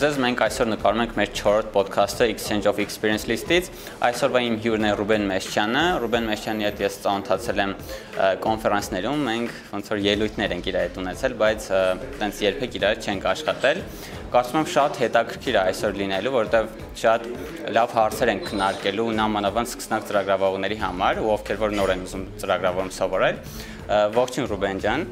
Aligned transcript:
ձեզ։ 0.00 0.16
Մենք 0.22 0.40
այսօր 0.46 0.68
նկարում 0.70 1.00
ենք 1.02 1.10
մեր 1.18 1.30
4-րդ 1.36 1.74
ոդքասթը 1.76 2.26
Exchange 2.32 2.68
of 2.70 2.78
Experience 2.80 3.26
List-ից։ 3.28 3.66
Այսօրվա 4.06 4.40
իմ 4.46 4.54
հյուրն 4.64 4.86
է 4.88 4.92
Ռուբեն 4.96 5.26
Մեշչյանը։ 5.28 5.82
Ռուբեն 6.00 6.28
Մեշչյանի 6.30 6.66
հետ 6.66 6.80
ես 6.80 6.96
ծանոթացել 7.04 7.60
եմ 7.64 7.74
կոնֆերանսներում, 8.46 9.24
մենք 9.28 9.58
ոնց 9.74 9.90
որ 9.92 10.02
ելույթներ 10.06 10.54
ենք 10.56 10.70
իր 10.70 10.78
հետ 10.80 10.98
ունեցել, 11.04 11.36
բայց 11.40 11.68
տենց 12.20 12.40
երբեք 12.46 12.78
իրար 12.80 13.00
չենք 13.04 13.28
աշխատել։ 13.34 13.82
Կարծում 14.30 14.60
եմ 14.60 14.68
շատ 14.70 15.00
հետաքրքիր 15.04 15.58
է 15.58 15.60
այսօր 15.60 15.96
լինելու, 16.00 16.34
որովհետև 16.38 16.70
շատ 17.00 17.26
լավ 17.76 17.96
հարցեր 17.98 18.30
են 18.30 18.44
քննարկելու 18.46 19.08
նամանավանդ 19.20 19.72
սկսնակ 19.74 20.06
ծրագրավորողների 20.10 20.78
համար, 20.86 21.24
ովքեր 21.34 21.60
որ 21.66 21.76
նոր 21.80 21.94
են 21.96 22.06
ուզում 22.06 22.24
ծրագրավորում 22.44 22.94
սովորել։ 23.00 23.42
Ողջույն 24.20 24.50
Ռուբեն 24.54 24.84
ջան։ 24.86 25.06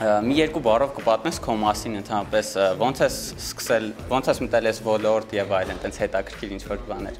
Մի 0.00 0.36
երկու 0.38 0.60
բառով 0.64 0.94
կպատնես 0.96 1.38
քո 1.44 1.54
մասին 1.60 1.98
ընդհանրապես 1.98 2.50
ո՞նց 2.80 3.00
ես 3.04 3.16
սկսել, 3.36 3.88
ո՞նց 4.08 4.30
ես 4.30 4.38
մտել 4.46 4.68
ես 4.70 4.78
ոլորտ 4.86 5.34
եւ 5.36 5.52
այլն, 5.58 5.80
տենց 5.82 5.98
հետաքրքիր 6.00 6.54
ինչ 6.56 6.62
որ 6.70 6.80
բաներ։ 6.88 7.18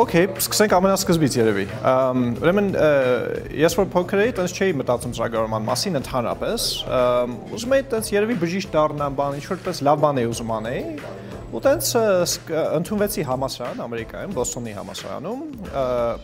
Okay, 0.00 0.30
սկսենք 0.40 0.72
ամենասկզբից 0.78 1.36
երևի։ 1.36 1.66
Ուրեմն 2.40 2.70
ես 3.66 3.76
որ 3.76 3.90
փոքր 3.92 4.22
էի, 4.24 4.32
տենց 4.38 4.56
չէի 4.56 4.76
մտածում 4.80 5.12
ծրագրավորման 5.18 5.66
մասին 5.68 6.00
ընդհանրապես։ 6.00 6.68
Ուզում 7.52 7.76
էի 7.76 7.84
տենց 7.92 8.12
երևի 8.16 8.38
բժիշկ 8.46 8.72
դառնամ, 8.72 9.20
բան, 9.20 9.36
ինչ 9.36 9.46
որպես 9.52 9.82
լավ 9.90 10.02
բան 10.06 10.22
էի 10.22 10.30
ուզում 10.32 10.56
անեի։ 10.56 10.82
Ու 11.46 11.60
տենց 11.62 11.88
ընդունվեցի 12.76 13.22
համասարան 13.28 13.82
Ամերիկայում, 13.84 14.32
Բոստոնի 14.34 14.72
համասարանում, 14.76 15.44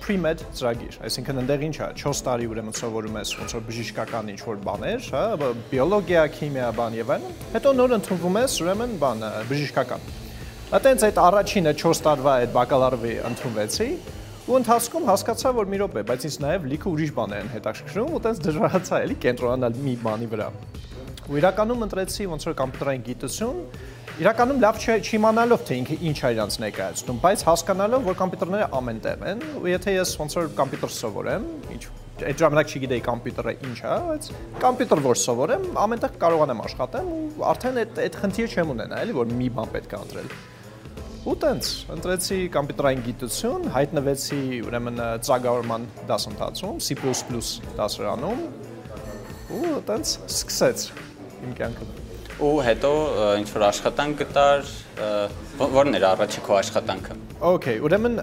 pre-med 0.03 0.43
ծրագիր, 0.59 0.97
այսինքն 1.07 1.39
այնտեղ 1.43 1.63
ինչ 1.69 1.77
է, 1.79 1.89
4 2.03 2.23
տարի 2.27 2.49
ուրեմն 2.51 2.77
սովորում 2.81 3.19
ես 3.21 3.35
ոնց 3.39 3.55
որ 3.55 3.63
բժշկական 3.69 4.33
ինչ 4.33 4.41
որ 4.49 4.59
բաներ, 4.67 5.07
հա, 5.15 5.23
բիոլոգիա, 5.71 6.25
քիմիա, 6.41 6.73
բան 6.81 6.99
եւ 6.99 7.15
այլն։ 7.15 7.39
Հետո 7.55 7.75
նոր 7.79 7.95
ընդունվում 8.03 8.41
ես 8.43 8.59
ուրեմն 8.67 8.99
բան 9.03 9.25
բժշկական 9.53 10.11
Այտենց 10.73 11.03
այդ 11.05 11.19
առաջինը 11.21 11.73
4 11.77 11.99
տարվա 12.01 12.35
այդ 12.43 12.53
բակալարվի 12.57 13.15
ընդունվեցի 13.29 13.89
ու 14.43 14.55
ընթացքում 14.57 15.09
հասկացա, 15.11 15.51
որ 15.59 15.67
մի 15.69 15.81
րոպե, 15.83 16.05
բայց 16.09 16.25
ինձ 16.29 16.37
նաև 16.43 16.65
լիքը 16.71 16.89
ուրիշ 16.93 17.11
բաներ 17.19 17.43
են 17.43 17.51
հետաքրքրում 17.53 18.15
ու 18.17 18.21
տենց 18.25 18.41
դժվարացա 18.47 19.01
էլի 19.05 19.17
կենտրոնանալ 19.23 19.77
մի 19.85 19.95
բանի 20.03 20.29
վրա։ 20.33 20.49
Ու 21.29 21.39
իրականում 21.43 21.85
ընտրեցի 21.87 22.29
ոնց 22.33 22.47
որ 22.49 22.57
կոմպյուտերային 22.63 23.05
գիտություն, 23.13 23.61
իրականում 24.21 24.59
լավ 24.61 24.79
չիմանալով 25.09 25.63
թե 25.65 25.77
ինքը 25.81 25.97
ինչ 26.09 26.19
է 26.21 26.31
իրանց 26.35 26.57
ներկայացնում, 26.63 27.21
բայց 27.23 27.45
հասկանալով, 27.49 28.03
որ 28.11 28.17
կոմպյուտերները 28.21 28.67
ամեն 28.77 28.99
տեղ 29.07 29.23
են, 29.31 29.45
ու 29.57 29.71
եթե 29.73 29.95
ես 29.97 30.13
ոնց 30.21 30.37
որ 30.37 30.51
կոմպյուտեր 30.59 30.93
սովորեմ, 30.99 31.47
ինչ 31.73 31.83
այդ 32.29 32.43
ժամանակ 32.43 32.73
չգիտեի 32.73 33.03
կոմպյուտերը 33.09 33.55
ինչ 33.71 33.79
է, 33.81 33.95
բայց 34.11 34.29
կոմպյուտեր 34.63 35.03
որ 35.07 35.21
սովորեմ, 35.23 35.65
ամենտեղ 35.83 36.19
կարողանամ 36.23 36.61
աշխատեմ 36.67 37.09
ու 37.13 37.47
արդեն 37.53 37.81
այդ 37.83 38.03
այդ 38.05 38.19
խնդիրը 38.23 38.53
չեմ 38.53 38.75
ունենա, 38.77 39.01
էլի 39.07 39.17
որ 39.17 39.33
մի 39.41 39.49
բան 39.57 39.73
պետք 39.73 39.97
է 39.97 40.03
ընտրել։ 40.03 40.37
Ու 41.23 41.37
տենց 41.43 41.73
ընտրեցի 41.97 42.39
կոմպյուտերային 42.59 43.03
գիտություն, 43.07 43.67
հայտնվեցի 43.79 44.43
ուրեմն 44.69 45.03
ծրագրավորման 45.23 45.89
դասընթացում, 46.11 46.83
C++ 46.83 46.99
դասարանում 47.81 48.47
ու 49.63 49.75
տենց 49.89 50.17
սկսեց 50.27 50.89
իմ 51.47 51.59
կյանքը։ 51.63 52.02
Ու 52.43 52.53
հետո 52.67 52.91
ինչ 53.39 53.49
որ 53.55 53.65
աշխատանք 53.69 54.21
գտար, 54.23 54.71
ո՞րն 55.63 55.99
էր 55.99 56.07
առաջի 56.11 56.43
քո 56.47 56.57
աշխատանքը։ 56.59 57.17
Okay, 57.53 57.77
ուրեմն 57.87 58.19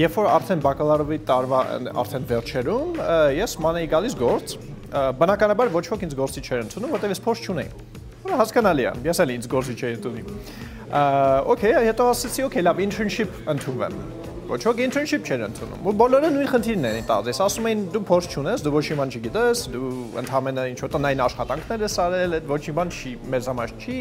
երբ 0.00 0.16
որ 0.16 0.28
արդեն 0.38 0.64
բակալարովի 0.64 1.20
տարվա 1.28 1.60
արդեն 2.00 2.26
վերջերում, 2.32 3.00
ես 3.36 3.56
ման 3.60 3.80
էի 3.82 3.90
գալիս 3.92 4.16
գործ, 4.24 4.56
բնականաբար 5.20 5.72
ոչ 5.76 5.84
ոք 5.92 6.08
ինձ 6.08 6.18
գործի 6.22 6.44
չէր 6.48 6.64
ընդունում, 6.64 6.96
որտեղ 6.96 7.14
ես 7.14 7.24
փորձ 7.28 7.46
չունեի։ 7.50 7.70
Հասկանալի 8.40 8.84
է, 8.88 8.92
ես 9.10 9.20
էլ 9.24 9.34
ինձ 9.36 9.48
գործի 9.52 9.76
չէի 9.80 9.94
ընդունում 10.00 10.34
okay, 10.90 11.70
հետո 11.86 12.06
ասացի, 12.10 12.42
okay, 12.48 12.62
լավ, 12.66 12.80
internship 12.82 13.30
ընդունվեմ։ 13.50 13.94
Ոչ 14.50 14.58
ոք 14.66 14.80
internship 14.82 15.28
չեն 15.28 15.42
ընդունում։ 15.46 15.84
Ու 15.86 15.92
բոլորը 16.00 16.28
նույն 16.34 16.48
խնդիրն 16.50 16.86
են 16.88 17.04
տալիս։ 17.06 17.38
Ասում 17.44 17.66
էին 17.70 17.82
դու 17.94 18.00
փորձ 18.08 18.32
չունես, 18.34 18.62
դու 18.66 18.72
ոչ 18.74 18.82
մի 18.88 18.96
բան 18.98 19.12
չգիտես, 19.14 19.60
դու 19.70 19.90
ընդհանրապես 20.22 20.70
ինչ 20.72 20.80
որ 20.82 20.90
տնային 20.94 21.22
աշխատանքներ 21.26 21.84
ես 21.86 21.94
արել, 22.02 22.34
այդ 22.40 22.48
ոչ 22.50 22.58
մի 22.66 22.74
բան 22.80 22.90
չի 22.90 23.12
մեզ 23.30 23.50
համար 23.50 23.74
չի 23.78 23.98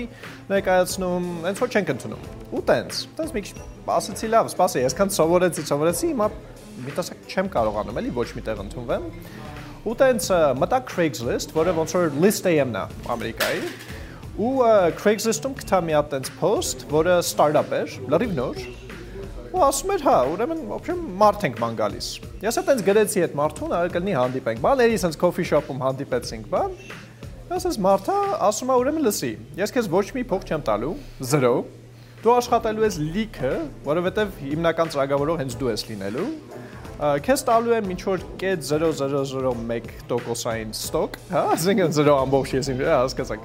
ներկայացնում, 0.50 1.28
հենց 1.46 1.62
որ 1.62 1.70
չենք 1.70 1.94
ընդունում։ 1.94 2.26
Ու 2.50 2.64
տենց, 2.70 3.04
տենց 3.20 3.36
մի 3.38 3.46
քիչ 3.46 3.54
ասացի 4.00 4.32
լավ, 4.34 4.50
սպասի, 4.50 4.84
այսքան 4.90 5.14
սովորեցի, 5.20 5.68
սովորեցի, 5.70 6.10
հիմա 6.10 6.30
մի 6.80 6.98
տեսակ 6.98 7.30
չեմ 7.30 7.54
կարողանում 7.54 8.02
էլի 8.02 8.16
ոչ 8.18 8.28
միտեղ 8.40 8.66
ընդունվեմ։ 8.66 9.08
Ու 9.86 9.96
տենց 10.02 10.34
մտա 10.60 10.82
Craigslist, 10.90 11.54
որը 11.56 11.78
ոնց 11.78 11.96
որ 12.00 12.20
list 12.26 12.50
AM-ն 12.50 12.80
է 12.80 12.86
Ամերիկայի 13.14 13.64
ու 14.40 14.52
Craigslist-ում 14.96 15.56
գտա 15.60 15.82
մի 15.84 15.96
հատ 15.98 16.14
տենց 16.14 16.30
post, 16.40 16.86
որը 16.92 17.18
startup 17.28 17.74
էր, 17.76 17.98
լրիվ 18.12 18.38
նոր։ 18.38 18.62
Ու 19.50 19.64
ասում 19.66 19.92
էր, 19.96 20.04
հա, 20.06 20.12
ուրեմն, 20.30 20.60
ոբշեմ 20.70 21.00
մարդ 21.18 21.44
ենք 21.48 21.56
ման 21.64 21.78
գալիս։ 21.80 22.08
Ես 22.44 22.58
էլ 22.60 22.66
տենց 22.68 22.82
գրեցի 22.86 23.22
այդ 23.26 23.32
մարդուն, 23.40 23.72
արել 23.80 23.94
կլինի 23.96 24.14
հանդիպենք։ 24.20 24.60
Բաների 24.62 25.00
սենց 25.02 25.16
coffee 25.24 25.48
shop-ում 25.50 25.80
հանդիպեցինք, 25.86 26.44
բան։ 26.54 26.76
Ես 27.50 27.66
ես 27.66 27.80
մարդա 27.82 28.18
ասում 28.46 28.70
է, 28.70 28.76
ուրեմն 28.84 29.02
լսի, 29.08 29.32
ես 29.58 29.74
քեզ 29.74 29.90
ոչ 29.90 30.06
մի 30.20 30.24
փող 30.30 30.46
չեմ 30.46 30.62
տալու, 30.70 30.94
0 31.34 31.50
դու 32.20 32.36
աշխատելու 32.36 32.84
ես 32.84 33.00
լիքը, 33.16 33.54
որովհետև 33.90 34.38
հիմնական 34.44 34.92
ծրագրավորող 34.94 35.40
հենց 35.40 35.54
դու 35.58 35.72
ես 35.72 35.82
լինելու։ 35.90 36.30
Քեզ 37.00 37.40
տալու 37.48 37.74
եմ 37.80 37.88
ինչ 37.96 38.02
որ 38.06 38.20
կետ 38.44 38.60
0.001%-ային 38.70 40.76
ստոկ, 40.76 41.16
հա, 41.32 41.48
ասենք 41.56 41.88
0 41.96 42.20
ամբողջ 42.28 42.56
ես 42.60 42.68
իմ 42.76 42.84
հասկացաք 42.92 43.42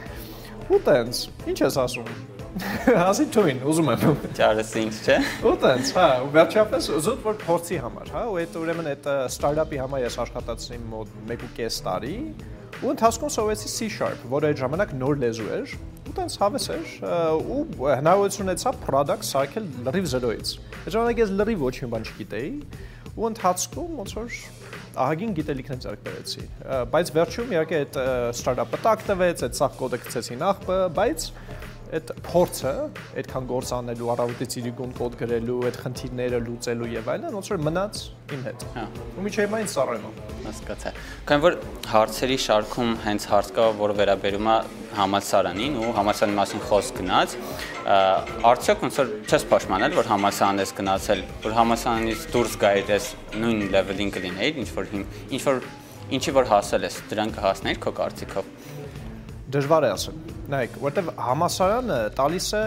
ու 0.75 0.83
տենց, 0.91 1.15
ինչ 1.55 1.59
ես 1.63 1.79
ասում։ 1.87 2.34
Ասի 2.55 3.25
թույն, 3.35 3.63
ուզում 3.67 3.89
եմ։ 3.91 4.03
Ճարես 4.39 4.69
ինչ, 4.79 4.93
չէ։ 5.03 5.15
Ու 5.43 5.55
տենց, 5.65 5.89
հա, 5.97 6.05
ու 6.23 6.29
վերջապես 6.37 6.87
զուտ 7.03 7.25
որ 7.25 7.39
փորձի 7.41 7.79
համար, 7.83 8.13
հա, 8.15 8.23
ու 8.31 8.37
այդ 8.45 8.59
ուրեմն 8.61 8.91
այդ 8.93 9.09
ստարտափի 9.25 9.81
համար 9.83 10.05
ես 10.05 10.19
աշխատացի 10.23 10.79
մոտ 10.93 11.17
1.5 11.35 11.81
տարի, 11.89 12.15
ու 12.79 12.93
ընթացքում 12.95 13.33
սովորեցի 13.35 13.73
C# 13.75 13.91
որը 14.31 14.53
այդ 14.53 14.63
ժամանակ 14.63 14.95
նոր 15.03 15.21
լեզու 15.25 15.51
էր, 15.59 15.75
ու 16.05 16.15
տենց 16.15 16.39
հավես 16.45 16.69
էր, 16.75 16.95
ու 17.43 17.61
հնարավորություն 17.91 18.47
ունեցա 18.47 18.75
product 18.87 19.29
սարքել 19.35 19.69
լրիվ 19.89 20.09
0-ից։ 20.15 20.55
Այդ 20.85 20.95
ժամանակ 20.95 21.23
ես 21.25 21.35
լրիվ 21.43 21.65
ոչ 21.65 21.75
մի 21.83 21.91
բան 21.95 22.07
չգիտեի, 22.07 22.51
ու 23.15 23.29
ընթացքում 23.35 23.99
ոնց 23.99 24.15
որ 24.15 24.39
ահագին 24.95 25.35
գիտելիքներ 25.39 25.79
ձեռք 25.85 26.03
բերեցի։ 26.07 26.45
Բայց 26.95 27.11
վերջում 27.15 27.53
իհարկե 27.55 27.79
այդ 27.83 27.97
ստարտափը 28.35 28.81
տակտվեց, 28.85 29.45
այդ 29.47 29.57
սախ 29.59 29.77
կոդը 29.81 30.01
գցեցի 30.05 30.37
նախ, 30.43 30.61
բայց 30.99 31.27
այդ 31.95 32.11
փորձը 32.25 32.71
այդքան 33.21 33.49
գործ 33.51 33.73
անելու, 33.77 34.09
առավոտից 34.15 34.55
իրիկուն 34.61 34.95
կոդ 34.99 35.17
գրելու, 35.21 35.59
այդ 35.69 35.77
խնդիրները 35.85 36.41
լուծելու 36.45 36.89
եւ 36.95 37.11
այլն, 37.15 37.37
ոնց 37.37 37.51
որ 37.53 37.61
մնաց 37.69 38.01
իմ 38.35 38.47
հետ։ 38.49 38.65
Հա։ 38.75 38.85
Ու 39.15 39.25
միջև 39.27 39.57
այն 39.59 39.69
սարրեմ։ 39.75 40.07
Հասկացա։ 40.45 40.93
Քանի 41.29 41.45
որ 41.45 41.59
հարցերի 41.93 42.39
շարքում 42.45 42.91
հենց 43.05 43.29
հարց 43.35 43.53
կա, 43.55 43.69
որը 43.85 43.97
վերաբերում 44.01 44.51
է 44.55 44.57
համալսարանին 44.95 45.79
ու 45.85 45.93
համալսարանի 45.99 46.37
մասին 46.39 46.65
խոսք 46.69 46.99
գնաց, 47.01 47.37
արդյոք 48.51 48.85
ոնց 48.85 48.99
որ 49.01 49.11
չես 49.29 49.47
փոշմանել, 49.51 49.97
որ 49.99 50.11
համալսարան 50.13 50.63
ես 50.65 50.75
գնացել, 50.79 51.25
որ 51.45 51.57
համալսարանից 51.59 52.27
դուրս 52.35 52.55
գայր 52.65 52.93
ես 52.95 53.09
նույն 53.43 53.65
level-ին 53.75 54.15
կլիներ, 54.15 54.61
ինչ 54.63 54.69
որ 54.79 54.95
ինչ 54.95 55.43
որ 55.49 55.61
ինչի 56.15 56.37
որ 56.37 56.49
հասել 56.53 56.87
ես, 56.87 57.01
դրան 57.11 57.35
կհասնեիր 57.35 57.79
քո 57.81 57.93
կարծիքով 57.99 58.64
դժվար 59.55 59.87
է 59.87 59.95
ասել։ 59.95 60.21
Նայեք, 60.55 60.77
որտեվ 60.85 61.11
համասարանը 61.29 62.03
տալիս 62.19 62.51
է 62.59 62.65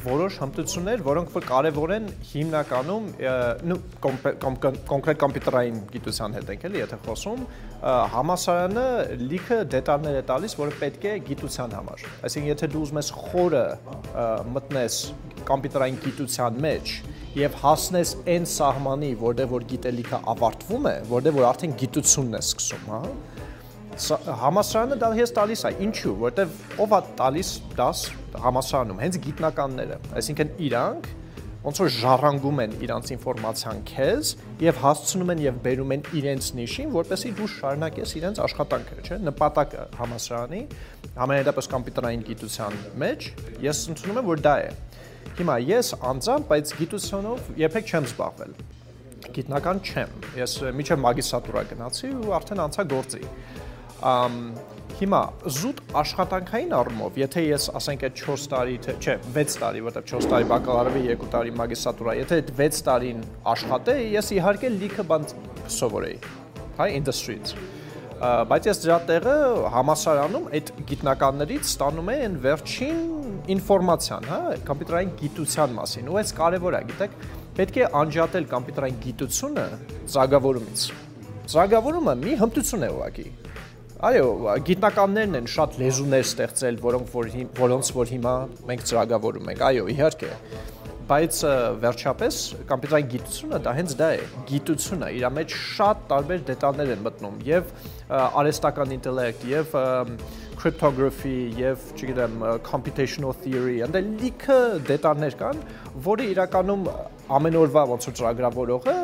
որոշ 0.00 0.36
հմտություններ, 0.40 1.02
որոնք 1.04 1.32
որ 1.34 1.44
կարևոր 1.48 1.92
են 1.96 2.06
հիմնականում 2.30 3.06
նու 3.68 3.78
կոնկրետ 4.04 5.18
կոմպյուտերային 5.20 5.80
գիտության 5.94 6.36
հետ 6.38 6.52
ենք 6.54 6.66
էլի, 6.68 6.80
եթե 6.80 6.98
խոսում, 7.06 7.42
համասարանը 8.14 8.86
լիքը 9.30 9.58
դետալներ 9.74 10.18
է 10.20 10.22
տալիս, 10.30 10.56
որը 10.60 10.76
պետք 10.80 11.06
է 11.10 11.14
գիտության 11.30 11.76
համար։ 11.78 12.04
Այսինքն, 12.28 12.50
եթե 12.52 12.70
դու 12.74 12.84
ուզում 12.86 13.00
ես 13.00 13.10
խորը 13.18 13.64
մտնես 14.56 15.00
կոմպյուտերային 15.50 16.00
գիտության 16.06 16.62
մեջ 16.66 16.94
եւ 17.40 17.58
հասնես 17.60 18.14
այն 18.30 18.46
սահմանի, 18.50 19.10
որտեղ 19.20 19.50
որ 19.50 19.66
գիտելիքը 19.70 20.18
ավարտվում 20.32 20.88
է, 20.90 20.94
որտեղ 21.10 21.36
որ 21.36 21.46
արդեն 21.50 21.76
գիտությունն 21.82 22.38
է 22.38 22.40
սկսում, 22.42 22.88
հա, 22.90 23.02
համասարանը 24.40 24.96
դա 25.00 25.08
ես 25.18 25.32
տալիս 25.36 25.62
է, 25.68 25.70
ինչու, 25.86 26.12
որտեվ 26.24 26.52
ով 26.84 26.92
է 26.96 27.00
տալիս 27.20 27.50
դաս 27.78 28.02
համասարանում, 28.44 29.00
հենց 29.04 29.18
գիտնականները, 29.26 29.98
այսինքն 30.20 30.52
իրանք 30.66 31.08
ոնց 31.60 31.80
որ 31.82 31.90
ժառանգում 31.92 32.60
են 32.64 32.74
իրանց 32.86 33.10
ինֆորմացիան 33.16 33.80
քեզ 33.90 34.28
եւ 34.64 34.78
հասցնում 34.80 35.32
են 35.34 35.42
եւ 35.44 35.58
բերում 35.66 35.92
են 35.96 36.04
իրենց 36.20 36.46
նիշին, 36.56 36.94
որպեսզի 36.94 37.32
դու 37.36 37.48
շարունակես 37.54 38.14
իրենց 38.20 38.40
աշխատանքը, 38.46 38.96
չէ՞։ 39.04 39.18
Նպատակը 39.28 39.84
համասարանի 40.00 40.62
համենայնդեպս 41.20 41.70
կոմպյուտերային 41.74 42.24
գիտության 42.30 42.80
մեջ 43.04 43.28
ես 43.68 43.82
ընդունում 43.92 44.20
եմ, 44.22 44.30
որ 44.30 44.44
դա 44.48 44.56
է։ 44.64 44.72
Հիմա 45.40 45.56
ես 45.68 45.94
անձամբ, 46.10 46.48
բայց 46.48 46.72
գիտությունով 46.80 47.50
երբեք 47.60 47.92
չեմ 47.92 48.08
զբաղվել 48.08 48.54
գիտնական 49.36 49.80
չեմ։ 49.84 50.14
Ես 50.40 50.54
միջև 50.80 51.00
մագիստրատուրա 51.04 51.62
գնացի 51.70 52.08
ու 52.24 52.32
արդեն 52.40 52.62
անցա 52.64 52.84
գործի 52.90 53.20
Հիմա 55.00 55.20
զուտ 55.56 55.78
աշխատանքային 55.96 56.72
առումով, 56.76 57.18
եթե 57.22 57.44
ես 57.46 57.68
ասենք 57.78 58.02
այդ 58.08 58.18
4 58.20 58.46
տարի, 58.52 58.74
թե 58.84 58.94
չէ, 59.00 59.14
6 59.36 59.58
տարի, 59.62 59.82
որտեղ 59.86 60.06
4 60.10 60.28
տարի 60.34 60.48
բակալավրի, 60.50 61.04
2 61.22 61.28
տարի 61.32 61.54
մագիստրատուրա, 61.56 62.16
եթե 62.20 62.40
այդ 62.40 62.52
6 62.60 62.84
տարին 62.90 63.22
աշխատեի, 63.54 64.06
ես 64.18 64.32
իհարկե 64.36 64.72
լիքը 64.76 65.06
բան 65.12 65.28
սովորեի, 65.80 66.18
հա, 66.80 66.90
industry-ից 67.00 67.54
բայց 68.20 68.66
ես 68.68 68.80
դրա 68.82 68.96
տեղը 69.08 69.34
համասարանում 69.72 70.48
այդ 70.58 70.70
գիտնականներից 70.90 71.70
ստանում 71.70 72.10
եմ 72.12 72.24
այն 72.26 72.34
վերջին 72.44 72.98
ինֆորմացիան, 73.54 74.28
հա, 74.28 74.40
կոմպյուտերային 74.68 75.14
գիտության 75.22 75.74
մասին։ 75.78 76.12
Ու 76.12 76.20
այս 76.20 76.34
կարևոր 76.36 76.76
է, 76.76 76.82
գիտեք, 76.92 77.18
պետք 77.56 77.80
է 77.80 77.90
անջատել 78.04 78.48
կոմպյուտերային 78.52 79.02
գիտությունը 79.08 79.68
ծրագավորումից։ 80.12 80.88
Ծրագավորումը 81.54 82.18
մի 82.28 82.40
հմտություն 82.44 82.84
է 82.84 82.96
ուղղակի։ 83.00 83.30
Այո, 84.00 84.28
գիտնականներն 84.64 85.36
են 85.42 85.48
շատ 85.52 85.74
լեզուներ 85.76 86.22
ստեղծել, 86.24 86.76
որոնք 86.80 87.10
որ 87.12 87.26
որոնց 87.58 87.88
որ 87.98 88.12
հիմա 88.14 88.30
մենք 88.70 88.84
ծրագավորում 88.88 89.50
ենք։ 89.52 89.64
Այո, 89.66 89.82
իհարկե 89.92 90.30
բայց 91.10 91.40
վերջապես 91.82 92.38
կոմպյուտերային 92.70 93.10
գիտությունը 93.12 93.58
դա 93.66 93.74
հենց 93.76 93.94
դա 93.98 94.08
է 94.14 94.22
գիտությունը 94.50 95.10
իր 95.18 95.26
մեջ 95.36 95.56
շատ 95.58 96.04
տարբեր 96.12 96.44
դետալներ 96.48 96.92
են 96.94 97.02
մտնում 97.08 97.36
եւ 97.50 97.74
արհեստական 98.30 98.94
ինտելեկտ 98.96 99.44
եւ 99.50 99.76
cryptography 100.60 101.36
եւ, 101.56 101.84
չգիտեմ, 101.96 102.40
computational 102.68 103.36
theory, 103.44 103.78
այնտեղ 103.84 104.10
լիքը 104.20 104.58
դետալներ 104.90 105.36
կան, 105.40 105.62
որը 106.08 106.26
իրականում 106.34 106.88
ամեն 107.36 107.60
օրվա 107.64 107.84
ոնց 107.94 108.08
որ 108.10 108.18
ծրագրավորողը 108.20 108.98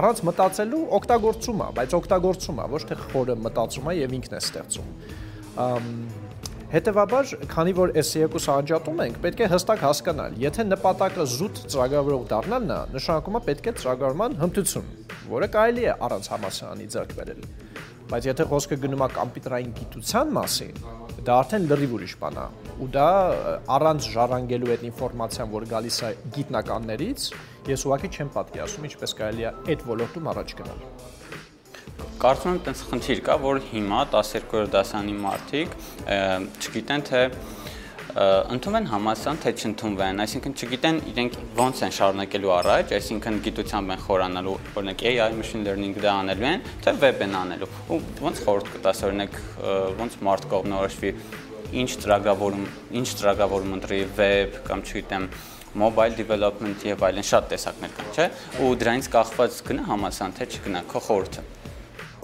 առանց 0.00 0.20
մտածելու 0.28 0.82
օգտագործում 0.98 1.64
է, 1.64 1.68
բայց 1.78 1.96
օգտագործում 1.98 2.60
է, 2.60 2.68
ոչ 2.74 2.82
թե 2.90 2.98
խորը 3.04 3.36
մտածում 3.44 3.90
է 3.90 3.94
եւ 4.00 4.14
ինքն 4.18 4.34
է 4.34 4.40
ստեղծում։ 4.44 4.88
Հետևաբար, 6.74 7.28
քանի 7.52 7.72
որ 7.78 7.92
այս 8.00 8.08
երկուսը 8.18 8.50
անջատում 8.54 9.02
ենք, 9.04 9.18
պետք 9.22 9.42
է 9.44 9.48
հստակ 9.52 9.82
հասկանալ, 9.84 10.38
եթե 10.42 10.64
նպատակը 10.66 11.26
զուտ 11.34 11.60
ծրագրավորող 11.70 12.24
դառնալն 12.32 12.72
է, 12.74 12.78
նշանակում 12.96 13.38
է 13.38 13.42
պետք 13.46 13.68
է 13.70 13.74
ծրագրավորման 13.78 14.34
հմտություն, 14.40 14.88
որը 15.30 15.48
կարելի 15.54 15.86
է 15.86 15.94
առանց 16.08 16.30
համասարանի 16.34 16.88
ձեռք 16.96 17.14
բերել։ 17.20 17.46
Բայց 18.10 18.26
եթե 18.26 18.48
խոսքը 18.50 18.78
գնում 18.82 19.04
է 19.04 19.08
կոմպյուտերային 19.14 19.70
գիտության 19.78 20.34
մասին, 20.34 20.82
դա 21.24 21.36
արդեն 21.44 21.68
լրիվ 21.70 21.94
ուրիշ 21.94 22.14
բան 22.20 22.36
է։ 22.42 22.46
Ու 22.84 22.88
դա 22.94 23.08
առանց 23.78 24.08
ժառանգելու 24.12 24.72
այդ 24.74 24.82
ինֆորմացիան, 24.90 25.52
որ 25.54 25.66
գալիս 25.70 25.98
է 26.04 26.10
գիտնականներից, 26.34 27.28
ես 27.70 27.84
ուղղակի 27.88 28.08
չեմ 28.14 28.30
պատկերացնում 28.34 28.88
ինչպես 28.90 29.14
կարելի 29.20 29.44
է 29.44 29.52
այդ 29.72 29.84
ոլորտում 29.88 30.30
առաջ 30.34 30.54
գնալ 30.60 30.80
կարծում 32.24 32.50
եմ 32.54 32.58
տենց 32.64 32.80
խնդիր 32.90 33.20
կա, 33.24 33.34
որ 33.44 33.60
հիմա 33.70 34.00
12-րդ 34.14 34.72
դասանի 34.74 35.14
մարդիկ 35.24 35.76
չգիտեն 36.64 37.04
թե 37.08 37.22
ընդունվեն 38.14 38.84
համասան, 38.92 39.38
թե 39.42 39.52
չընդունվեն, 39.58 40.20
այսինքն 40.22 40.52
չգիտեն 40.54 40.98
իրենք 41.10 41.38
ոնց 41.58 41.80
են 41.82 41.94
շարունակելու 41.96 42.52
առաջ, 42.54 42.92
այսինքն 42.94 43.38
գիտությամբ 43.46 43.94
են 43.94 44.02
խորանալու, 44.04 44.54
օրինակ 44.78 45.02
AI 45.10 45.32
machine 45.34 45.66
learning 45.66 45.98
դա 45.98 46.12
անելու 46.20 46.46
են, 46.52 46.62
թե 46.84 46.94
web 47.02 47.24
են 47.26 47.34
անելու։ 47.40 47.70
Ու 47.90 47.98
ոնց 48.22 48.44
խորտ 48.46 48.70
կտաս 48.76 49.02
օրինակ 49.08 49.40
ոնց 49.98 50.16
մարդ 50.28 50.46
կողմնորոշվի 50.54 51.12
ինչ 51.82 51.90
ծրագրավորում, 52.04 52.64
ինչ 53.02 53.08
ծրագրավորում 53.18 53.76
ընտրի 53.80 54.00
web 54.14 54.62
կամ 54.68 54.86
չգիտեմ 54.86 55.28
mobile 55.74 56.16
development 56.18 56.86
եւ 56.86 57.04
այլն 57.08 57.26
շատ 57.30 57.50
տեսակներ 57.52 57.92
կան, 57.98 58.10
չէ՞։ 58.14 58.26
Ու 58.64 58.70
դրանից 58.82 59.10
կախված 59.14 59.60
գնա 59.68 59.86
համասան, 59.90 60.34
թե 60.38 60.48
չգնա, 60.54 60.82
քո 60.90 61.04
խորհուրդը։ 61.08 61.46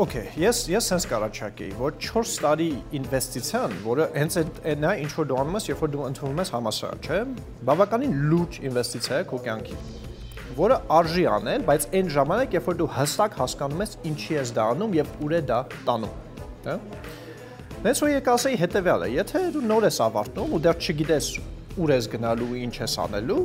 Okay, 0.00 0.30
ես 0.40 0.62
ես 0.72 0.86
sense 0.88 1.08
կարաչակեի, 1.10 1.74
որ 1.76 1.96
4 2.00 2.30
տարի 2.40 2.68
ինվեստիցիան, 2.96 3.74
որը 3.84 4.06
հենց 4.14 4.36
այն 4.40 4.86
է, 4.88 4.92
ինչ 5.02 5.10
որ 5.18 5.26
դու 5.28 5.40
անում 5.42 5.58
ես, 5.58 5.66
երբ 5.68 5.82
որ 5.84 5.90
դու 5.92 6.06
ընդունում 6.06 6.40
ես 6.40 6.52
համասարան, 6.54 7.02
չէ՞, 7.04 7.18
բավականին 7.68 8.14
լուրջ 8.30 8.60
ինվեստիցիա 8.70 9.18
է 9.20 9.26
քո 9.28 9.42
կյանքի 9.44 9.76
որը 10.56 10.76
արժի 10.96 11.24
անել, 11.30 11.62
բայց 11.68 11.84
այն 12.00 12.10
ժամանակ, 12.16 12.54
երբ 12.56 12.66
որ 12.70 12.78
դու 12.80 12.88
հստակ 12.96 13.36
հասկանում 13.40 13.84
ես 13.84 13.92
ինչի 14.10 14.34
ես 14.34 14.50
դա 14.56 14.64
անում 14.74 14.96
եւ 14.98 15.12
ուր 15.24 15.34
է 15.36 15.40
դա 15.50 15.60
տանում, 15.86 16.16
հա։ 16.66 16.74
Նենց 17.84 18.02
որ 18.04 18.10
եկասեի 18.16 18.58
հետեւյալը, 18.60 19.08
եթե 19.14 19.42
դու 19.54 19.62
նոր 19.70 19.86
ես 19.88 20.00
ավարտում 20.04 20.56
ու 20.56 20.60
դեռ 20.66 20.80
չգիտես 20.80 21.28
ուր 21.80 21.92
ես 21.94 22.06
գնալու, 22.12 22.48
ինչ 22.60 22.74
ես 22.80 22.94
անելու, 23.04 23.38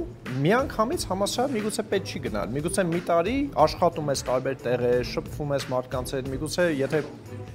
միանգամից 0.43 1.03
համասար 1.09 1.53
միգուցե 1.55 1.83
պետք 1.91 2.09
չի 2.11 2.21
գնալ։ 2.25 2.49
Միգուցե 2.55 2.83
մի 2.89 3.01
տարի 3.09 3.35
աշխատում 3.65 4.11
ես 4.11 4.23
տարբեր 4.29 4.57
տեղեր, 4.65 5.05
շփվում 5.11 5.53
ես 5.55 5.67
մարդկանց 5.71 6.13
հետ, 6.15 6.29
միգուցե 6.33 6.65
եթե 6.81 7.01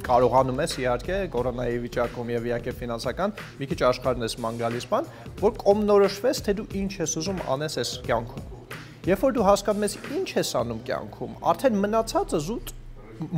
կարողանում 0.07 0.63
ես 0.65 0.77
իհարկե 0.81 1.19
կորոնայի 1.35 1.81
վիճակում 1.85 2.33
եւ 2.35 2.49
իհարկե 2.51 2.75
ֆինանսական 2.81 3.35
մի 3.61 3.69
քիչ 3.71 3.81
աշխարհն 3.91 4.27
ես 4.27 4.37
մանգալիս 4.47 4.87
բան, 4.91 5.11
որ 5.45 5.57
կոմնորոշվես, 5.61 6.43
թե 6.49 6.57
դու 6.61 6.69
ինչ 6.81 6.93
ես 7.01 7.17
ուզում 7.21 7.43
անես 7.55 7.79
այս 7.85 7.93
կյանքում։ 8.09 8.49
Երբ 9.11 9.25
որ 9.25 9.35
դու 9.37 9.45
հասկանում 9.49 9.87
ես 9.87 9.95
ինչ 10.21 10.29
ես 10.41 10.51
անում 10.61 10.81
կյանքում, 10.89 11.37
արդեն 11.51 11.79
մնացածը 11.85 12.41
զուտ 12.49 12.73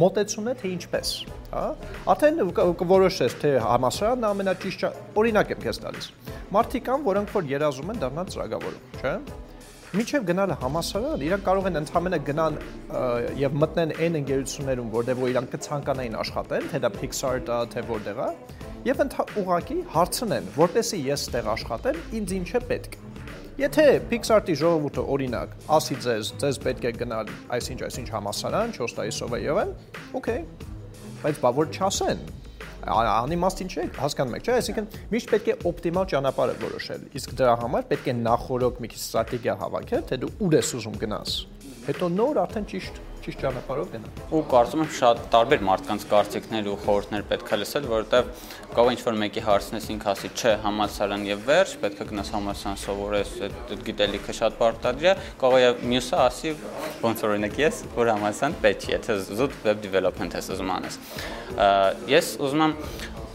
մոտեցումն 0.02 0.52
է 0.52 0.54
թե 0.58 0.70
ինչպես, 0.76 1.12
հա? 1.52 1.64
Արդեն 2.12 2.42
կորոշես 2.82 3.38
թե 3.42 3.56
համասարանն 3.66 4.28
ամենաճիշտ 4.30 4.86
օրինակ 5.22 5.56
եմ 5.56 5.66
քեզ 5.66 5.82
տալիս։ 5.86 6.08
Մարդիկ 6.52 6.82
կան, 6.84 7.04
որոնք 7.06 7.30
որ 7.32 7.46
երազում 7.48 7.90
են 7.92 8.00
դառնալ 8.02 8.26
ծրագրավորող, 8.32 8.96
չէ՞։ 9.00 9.12
Միջև 9.96 10.24
գնալը 10.28 10.56
համասարան, 10.60 11.22
իրանք 11.24 11.46
կարող 11.46 11.68
են 11.70 11.80
ընդհանրապես 11.80 12.26
գնան 12.26 12.58
եւ 13.40 13.56
մտնեն 13.62 13.94
այն 13.96 14.18
ընկերություններում, 14.20 14.90
որտեղ 14.92 15.22
որ 15.22 15.32
իրանք 15.32 15.54
կցանկանային 15.54 16.18
աշխատել, 16.22 16.66
թե 16.72 16.80
դա 16.84 16.90
Pixar-ը, 16.98 17.58
թե 17.72 17.84
որտեղ 17.88 18.20
է, 18.26 18.28
եւ 18.90 19.02
ուղակի 19.42 19.78
հարցնեն, 19.96 20.52
որտեսի 20.58 21.00
ես 21.08 21.24
ստեղ 21.28 21.50
աշխատեմ, 21.56 22.00
ինձ 22.20 22.36
ինչ 22.36 22.48
է 22.52 22.62
պետք։ 22.72 23.00
Եթե 23.62 23.86
Pixar-ի 24.12 24.54
ժողովուրդը 24.60 25.06
օրինակ 25.16 25.56
ասի 25.76 25.96
ձեզ, 26.04 26.34
ձեզ 26.42 26.60
պետք 26.68 26.84
է 26.88 26.92
գնալ 27.00 27.32
այսինչ 27.56 27.80
այսինչ 27.88 28.08
համասարան 28.12 28.76
4 28.76 28.96
տարի 28.98 29.16
սովեյովեն, 29.22 29.74
օքեյ։ 30.20 30.46
Բայց 31.22 31.42
բա 31.42 31.52
որ 31.60 31.68
չասեն, 31.76 32.24
անիմաստին 32.82 33.70
չէ, 33.72 33.84
հասկանում 34.00 34.36
եք, 34.38 34.48
չէ՞, 34.48 34.54
այսինքն 34.58 34.88
միշտ 35.12 35.32
պետք 35.32 35.50
է 35.52 35.56
օպտիմալ 35.70 36.08
ճանապարհը 36.12 36.56
որոշել։ 36.66 37.04
Իսկ 37.20 37.34
դրա 37.38 37.54
համար 37.62 37.88
պետք 37.92 38.10
է 38.10 38.16
նախորոք 38.22 38.82
մի 38.82 38.92
քիչ 38.92 39.02
ստրատեգիա 39.02 39.56
հավաքել, 39.62 40.06
թե 40.10 40.20
դու 40.22 40.32
ուր 40.42 40.56
ես 40.58 40.72
ուզում 40.82 40.98
գնաս։ 41.02 41.36
Հետո 41.82 42.08
նոր 42.14 42.38
արդեն 42.46 42.68
ճիշտ 42.70 43.00
ճիշտ 43.22 43.42
ճանապարհով 43.42 43.90
գնա։ 43.92 44.08
Ու 44.34 44.40
կարծում 44.50 44.80
եմ 44.82 44.88
շատ 44.96 45.20
տարբեր 45.30 45.60
մարդկանց 45.66 46.04
կարծիքներ 46.10 46.68
ու 46.72 46.76
խորհուրդներ 46.82 47.24
պետք 47.30 47.52
է 47.54 47.58
լսել, 47.60 47.84
որովհետև 47.92 48.30
կարող 48.74 48.90
ինչ 48.92 49.02
որ 49.06 49.18
մեկի 49.22 49.44
հարցնես 49.46 49.86
ինքը 49.94 50.08
ասի, 50.12 50.30
չէ, 50.32 50.54
համալսարան 50.64 51.26
եւ 51.28 51.44
վերջ, 51.46 51.74
պետք 51.82 52.02
է 52.02 52.06
գնաս 52.10 52.32
համալսարան 52.34 52.80
սովորես, 52.82 53.32
այդ 53.46 53.84
գիտելիքը 53.86 54.36
շատ 54.40 54.58
պարտադիր 54.62 55.10
է, 55.12 55.14
կարող 55.42 55.62
է 55.62 55.70
մյուսը 55.92 56.20
ասի, 56.26 56.54
ոնց 57.02 57.22
որ 57.22 57.36
օրինակ 57.36 57.62
ես, 57.62 57.80
որ 57.94 58.12
համալսարան 58.16 58.58
պետք 58.66 58.88
է, 58.88 58.92
եթե 58.96 59.18
զուտ 59.30 59.56
web 59.70 59.82
development 59.86 60.38
ես 60.38 60.50
ուզում 60.56 60.74
անես։ 60.78 60.98
Ես 62.10 62.34
ուզում 62.42 62.66
եմ 62.66 62.76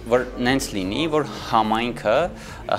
որ 0.07 0.25
նենց 0.47 0.65
լինի, 0.77 1.03
որ 1.11 1.25
համայնքը 1.49 2.17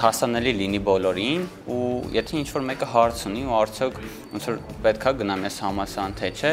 հասանելի 0.04 0.52
լինի 0.62 0.80
բոլորին 0.88 1.46
ու 1.74 1.88
եթե 2.14 2.38
ինչ 2.40 2.48
որ 2.56 2.66
մեկը 2.72 2.90
հարց 2.94 3.24
ունի 3.28 3.42
ու 3.48 3.56
արդյոք 3.58 3.98
ոնց 4.34 4.48
որ 4.48 4.60
պետքա 4.86 5.12
գնամ 5.22 5.48
ես 5.48 5.58
համասան 5.66 6.16
թե 6.18 6.30
չէ, 6.38 6.52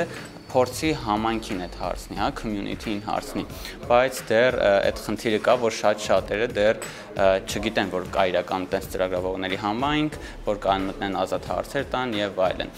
փորձի 0.56 0.90
համայնքին 1.04 1.64
այդ 1.66 1.74
հարցնի, 1.82 2.16
հա, 2.16 2.28
community-ին 2.40 3.00
հարցնի, 3.04 3.42
բայց 3.90 4.20
դեռ 4.30 4.58
այդ 4.66 5.02
խնդիրը 5.06 5.40
կա, 5.48 5.56
որ 5.64 5.76
շատ 5.80 6.06
շատերը 6.06 6.48
դեռ 6.56 6.80
չգիտեն, 7.50 7.92
որ 7.96 8.08
կա 8.16 8.26
իրական 8.32 8.68
տես 8.72 8.88
ծրագրավորողների 8.94 9.60
համայնք, 9.66 10.18
որ 10.48 10.62
կան 10.68 10.88
մտնեն 10.92 11.20
ազատ 11.26 11.52
հարցեր 11.52 11.92
տան 11.96 12.16
եւ 12.22 12.42
այլն։ 12.48 12.74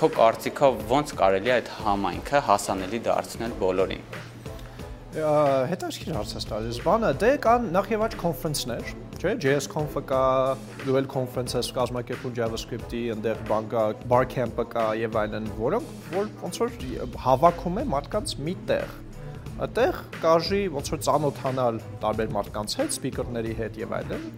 Քո 0.00 0.10
կարծիքով 0.18 0.84
ոնց 0.96 1.16
կարելի 1.22 1.52
է 1.52 1.56
այդ 1.60 1.72
համայնքը 1.78 2.44
հասանելի 2.50 3.02
դարձնել 3.06 3.56
բոլորին 3.62 4.06
հետաքրքիր 5.12 6.14
հարց 6.16 6.30
է 6.32 6.40
տալիս։ 6.48 6.76
Բանը 6.86 7.08
դե 7.20 7.30
կան 7.44 7.66
նախ 7.74 7.88
եւ 7.92 8.04
առաջ 8.06 8.14
կոնֆերենսներ, 8.22 8.92
չէ՞, 9.20 9.32
JS 9.44 9.66
Conf-ը 9.68 10.02
կա, 10.08 10.20
Dual 10.86 11.08
Conference-ը 11.12 11.60
կազմակերպում 11.76 12.32
JavaScript-ի, 12.38 13.02
այնտեղ 13.12 13.42
բան 13.50 13.68
կա, 13.74 13.82
Barcamp-ը 14.08 14.66
կա 14.72 14.86
եւ 15.02 15.18
այլն, 15.20 15.50
որոնք 15.58 15.92
որ 16.16 16.32
ոնց 16.46 16.60
որ 16.62 16.72
հավաքում 17.26 17.76
է 17.82 17.86
մարդկանց 17.92 18.34
մի 18.48 18.56
տեղ։ 18.72 18.96
Այդտեղ 19.62 20.02
կարժի 20.24 20.62
ոնց 20.80 20.92
որ 20.96 21.02
ծանոթանալ 21.06 21.80
տարբեր 22.02 22.36
մարդկանց 22.40 22.76
հետ, 22.80 22.96
սպիկերների 22.96 23.56
հետ 23.60 23.80
եւ 23.82 23.96
այլն, 24.00 24.28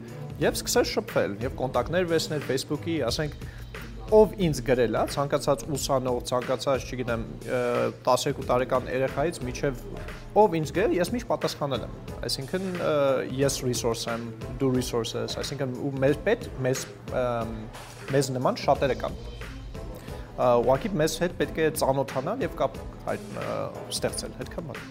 եւ 0.42 0.58
սկսել 0.58 0.88
շփվել 0.90 1.36
եւ 1.44 1.54
կոնտակտներ 1.62 2.08
վերցնել 2.10 2.48
Facebook-ի, 2.50 2.96
ասենք 3.06 3.38
ով 4.12 4.34
ինձ 4.44 4.60
գրել 4.66 4.96
է, 4.98 5.02
ցանկացած 5.14 5.64
ուսանող, 5.74 6.18
ցանկացած, 6.28 6.84
չգիտեմ, 6.90 7.22
12 8.04 8.42
տարեկան 8.50 8.90
երեխայից 8.92 9.40
միջև 9.48 9.80
ով 10.42 10.56
ինձ 10.58 10.72
գրել, 10.76 10.96
ես 10.98 11.12
միշտ 11.14 11.28
պատասխանել 11.30 11.86
եմ։ 11.86 11.94
Այսինքն 12.28 12.68
ես 13.38 13.58
resource 13.64 14.10
եմ, 14.12 14.26
do 14.60 14.70
resources, 14.74 15.38
այսինքն 15.40 15.74
ու 15.80 15.94
մեր 16.04 16.18
պետ 16.26 16.46
մեզ 16.66 16.84
մեզ 18.12 18.30
նման 18.36 18.60
շատերը 18.64 18.98
կան։ 19.04 19.18
Ուղղակի 20.44 20.94
մեզ 20.98 21.18
հետ 21.22 21.36
պետք 21.40 21.62
է 21.62 21.72
ծանոթանալ 21.80 22.44
եւ 22.44 22.56
կապ 22.58 22.78
այդ 23.14 23.42
ստեղծել, 23.94 24.38
այդքան 24.44 24.70
բան։ 24.70 24.86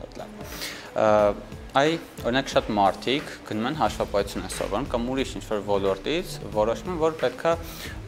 Շատ 0.00 0.20
լավ 0.22 1.57
Այ 1.76 1.98
օրինակ 2.24 2.46
շատ 2.48 2.68
մարդիկ 2.72 3.32
գնում 3.44 3.66
են 3.68 3.74
հաշվապահություն 3.76 4.44
են 4.46 4.52
սովորում 4.54 4.86
կամ 4.88 5.08
ուրիշ 5.12 5.32
ինչ-որ 5.36 5.58
ոլորտից 5.66 6.30
որոշում 6.54 6.88
են, 6.94 6.96
որ 7.02 7.16
պետքա 7.20 7.52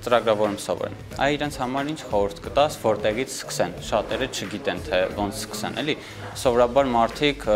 ծրագրավորում 0.06 0.56
սովորեն։ 0.64 0.96
Այ 1.20 1.36
իրենց 1.36 1.58
համար 1.60 1.90
ինչ 1.92 1.98
խորհուրդ 2.08 2.40
կտաս, 2.46 2.78
որտեղից 2.86 3.34
սկսեն։ 3.36 3.76
Շատերը 3.90 4.28
չգիտեն 4.32 4.80
թե 4.88 5.00
ոնց 5.20 5.42
սկսեն, 5.44 5.76
էլի։ 5.84 5.96
Սովորաբար 6.40 6.90
մարդիկ 6.96 7.46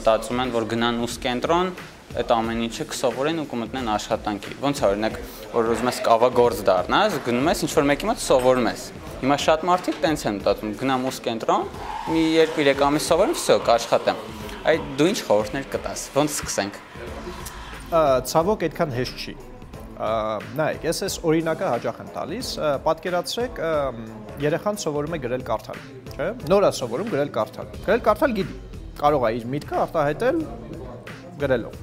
մտածում 0.00 0.40
են, 0.40 0.54
որ 0.56 0.68
գնան 0.72 1.04
ուսկ 1.04 1.24
կենտրոն, 1.28 1.72
այդ 2.10 2.32
ամեն 2.40 2.64
ինչը 2.66 2.86
կսովորեն 2.90 3.44
ու 3.44 3.46
կմտնեն 3.52 3.90
աշխատանքի։ 4.00 4.56
Ոնց 4.64 4.80
է 4.80 4.86
օրինակ, 4.88 5.20
որ 5.52 5.68
ուզում 5.76 5.90
ես 5.92 6.00
կավագործ 6.08 6.64
դառնաս, 6.70 7.20
գնում 7.28 7.52
ես 7.52 7.62
ինչ 7.68 7.72
որ 7.76 7.88
մեկի 7.92 8.10
մոտ 8.10 8.24
սովորում 8.24 8.70
ես։ 8.72 8.88
Հիմա 9.20 9.38
շատ 9.46 9.64
մարդիկ 9.70 10.02
տենց 10.02 10.26
են 10.26 10.40
մտածում, 10.40 10.74
գնամ 10.80 11.08
ուսկ 11.12 11.26
կենտրոն, 11.28 11.70
մի 12.10 12.26
2-3 12.40 12.86
ամիս 12.88 13.10
սովորեմ, 13.12 13.36
վсё, 13.36 13.60
կաշխատեմ 13.68 14.24
Այդ 14.60 14.88
դու 14.98 15.06
ինչ 15.08 15.20
խորհուրդներ 15.24 15.68
կտաս։ 15.72 16.00
Ոնց 16.12 16.32
սկսենք։ 16.36 16.74
Ցավոք 18.28 18.64
այդքան 18.66 18.90
հեշտ 18.92 19.22
չի։ 19.24 19.32
Նայեք, 20.58 20.82
ես 20.84 20.98
այս 21.06 21.14
օրինակը 21.30 21.70
հաճախ 21.70 22.00
եմ 22.02 22.10
տալիս։ 22.16 22.50
Պատկերացրեք, 22.84 23.60
երեխան 24.44 24.80
սովորում 24.84 25.16
է 25.16 25.20
գրել 25.24 25.44
կարդալ, 25.48 25.80
չէ՞։ 26.12 26.28
Նոր 26.52 26.66
է 26.68 26.70
սովորում 26.76 27.08
գրել 27.14 27.32
կարդալ։ 27.38 27.72
Գրել 27.86 28.04
կարդալ 28.10 28.36
գիտի։ 28.36 28.58
Կարող 29.00 29.24
է 29.24 29.32
իր 29.40 29.48
միտքը 29.54 29.80
արտահայտել 29.80 30.42
գրելով։ 31.40 31.80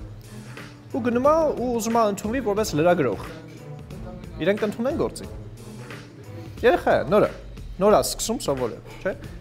Ու 0.94 1.02
գնում 1.08 1.28
է 1.28 1.36
ու 1.58 1.72
ուզում 1.82 1.98
է 1.98 2.06
ընդունվի 2.14 2.44
որպես 2.46 2.76
լրագրող։ 2.78 3.26
Իրենք 4.46 4.68
ընդունեն 4.70 5.02
գործի։ 5.02 5.32
Երեխա 6.62 6.96
նորը։ 7.10 7.34
Նոր 7.82 7.98
է 7.98 8.02
սկսում 8.06 8.40
սովորել, 8.48 8.94
չէ՞։ 9.02 9.37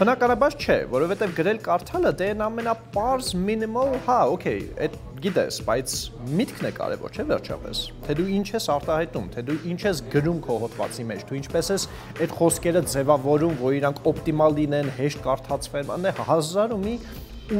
Բնականաբար 0.00 0.54
չէ, 0.56 0.74
որովհետև 0.88 1.32
գրել 1.36 1.58
կարդալը 1.60 2.10
դե 2.16 2.26
այն 2.30 2.42
ամենապարզ 2.46 3.26
մինիմալ, 3.36 3.90
հա, 4.06 4.14
օքեյ, 4.32 4.62
այդ 4.86 4.94
գիտես, 5.26 5.58
բայց 5.66 5.96
միտքն 6.38 6.68
է 6.68 6.70
կարևոր, 6.78 7.12
չէ՞ 7.12 7.26
վերջապես։ 7.28 7.82
Թե 8.06 8.16
դու 8.16 8.26
ինչ 8.38 8.46
ես 8.54 8.68
արտահայտում, 8.76 9.26
թե 9.34 9.44
դու 9.50 9.58
ինչ 9.74 9.80
ես 9.84 10.00
գրում 10.16 10.40
քո 10.48 10.56
հոդվածի 10.64 11.06
մեջ, 11.10 11.26
դու 11.28 11.38
ինչպես 11.40 11.70
ես 11.76 11.86
այդ 12.24 12.34
խոսքերը 12.40 12.82
ձևավորում, 12.96 13.54
որ 13.60 13.76
իրանք 13.76 14.02
օպտիմալ 14.08 14.56
լինեն, 14.56 14.90
հեշտ 14.96 15.22
կարդացվեն, 15.28 15.94
անե 16.00 16.14
հազար 16.30 16.72
ու 16.72 16.80
մի 16.80 16.96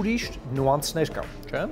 ուրիշ 0.00 0.24
նյուանսներ 0.56 1.14
կան, 1.20 1.36
չէ՞։ 1.52 1.64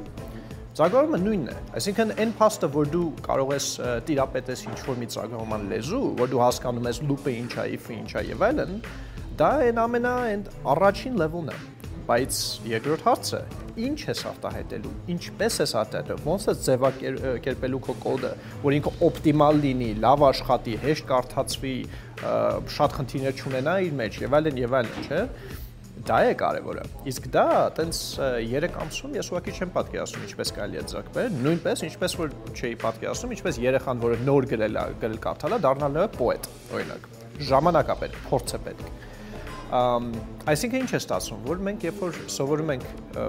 Ծրագրավորումը 0.79 1.19
նույնն 1.25 1.49
է։ 1.49 1.55
Այսինքն 1.79 2.11
այն 2.23 2.33
փաստը, 2.39 2.69
որ 2.77 2.91
դու 2.93 3.07
կարող 3.25 3.49
ես 3.57 3.67
տիրապետես 4.07 4.61
ինչ-որ 4.69 4.99
մի 5.01 5.09
ծրագրավորման 5.17 5.65
լեզու, 5.73 6.03
որ 6.21 6.31
դու 6.31 6.43
հասկանում 6.45 6.89
ես 6.93 7.01
loop-ը 7.09 7.33
ինչա, 7.35 7.65
if-ը 7.75 7.97
ինչա 7.99 8.23
եւ 8.29 8.45
այլն, 8.47 8.77
Դա 9.39 9.49
այն 9.63 9.77
ամենա 9.79 10.13
այն 10.27 10.41
առաջին 10.73 11.19
level-ն 11.21 11.51
է, 11.53 11.57
բայց 12.09 12.39
երկրորդ 12.67 13.03
հարցը 13.07 13.39
ինչ 13.79 13.99
ես 14.09 14.23
արտահայտելու, 14.33 14.95
ինչպես 15.15 15.59
ես 15.63 15.75
արտահայտելու, 15.79 16.25
ոնց 16.25 16.47
է 16.51 16.55
ձևակերպելու 16.65 17.81
քո 17.87 17.95
կոդը, 18.03 18.33
որ 18.65 18.77
ինքը 18.79 18.93
օպտիմալ 19.09 19.61
լինի, 19.63 19.91
լավ 20.03 20.25
աշխատի, 20.29 20.75
հեշտ 20.83 21.07
կարդացվի, 21.13 21.75
շատ 22.79 22.97
խնդիրներ 22.99 23.39
չունենա 23.39 23.75
իր 23.87 23.95
մեջ 24.03 24.19
եւ 24.25 24.37
այլն 24.39 24.59
եւ 24.65 24.77
այլն, 24.79 25.07
չէ՞ 25.07 25.23
դա 26.09 26.19
է 26.25 26.35
կարևորը։ 26.43 26.85
Իսկ 27.11 27.31
դա 27.35 27.47
տենց 27.79 28.01
3 28.49 28.77
ամսում 28.83 29.17
ես 29.19 29.31
ուղղակի 29.33 29.55
չեմ 29.59 29.73
պատկերացնում 29.75 30.27
ինչպես 30.29 30.53
կարելի 30.59 30.79
է 30.79 31.03
բերել, 31.15 31.39
նույնպես 31.47 31.85
ինչպես 31.89 32.17
որ 32.23 32.35
չէի 32.55 32.79
պատկերացնում, 32.85 33.35
ինչպես 33.39 33.61
երեխան, 33.67 34.03
որը 34.07 34.21
նոր 34.29 34.49
գրել 34.55 34.79
է, 34.79 34.87
գրել 35.03 35.21
կարդալ 35.27 35.59
է, 35.59 35.61
դառնալու 35.67 36.05
է 36.05 36.09
պոետ, 36.19 36.51
օրինակ։ 36.79 37.09
Ժամանակ 37.49 37.93
է 37.93 37.99
պետք, 38.05 38.23
փորձ 38.31 38.55
է 38.55 38.63
պետք 38.69 39.08
այսինքն 39.69 40.79
ինչ 40.79 40.93
է 40.97 40.99
ստացվում, 40.99 41.41
որ 41.45 41.59
մենք 41.67 41.83
երբ 41.85 41.99
որ 42.01 42.15
սովորում 42.33 42.71
ենք, 42.73 42.85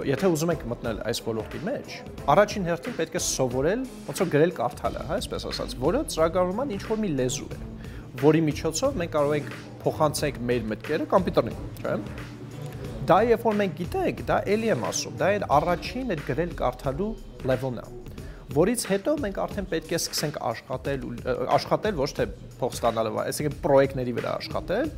եթե 0.07 0.29
ուզում 0.31 0.53
ենք 0.53 0.61
մտնել 0.71 1.01
այս 1.09 1.19
ոլորտի 1.25 1.59
մեջ, 1.67 1.95
առաջին 2.31 2.69
հերթին 2.69 2.95
պետք 2.99 3.17
է 3.19 3.21
սովորել 3.25 3.83
ոնց 4.07 4.21
որ 4.23 4.31
գրել 4.35 4.53
կարդալը, 4.59 5.03
հա, 5.09 5.17
այսպես 5.19 5.47
ասած, 5.51 5.75
որը 5.83 6.03
ծրագրավորման 6.15 6.73
ինչ 6.77 6.81
որ 6.87 7.01
մի 7.03 7.11
լեզու 7.19 7.49
է, 7.49 7.59
որի 8.23 8.43
միջոցով 8.47 8.99
մենք 9.03 9.13
կարող 9.19 9.37
ենք 9.39 9.53
փոխանցենք 9.83 10.41
մեր 10.49 10.67
մտքերը 10.71 11.09
կոմպյուտերին, 11.11 11.61
չէ՞։ 11.83 11.99
Դա 13.09 13.21
երբ 13.25 13.45
որ 13.49 13.55
մենք 13.59 13.79
գիտենք, 13.79 14.19
դա 14.29 14.41
էլի 14.53 14.67
եմ 14.69 14.83
ասում, 14.89 15.15
դա 15.19 15.29
այդ 15.33 15.47
առաջին 15.59 16.13
այդ 16.13 16.27
գրել 16.29 16.51
կարդալու 16.59 17.13
level-ն 17.49 17.79
է 17.83 17.87
որից 18.49 18.83
հետո 18.89 19.11
մենք 19.21 19.35
արդեն 19.43 19.67
պետք 19.69 19.91
է 19.93 19.97
սկսենք 19.99 20.37
աշխատել 20.49 21.03
աշխատել 21.53 21.97
ոչ 21.99 22.07
թե 22.17 22.25
փող 22.57 22.71
ստանալով, 22.79 23.19
այսինքն 23.23 23.57
պրոյեկտների 23.61 24.13
վրա 24.17 24.31
աշխատել, 24.39 24.89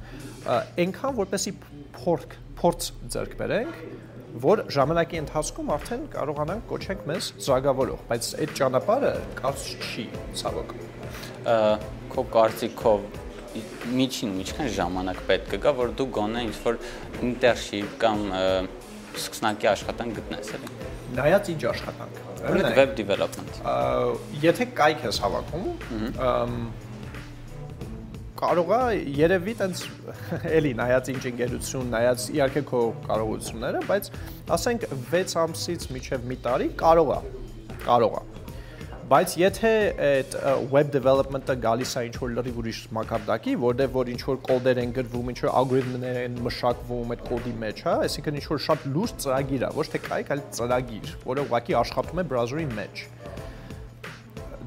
այնքան 0.50 1.18
որպեսի 1.22 1.54
փորձ 1.98 2.38
փորձ 2.62 2.88
ձեռք 3.14 3.34
բերենք, 3.40 3.78
որ 4.42 4.62
ժամանակի 4.72 5.20
ընթացքում 5.22 5.72
արդեն 5.76 6.04
կարողանանք 6.14 6.68
կոչենք 6.70 7.02
մեզ 7.10 7.30
ծրագրավորող, 7.46 8.04
բայց 8.12 8.30
այդ 8.42 8.54
ճանապարհը 8.60 9.12
կարծ 9.42 9.66
չի, 9.88 10.06
ցավոք։ 10.42 10.76
Քո 12.14 12.26
կարծիքով 12.36 13.08
միջին 13.98 14.36
ինչքան 14.42 14.70
ժամանակ 14.78 15.24
պետք 15.32 15.50
կգա, 15.56 15.74
որ 15.82 15.96
դու 16.00 16.08
գոնե 16.18 16.44
ինչ 16.48 16.56
որ 16.64 16.78
internship 17.28 17.98
կամ 18.02 18.22
սկսնակի 19.20 19.70
աշխատանք 19.72 20.20
գտնես, 20.22 20.54
էլի։ 20.56 20.72
Նայած 21.18 21.50
ինչ 21.52 21.62
աշխատանք 21.74 22.22
web 22.78 22.94
development։ 22.96 23.60
Եթե 24.46 24.70
կայք 24.78 25.04
ես 25.10 25.20
հավաքում, 25.26 25.68
կարող 28.42 28.72
է 28.74 29.00
երևի 29.20 29.54
տենց 29.60 29.82
էլի 30.58 30.74
նայած 30.80 31.10
ինչ 31.14 31.22
ընկերություն, 31.30 31.92
նայած 31.94 32.28
իհարկե 32.34 32.64
քո 32.72 32.82
կարողությունները, 33.06 33.82
բայց 33.92 34.12
ասենք 34.58 34.86
6 35.14 35.40
ամսից 35.46 35.88
մինչև 35.94 36.30
մի 36.32 36.38
տարի 36.48 36.70
կարող 36.82 37.12
է, 37.18 37.20
կարող 37.86 38.18
է 38.18 38.24
Բայց 39.12 39.34
եթե 39.36 39.70
այդ 40.08 40.36
web 40.72 40.92
development-ը 40.94 41.58
գալիս 41.66 41.96
է 42.00 42.04
ինչ 42.08 42.14
որ 42.22 42.30
լրիվ 42.38 42.60
ուրիշ 42.62 42.80
մակարդակի, 42.96 43.56
որտեղ 43.60 43.92
որ 43.98 44.12
ինչ 44.14 44.22
որ 44.30 44.40
կոդեր 44.46 44.80
են 44.86 44.94
գրվում, 44.96 45.32
ինչ 45.34 45.38
որ 45.42 45.52
ալգորիթմներ 45.62 46.20
են 46.22 46.40
մշակվում 46.48 47.12
այդ 47.18 47.26
կոդի 47.28 47.54
մեջ, 47.66 47.84
հա, 47.90 47.98
այսինքն 48.08 48.40
ինչ 48.40 48.48
որ 48.54 48.64
շատ 48.70 48.88
լուրջ 48.96 49.20
ծրագիր 49.26 49.68
է, 49.68 49.74
ոչ 49.82 49.88
թե 49.92 50.04
կայք, 50.08 50.32
այլ 50.32 50.48
ծրագիր, 50.62 51.14
որը 51.28 51.48
ուղղակի 51.52 51.80
աշխատում 51.84 52.24
է 52.24 52.30
բրաուզերի 52.32 52.68
մեջ։ 52.80 53.08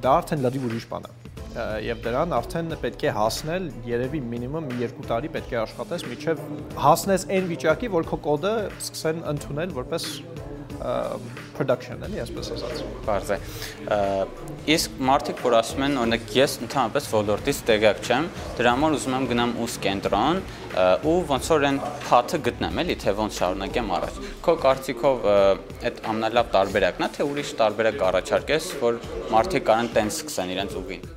Դա 0.05 0.17
արդեն 0.21 0.45
լրիվ 0.45 0.69
ուրիշ 0.69 0.91
բան 0.93 1.09
է 1.09 1.24
եւ 1.55 2.01
դրան 2.03 2.35
արդեն 2.35 2.73
պետք 2.83 3.05
է 3.07 3.13
հասնել 3.15 3.69
երևի 3.87 4.21
մինիմում 4.33 4.71
2 4.81 5.07
տարի 5.11 5.31
պետք 5.37 5.53
է 5.55 5.61
աշխատես 5.63 6.07
միջև 6.11 6.41
հասնես 6.85 7.27
այն 7.37 7.51
վիճակի, 7.53 7.91
որ 7.95 8.09
քո 8.11 8.19
կոդը 8.25 8.55
սկսեն 8.83 9.23
ընդունել 9.35 9.77
որպես 9.79 10.09
production 11.55 12.03
էլի, 12.05 12.19
այսպես 12.25 12.49
ասած։ 12.57 12.81
Բարձ 13.07 13.31
է։ 13.35 13.39
Իսկ 14.75 14.99
մարդիկ, 15.09 15.41
որ 15.45 15.57
ասում 15.61 15.85
են, 15.87 15.97
օրինակ 16.03 16.35
ես 16.35 16.57
ընդհանրապես 16.67 17.09
ոլորտից 17.15 17.61
տեղյակ 17.71 18.03
չեմ, 18.05 18.29
դրա 18.59 18.75
համար 18.75 18.97
ուզում 18.99 19.17
եմ 19.19 19.27
գնամ 19.31 19.55
ուս 19.65 19.77
կենտրոն 19.87 20.43
ու 21.07 21.17
ոնց 21.31 21.51
որ 21.55 21.67
այն 21.71 21.81
փաթը 22.05 22.41
գտնեմ, 22.51 22.81
էլի, 22.85 22.97
թե 23.05 23.17
ոնց 23.23 23.41
շարունակեմ 23.41 23.93
առաջ։ 23.99 24.23
Քո 24.45 24.57
կարծիքով 24.65 25.29
այդ 25.31 26.01
ամենալավ 26.13 26.55
տարբերակն 26.59 27.07
է, 27.07 27.13
թե 27.15 27.29
ուրիշ 27.31 27.53
տարբերակ 27.63 28.07
առաջարկես, 28.11 28.73
որ 28.83 29.05
մարդիկ 29.35 29.69
կարան 29.71 29.93
տենց 29.95 30.19
սկսեն 30.25 30.57
իրենց 30.59 30.81
ուղին։ 30.83 31.13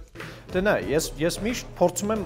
Դե 0.57 0.61
նայ, 0.65 0.77
ես 0.89 1.07
ես 1.21 1.35
միշտ 1.45 1.67
փորձում 1.77 2.11
եմ 2.15 2.21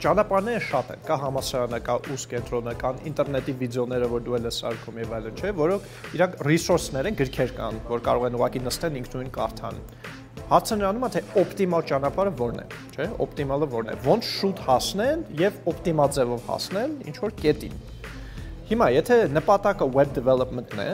ճանապարհները 0.00 0.60
շատ 0.64 0.92
են, 0.94 1.00
կա 1.04 1.16
համասարանը, 1.20 1.80
կա 1.84 1.96
ուս 2.14 2.22
կենտրոնը, 2.30 2.72
կան 2.80 3.02
ինտերնետի 3.10 3.54
վիդեոները, 3.60 4.08
որ 4.12 4.22
դու 4.24 4.38
ես 4.38 4.60
սարքում 4.62 5.00
եւ 5.02 5.12
այլն, 5.18 5.36
չէ, 5.42 5.50
որոնք 5.58 5.90
իրանք 6.16 6.38
ռեսուրսներ 6.48 7.10
են, 7.10 7.18
գրքեր 7.20 7.52
կան, 7.58 7.80
որ 7.90 8.02
կարող 8.08 8.24
են 8.30 8.38
ուղակի 8.40 8.62
նստեն 8.64 8.96
ինքնուրույն 9.02 9.30
կարդան։ 9.36 9.82
Հարցը 10.52 10.78
նրանում 10.80 11.04
է 11.04 11.12
թե 11.12 11.22
օպտիմալ 11.42 11.86
ճանապարհը 11.92 12.34
որն 12.40 12.62
է, 12.62 12.66
չէ, 12.96 13.08
օպտիմալը 13.28 13.70
որն 13.76 13.92
է։ 13.92 13.98
Ոնց 14.08 14.32
շուտ 14.32 14.64
հասնեն 14.72 15.24
եւ 15.42 15.60
օպտիմալ 15.76 16.12
ձևով 16.16 16.48
հասնել 16.48 16.98
ինչ 17.12 17.16
որ 17.28 17.36
կետին։ 17.44 17.78
Հիմա 18.72 18.90
եթե 18.96 19.22
նպատակը 19.36 19.92
web 20.00 20.16
development-ն 20.16 20.82
է, 20.82 20.90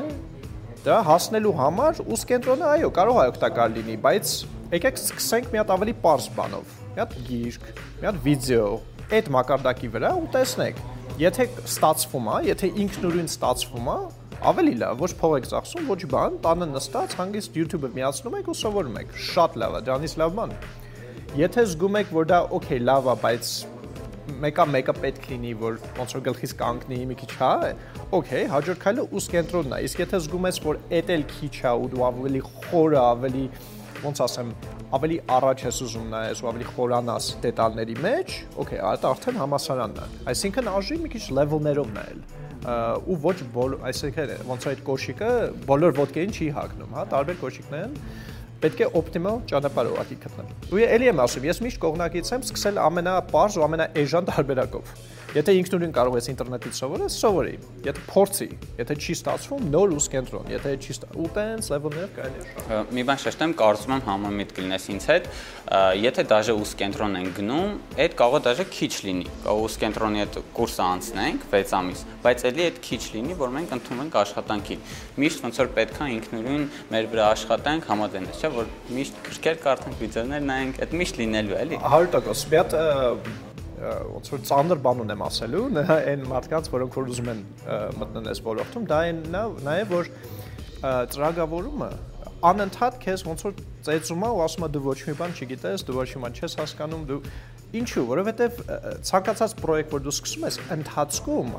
դա 0.82 1.00
հասնելու 1.06 1.56
համար 1.62 2.04
ուս 2.10 2.28
կենտրոնը 2.32 2.70
այո, 2.74 2.94
կարող 2.98 3.18
է 3.22 3.26
օգտակար 3.32 3.74
լինի, 3.78 3.96
բայց 4.04 4.36
եկեք 4.68 4.98
սկսենք 5.00 5.46
մի 5.48 5.58
հատ 5.62 5.70
ավելի 5.72 5.92
པարզ 5.96 6.24
բանով։ 6.36 6.72
Մի 6.92 7.00
հատ 7.00 7.12
գիրք, 7.28 7.68
մի 8.00 8.06
հատ 8.08 8.18
վիդեո, 8.26 8.66
այդ 9.16 9.30
մակարդակի 9.32 9.88
վրա 9.94 10.10
ու 10.18 10.26
տեսնեք, 10.34 10.82
եթե 11.22 11.46
ստացվում 11.62 12.28
է, 12.28 12.34
եթե 12.50 12.70
ինքնուրույն 12.84 13.30
ստացվում 13.32 13.88
է, 13.88 13.96
ավելի 14.52 14.74
լավ, 14.82 15.00
ոչ 15.00 15.10
փող 15.22 15.36
եք 15.38 15.48
ծախսում, 15.54 15.88
ոչ 15.88 15.98
բան, 16.12 16.36
տանը 16.44 16.68
նստած 16.74 17.16
հանգիստ 17.22 17.56
YouTube-ը 17.62 17.90
միացնում 17.96 18.36
եք 18.38 18.52
ու 18.52 18.58
սովորում 18.60 19.00
եք։ 19.00 19.16
Շատ 19.28 19.56
լավ 19.64 19.78
է, 19.78 19.80
դրանից 19.88 20.14
լավ 20.20 20.36
բան։ 20.36 20.54
Եթե 21.38 21.64
զգում 21.72 21.98
եք, 22.02 22.12
որ 22.18 22.28
դա 22.28 22.38
օքեյ, 22.58 22.84
լավ 22.88 23.08
է, 23.08 23.16
բայց 23.24 23.54
մեկը 24.38 24.64
մեկը 24.68 24.94
պետք 24.98 25.26
լինի, 25.32 25.52
որ 25.58 25.78
ոնց 25.98 26.14
որ 26.14 26.22
գլխից 26.28 26.52
կանգնի 26.60 26.98
մի 27.08 27.16
քիչ 27.18 27.30
հա, 27.40 27.52
օքեյ, 28.18 28.44
հաջորդ 28.52 28.82
քայլը 28.84 29.04
ուս 29.18 29.28
կենտրոնն 29.32 29.74
է։ 29.74 29.80
Իսկ 29.88 30.02
եթե 30.04 30.20
զգում 30.28 30.48
ես, 30.48 30.60
որ 30.68 30.80
էդ 30.98 31.12
էլ 31.16 31.24
քիչ 31.32 31.54
է 31.58 31.72
ու 31.72 31.88
դու 31.94 32.04
ավելի 32.08 32.42
խորը, 32.48 33.00
ավելի 33.02 33.44
ոնց 34.04 34.20
ասեմ, 34.24 34.50
ավելի 34.98 35.16
առաջ 35.36 35.62
ես 35.66 35.78
ուզում 35.84 36.06
նայես 36.12 36.40
ու 36.42 36.48
ավելի 36.50 36.66
խորանաս 36.68 37.28
դետալների 37.44 37.96
մեջ, 38.04 38.34
օքեյ, 38.62 38.80
այդ 38.88 39.06
արդեն 39.08 39.38
համասարանն 39.42 39.98
է։ 39.98 40.08
Այսինքն 40.32 40.70
արժի 40.72 40.98
մի 41.02 41.12
քիչ 41.14 41.24
level-ներով 41.38 41.92
նայել։ 41.98 42.22
ու 43.08 43.18
ոչ 43.22 43.36
այսինքն 43.88 44.32
ոնց 44.48 44.64
այդ 44.72 44.80
կոշիկը 44.88 45.30
բոլոր 45.68 45.92
ոդկային 45.98 46.32
չի 46.34 46.48
հագնում, 46.58 46.96
հա, 46.98 47.04
տարբեր 47.12 47.38
կոշիկներ 47.42 47.84
են 47.86 47.94
պետք 48.58 48.80
է 48.82 48.88
օպտիմալ 48.98 49.36
ճանապարհ 49.52 49.90
ուղղակի 49.92 50.16
գտնել։ 50.24 50.48
Ու 50.74 50.80
ելի 50.82 51.08
եմ 51.12 51.20
ասում, 51.22 51.44
ես 51.46 51.60
միշտ 51.62 51.80
կողնակից 51.84 52.30
եմ 52.34 52.44
սկսել 52.48 52.80
ամենապարզ 52.82 53.58
ու 53.58 53.64
ամենաէժան 53.68 54.28
տարբերակով։ 54.32 54.90
Եթե 55.28 55.52
ինքնուրույն 55.58 55.90
կարող 55.92 56.14
ես 56.16 56.26
ինտերնետից 56.32 56.78
սովորես, 56.78 57.16
սովորի։ 57.20 57.50
Եթե 57.84 58.02
փորձի, 58.08 58.46
եթե 58.78 58.94
չի 58.96 59.16
ստացվում, 59.18 59.66
նոր 59.74 59.90
ուսկ 59.98 60.14
կենտրոն, 60.14 60.46
եթե 60.54 60.70
չի 60.80 60.94
ու 61.20 61.26
տենց 61.36 61.68
լեվելներ 61.74 62.06
կարելի 62.16 62.46
է։ 62.48 62.78
Մի 62.96 63.04
բան 63.10 63.20
շեշտեմ, 63.24 63.52
կարծում 63.60 63.92
եմ 63.92 64.02
համամիտ 64.08 64.54
կլինես 64.56 64.86
ինձ 64.94 65.08
հետ, 65.12 65.28
եթե 66.00 66.24
դաժե 66.32 66.54
ուսկ 66.64 66.80
կենտրոն 66.80 67.18
են 67.18 67.28
գնում, 67.36 67.76
այդ 68.08 68.16
կարող 68.22 68.38
է 68.38 68.42
դաժե 68.48 68.66
քիչ 68.72 68.92
լինի։ 69.04 69.26
ուսկ 69.52 69.84
կենտրոնի 69.84 70.22
հետ 70.24 70.38
կուրսը 70.56 70.82
անցնենք 70.88 71.44
6 71.52 71.76
ամիս, 71.78 72.04
բայց 72.24 72.44
ելի 72.48 72.64
այդ 72.68 72.80
քիչ 72.88 73.02
լինի, 73.18 73.36
որ 73.42 73.52
մենք 73.58 73.74
ընդունում 73.76 74.02
ենք 74.08 74.18
աշխատանքի։ 74.22 74.78
Միշտ 75.18 75.44
ոնց 75.44 75.60
որ 75.60 75.70
պետքա 75.76 76.08
ինքնուրույն 76.16 76.64
մեր 76.94 77.10
վրա 77.12 77.28
աշխատանք 77.36 77.90
համաձայնես, 77.92 78.38
չէ՞ 78.38 78.52
որ 78.56 78.72
միշտ 78.96 79.20
գրքեր 79.28 79.60
կարդանք, 79.66 80.00
վիդեոներ 80.04 80.48
նայենք, 80.48 80.82
այդ 80.86 80.96
միշտ 81.02 81.22
լինելու 81.24 81.58
է, 81.58 81.62
էլի։ 81.66 81.82
100% 81.84 82.48
մի 82.48 82.62
հատ 82.62 83.47
ոնց 83.78 84.30
որ 84.34 84.44
ծանր 84.48 84.82
բան 84.84 85.02
ունեմ 85.04 85.24
ասելու, 85.28 85.64
այն 85.96 86.26
մարդկանց, 86.32 86.70
որոնք 86.74 86.98
որ 86.98 87.10
ուզում 87.14 87.32
են 87.32 87.42
մտնեն 88.02 88.30
այս 88.32 88.42
ոլորտում, 88.48 88.86
դա 88.90 89.00
այն 89.08 89.20
նաև 89.66 89.92
որ 89.94 90.12
ծրագավորումը 91.14 91.90
անընդհատ 92.48 92.98
քեզ 93.02 93.24
ոնց 93.26 93.44
որ 93.48 93.54
ծեծում 93.86 94.24
է 94.24 94.28
ու 94.30 94.42
ասում 94.44 94.66
է 94.66 94.68
դու 94.74 94.82
ոչ 94.84 94.98
մի 95.08 95.14
բան 95.18 95.32
չգիտես, 95.34 95.84
դու 95.88 95.96
ոչ 95.98 96.08
մի 96.12 96.20
բան 96.22 96.36
չես 96.38 96.54
հասկանում, 96.60 97.06
դու 97.08 97.18
Ինչու, 97.68 98.02
որովհետև 98.08 98.60
ցանկացած 99.04 99.54
պրոյեկտ, 99.58 99.90
որ 99.92 100.00
դու 100.06 100.12
սկսում 100.14 100.44
ես, 100.46 100.56
ընթացքում 100.72 101.50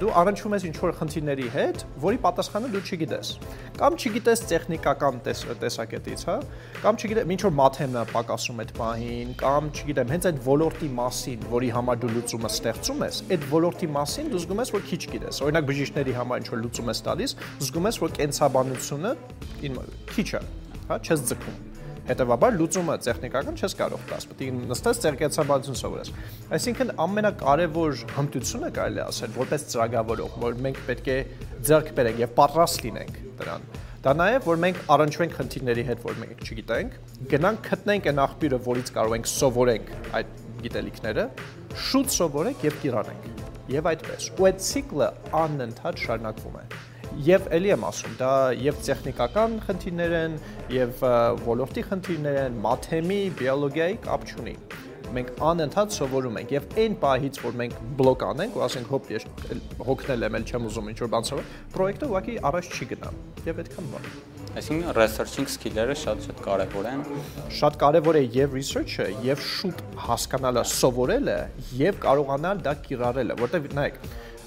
դու 0.00 0.08
առնչվում 0.18 0.56
ես 0.56 0.64
ինչ-որ 0.66 0.94
խնդիրների 0.98 1.44
հետ, 1.54 1.84
որի 2.02 2.18
պատասխանը 2.24 2.70
դու 2.72 2.80
չգիտես։ 2.82 3.30
Կամ 3.78 3.98
չգիտես 4.02 4.42
տեխնիկական 4.50 5.20
տես, 5.22 5.44
տեսակետից, 5.62 6.24
հա, 6.26 6.36
կամ 6.82 6.98
չգիտես, 6.98 7.30
ինչ 7.36 7.40
որ 7.46 7.54
մաթեմն 7.62 8.00
է 8.02 8.04
պակասում 8.10 8.62
այդ 8.66 8.74
պահին, 8.82 9.34
կամ 9.38 9.70
չգիտեմ, 9.70 10.12
հենց 10.16 10.28
այդ 10.32 10.42
ոլորտի 10.50 10.90
մասին, 10.98 11.48
որի 11.54 11.70
համար 11.78 12.02
դու 12.02 12.12
լուծումը 12.18 12.52
ստեղծում 12.58 13.04
ես, 13.06 13.22
այդ 13.30 13.50
ոլորտի 13.54 13.90
մասին 14.02 14.32
դու 14.34 14.42
զգում 14.42 14.62
ես, 14.66 14.72
որ 14.74 14.86
քիչ 14.90 15.02
գիտես։ 15.14 15.42
Օրինակ 15.46 15.68
բժիշկների 15.70 16.16
համար 16.18 16.42
ինչ 16.42 16.48
որ 16.56 16.64
լուծում 16.66 16.90
ես 16.90 17.04
տալիս, 17.06 17.36
զգում 17.62 17.92
ես, 17.92 18.00
որ 18.02 18.16
կենսաբանությունը 18.18 19.14
քիչ 20.10 20.30
է, 20.42 20.42
հա, 20.90 20.98
չես 21.06 21.28
ձգում 21.30 21.71
Հետևաբար 22.12 22.56
լուծումը 22.58 22.96
տեխնիկական 23.06 23.56
չես 23.56 23.74
կարող 23.78 24.02
տաս, 24.10 24.26
պետք 24.28 24.42
է 24.44 24.54
նստես 24.68 24.98
ցերկեցաբանություն 25.02 25.78
սովորես։ 25.80 26.10
Այսինքն 26.52 26.92
ամենակարևոր 27.04 28.02
հմտությունը 28.18 28.70
կարելի 28.76 29.02
ասել, 29.06 29.32
որպես 29.38 29.64
ծրագրավորող, 29.72 30.36
որ 30.42 30.58
մենք 30.66 30.82
պետք 30.90 31.08
է 31.08 31.16
ձեռք 31.72 31.90
բերենք 31.96 32.20
եւ 32.22 32.34
պատրաստ 32.36 32.84
լինենք 32.84 33.18
դրան։ 33.40 33.66
Դա 34.02 34.12
նաև 34.18 34.46
որ 34.50 34.56
մենք 34.66 34.78
առնչվենք 34.92 35.34
խնդիրների 35.38 35.82
հետ, 35.88 36.00
որ 36.02 36.16
մենք 36.20 36.40
չգիտենք, 36.42 36.94
գնանք 37.32 37.68
գտնենք 37.70 38.08
այն 38.12 38.22
աղբյուրը, 38.26 38.58
որից 38.66 38.88
կարող 38.98 39.14
ենք 39.18 39.28
սովորենք 39.32 39.92
այդ 40.18 40.32
գիտելիքները, 40.62 41.26
շուտ 41.86 42.16
սովորենք 42.18 42.66
եւ 42.66 42.80
կիրառենք։ 42.82 43.28
Եվ 43.72 43.88
այդպես։ 43.92 44.26
Ու 44.42 44.48
այդ 44.50 44.64
ցիկլը 44.66 45.08
անընդհատ 45.42 46.02
շարունակվում 46.02 46.58
է 46.58 46.64
եւ 47.26 47.48
ելի 47.52 47.72
եմ 47.74 47.84
ասում, 47.88 48.14
դա 48.20 48.32
եւ 48.62 48.78
տեխնիկական 48.86 49.58
խնդիրներ 49.66 50.16
են, 50.20 50.38
եւ 50.76 51.04
ոլորտի 51.48 51.84
խնդիրներ 51.90 52.40
են, 52.46 52.56
մաթեմի, 52.66 53.20
բիոլոգիայի 53.42 54.00
կապ 54.06 54.26
չունի 54.32 54.56
մենք 55.12 55.32
անընդհատ 55.44 55.92
սովորում 55.92 56.36
ենք 56.40 56.52
եւ 56.54 56.68
այն 56.82 56.94
պահից 57.02 57.40
որ 57.44 57.56
մենք 57.60 57.80
բլոկ 57.98 58.22
անենք 58.30 58.54
ու 58.56 58.62
ասենք 58.66 58.92
հոպ 58.94 59.10
ես 59.12 59.26
հոգնել 59.88 60.26
եմ, 60.28 60.38
չեմ 60.48 60.68
ուզում 60.70 60.88
ինչ 60.92 60.98
որ 61.02 61.10
բան 61.12 61.26
սովոր, 61.28 61.50
պրոյեկտը 61.76 62.08
ուղղակի 62.12 62.36
առաջ 62.48 62.70
չի 62.72 62.88
գնա 62.92 63.12
եւ 63.48 63.60
այդքան 63.62 63.90
բան։ 63.92 64.08
Այսինքն 64.52 64.90
researching 64.96 65.46
skill-երը 65.48 65.94
շատ-շատ 65.96 66.40
կարևոր 66.44 66.88
են։ 66.90 67.04
Շատ 67.56 67.76
կարևոր 67.80 68.18
է 68.18 68.22
եւ 68.36 68.56
research-ը, 68.58 69.06
եւ 69.24 69.44
շուտ 69.48 69.80
հասկանալը, 70.08 70.64
սովորելը, 70.72 71.36
եւ 71.78 72.00
կարողանալ 72.02 72.60
դա 72.66 72.74
կիրառելը, 72.84 73.38
որտեվ 73.40 73.70
նայեք, 73.78 73.96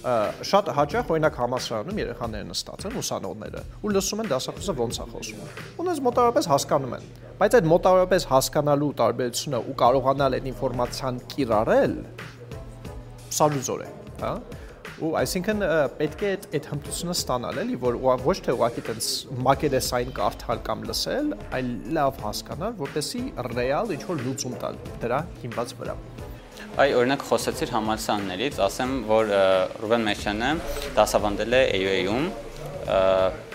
շատ 0.06 0.68
հաճախ 0.78 1.12
օրինակ 1.16 1.38
համասարանում 1.42 2.00
երեխաները 2.02 2.46
նստած 2.52 2.84
են 2.90 2.98
ուսանողները 3.02 3.62
ու 3.82 3.94
լսում 3.96 4.20
են 4.22 4.28
դասախոսը 4.34 4.76
ոնց 4.82 5.00
է 5.02 5.08
խոսում։ 5.14 5.48
Ունես 5.82 6.02
մոտավորապես 6.06 6.50
հասկանում 6.52 6.94
են, 6.98 7.08
բայց 7.40 7.58
այդ 7.60 7.70
մոտավորապես 7.72 8.28
հասկանալու 8.36 8.92
տարբերությունը 9.02 9.62
ու 9.66 9.76
կարողանալ 9.82 10.38
այդ 10.38 10.52
ինֆորմացիան 10.52 11.18
կիրառել 11.34 11.98
սալյուզոր 13.40 13.82
է, 13.82 13.90
հա? 14.22 14.36
ու 14.96 15.10
այսինքն 15.20 15.64
պետք 16.00 16.22
է 16.24 16.30
այդ 16.56 16.68
հմտությունը 16.72 17.16
ստանալ 17.18 17.58
էլի 17.66 17.80
որ 17.82 17.98
ոչ 18.24 18.36
թե 18.46 18.54
ուղղակի 18.56 18.84
տենց 18.88 19.10
մակերեսային 19.48 20.14
կարդալ 20.16 20.62
կամ 20.70 20.86
լսել, 20.88 21.34
այլ 21.58 21.74
լավ 21.98 22.22
հասկանալ, 22.24 22.78
որպեսի 22.80 23.24
ռեալ 23.50 23.92
ինչ 23.98 24.04
որ 24.08 24.24
լուծում 24.24 24.56
տալ 24.62 24.80
դրա 25.04 25.20
հիմնված 25.42 25.76
վրա։ 25.82 25.98
Այ 26.76 26.92
օրինակ 26.92 27.22
խոսեցիր 27.24 27.70
համալսարաններից, 27.72 28.58
ասեմ, 28.66 28.90
որ 29.08 29.30
Ռուբեն 29.80 30.02
Մեշյանը 30.10 30.48
դասավանդել 30.98 31.56
է 31.56 31.62
AUA-ում 31.78 32.26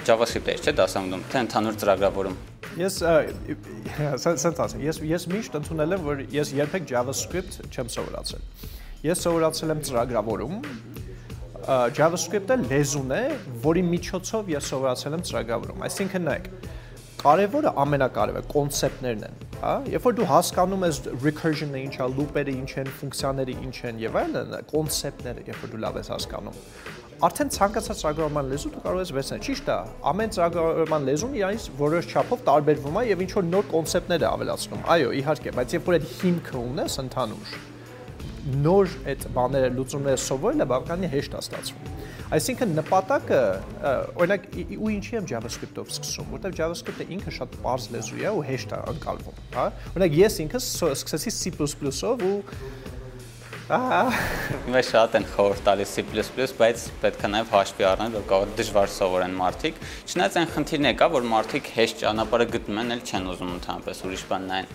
JavaScript-ը, 0.09 0.55
չէ՞, 0.57 0.73
դասավանդում, 0.79 1.27
թե 1.29 1.43
ընդհանուր 1.45 1.77
ծրագրավորում։ 1.83 2.39
Ես 2.81 2.97
սենց 4.25 4.63
ասեմ, 4.65 4.85
ես 4.87 5.03
ես 5.11 5.29
միշտ 5.35 5.59
ընդունել 5.61 5.95
եմ, 5.99 6.09
որ 6.09 6.25
ես 6.33 6.55
երբեք 6.63 6.89
JavaScript 6.95 7.61
չեմ 7.69 7.93
սովորացել։ 7.93 8.49
Ես 9.05 9.25
սովորացել 9.29 9.75
եմ 9.77 9.85
ծրագրավորում, 9.91 10.59
JavaScript-ը 12.01 12.57
լեզուն 12.73 13.17
է, 13.21 13.23
որի 13.69 13.85
միջոցով 13.91 14.55
ես 14.57 14.73
սովորացել 14.73 15.21
եմ 15.21 15.25
ծրագրավորում։ 15.29 15.85
Այսինքն 15.91 16.25
նայեք, 16.31 16.49
կարևորը 17.21 17.71
ամենակարևորը 17.83 18.49
կոնցեպտներն 18.51 19.25
են, 19.27 19.43
հա? 19.61 19.75
Երբ 19.93 20.07
որ 20.09 20.15
դու 20.17 20.29
հասկանում 20.31 20.87
ես 20.87 21.01
recursion-ը 21.25 21.83
ինչ 21.85 21.95
է, 22.01 22.07
loop-երը 22.17 22.55
ինչ 22.61 22.71
են, 22.81 22.91
ֆունկցիաները 23.01 23.57
ինչ 23.67 23.77
են 23.91 24.01
եւ 24.01 24.19
այլն, 24.21 24.55
կոնցեպտները, 24.71 25.45
երբ 25.51 25.65
որ 25.65 25.75
դու 25.75 25.83
լավ 25.85 25.99
ես 26.01 26.11
հասկանում, 26.15 26.61
արդեն 27.21 27.51
ցանկացած 27.53 27.99
ծրագրավորման 28.01 28.47
լեզու 28.49 28.71
դու 28.73 28.83
կարող 28.87 29.03
ես 29.03 29.11
վերցնել։ 29.17 29.41
Ճիշտ 29.45 29.67
է, 29.69 29.77
ամեն 30.11 30.31
ծրագրավորման 30.37 31.09
լեզուն 31.11 31.35
իրանից 31.41 31.67
որոշ 31.81 32.09
չափով 32.15 32.45
տարբերվում 32.49 32.97
է 32.97 33.03
եւ 33.11 33.25
ինչ 33.27 33.33
որ 33.37 33.45
նոր 33.51 33.69
կոնցեպտներ 33.75 34.25
է 34.25 34.29
ավելացնում։ 34.31 34.87
Այո, 34.97 35.11
իհարկե, 35.21 35.53
բայց 35.61 35.77
երբ 35.77 35.91
որ 35.91 35.99
այդ 36.01 36.09
հիմքը 36.21 36.57
ունես 36.71 36.97
ընդհանուր, 37.05 37.53
նոր 38.65 38.93
այդ 39.11 39.25
բաները 39.37 39.71
լուծումները 39.77 40.21
սովորելը 40.25 40.67
բավականին 40.71 41.13
հեշտ 41.15 41.35
է 41.37 41.43
ստացվում։ 41.45 41.91
Այսինքն 42.31 42.75
նպատակը 42.79 43.39
օրինակ 44.23 44.45
ու 44.79 44.91
ինչի 44.95 45.17
եմ 45.19 45.25
JavaScript-ով 45.33 45.89
սկսում, 45.91 46.29
որտեղ 46.31 46.53
JavaScript-ը 46.61 47.07
ինքը 47.17 47.33
շատ 47.37 47.57
པարզ 47.57 47.87
լեզու 47.97 48.21
է 48.21 48.31
ու 48.31 48.45
հեշտ 48.47 48.75
է 48.77 48.79
անցալվում, 48.93 49.41
հա։ 49.57 49.65
Օրինակ 49.91 50.15
ես 50.21 50.39
ինքս 50.45 50.69
սկսեցի 50.95 51.33
C++-ով 51.41 52.23
ու 52.31 52.37
Հիմա 53.71 54.81
շատ 54.83 55.13
են 55.15 55.27
խորհուրդ 55.31 55.61
տալիս 55.63 55.91
C++, 55.95 56.03
բայց 56.59 56.87
պետք 57.05 57.21
է 57.23 57.29
նաև 57.31 57.53
հաշվի 57.55 57.85
առնել, 57.87 58.17
որ 58.17 58.25
կարող 58.33 58.55
դժվար 58.59 58.91
սովորեն 58.97 59.37
մարդիկ։ 59.39 59.79
Չնայած 60.11 60.39
այն 60.41 60.49
խնդիրն 60.57 60.89
է 60.91 60.93
կա, 60.99 61.09
որ 61.15 61.29
մարդիկ 61.31 61.71
հեշտ 61.77 62.03
ճանապարհը 62.03 62.49
գտնում 62.57 62.81
են, 62.83 62.91
էլ 62.97 63.05
չեն 63.07 63.31
ուզում 63.31 63.53
ընդհանրապես 63.61 64.03
ուրիշ 64.11 64.25
բան 64.31 64.51
նայեն։ 64.51 64.75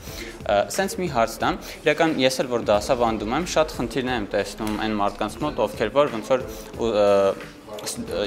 Սենց 0.78 0.98
մի 1.02 1.10
հարց 1.16 1.36
տամ, 1.44 1.60
իրական 1.84 2.16
ես 2.24 2.40
էլ 2.46 2.52
որ 2.56 2.66
դասավանդում 2.72 3.36
եմ, 3.36 3.50
շատ 3.56 3.76
խնդիրներ 3.76 4.16
եմ 4.16 4.30
տեսնում 4.32 4.80
այն 4.86 4.98
մարդկանց 5.04 5.38
մոտ, 5.44 5.62
ովքեր 5.66 5.94
որ 6.00 6.16
ոնց 6.16 6.32
որ 6.32 6.48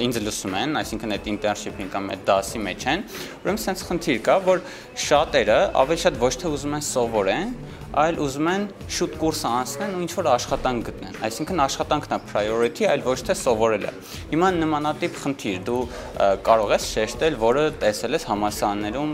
ինձ 0.05 0.19
լսում 0.25 0.55
են, 0.59 0.77
այսինքն 0.79 1.15
այդ 1.15 1.27
internship-ին 1.33 1.89
կամ 1.93 2.07
այդ 2.13 2.23
դասի 2.29 2.61
մեջ 2.65 2.85
են, 2.93 3.03
ուրեմն 3.43 3.61
sense 3.63 3.85
խնդիր 3.89 4.21
կա, 4.25 4.35
որ 4.47 4.63
շատերը 5.05 5.59
ավելի 5.81 5.99
շատ 6.05 6.19
ոչ 6.23 6.33
թե 6.39 6.51
ուզում 6.55 6.75
են 6.79 6.85
սովորեն, 6.89 7.53
այլ 7.99 8.19
ուզում 8.21 8.47
են 8.53 8.65
շուտ 8.95 9.15
կուրսը 9.17 9.51
անցնեն 9.59 9.93
ու 9.97 10.01
ինչ-որ 10.05 10.27
աշխատանք 10.29 10.83
գտնեն։ 10.89 11.15
Այսինքն 11.25 11.63
աշխատանքն 11.63 12.13
է 12.13 12.19
priority, 12.29 12.85
այլ 12.85 13.01
ոչ 13.07 13.17
թե 13.25 13.35
սովորելը։ 13.39 13.93
Հիմա 14.29 14.51
նմանատիպ 14.59 15.17
խնդիր 15.23 15.57
դու 15.69 15.81
կարող 16.45 16.75
ես 16.75 16.87
շեշտել, 16.93 17.39
որը 17.49 17.65
տեսել 17.81 18.19
ես 18.19 18.29
համալսարաններում 18.29 19.13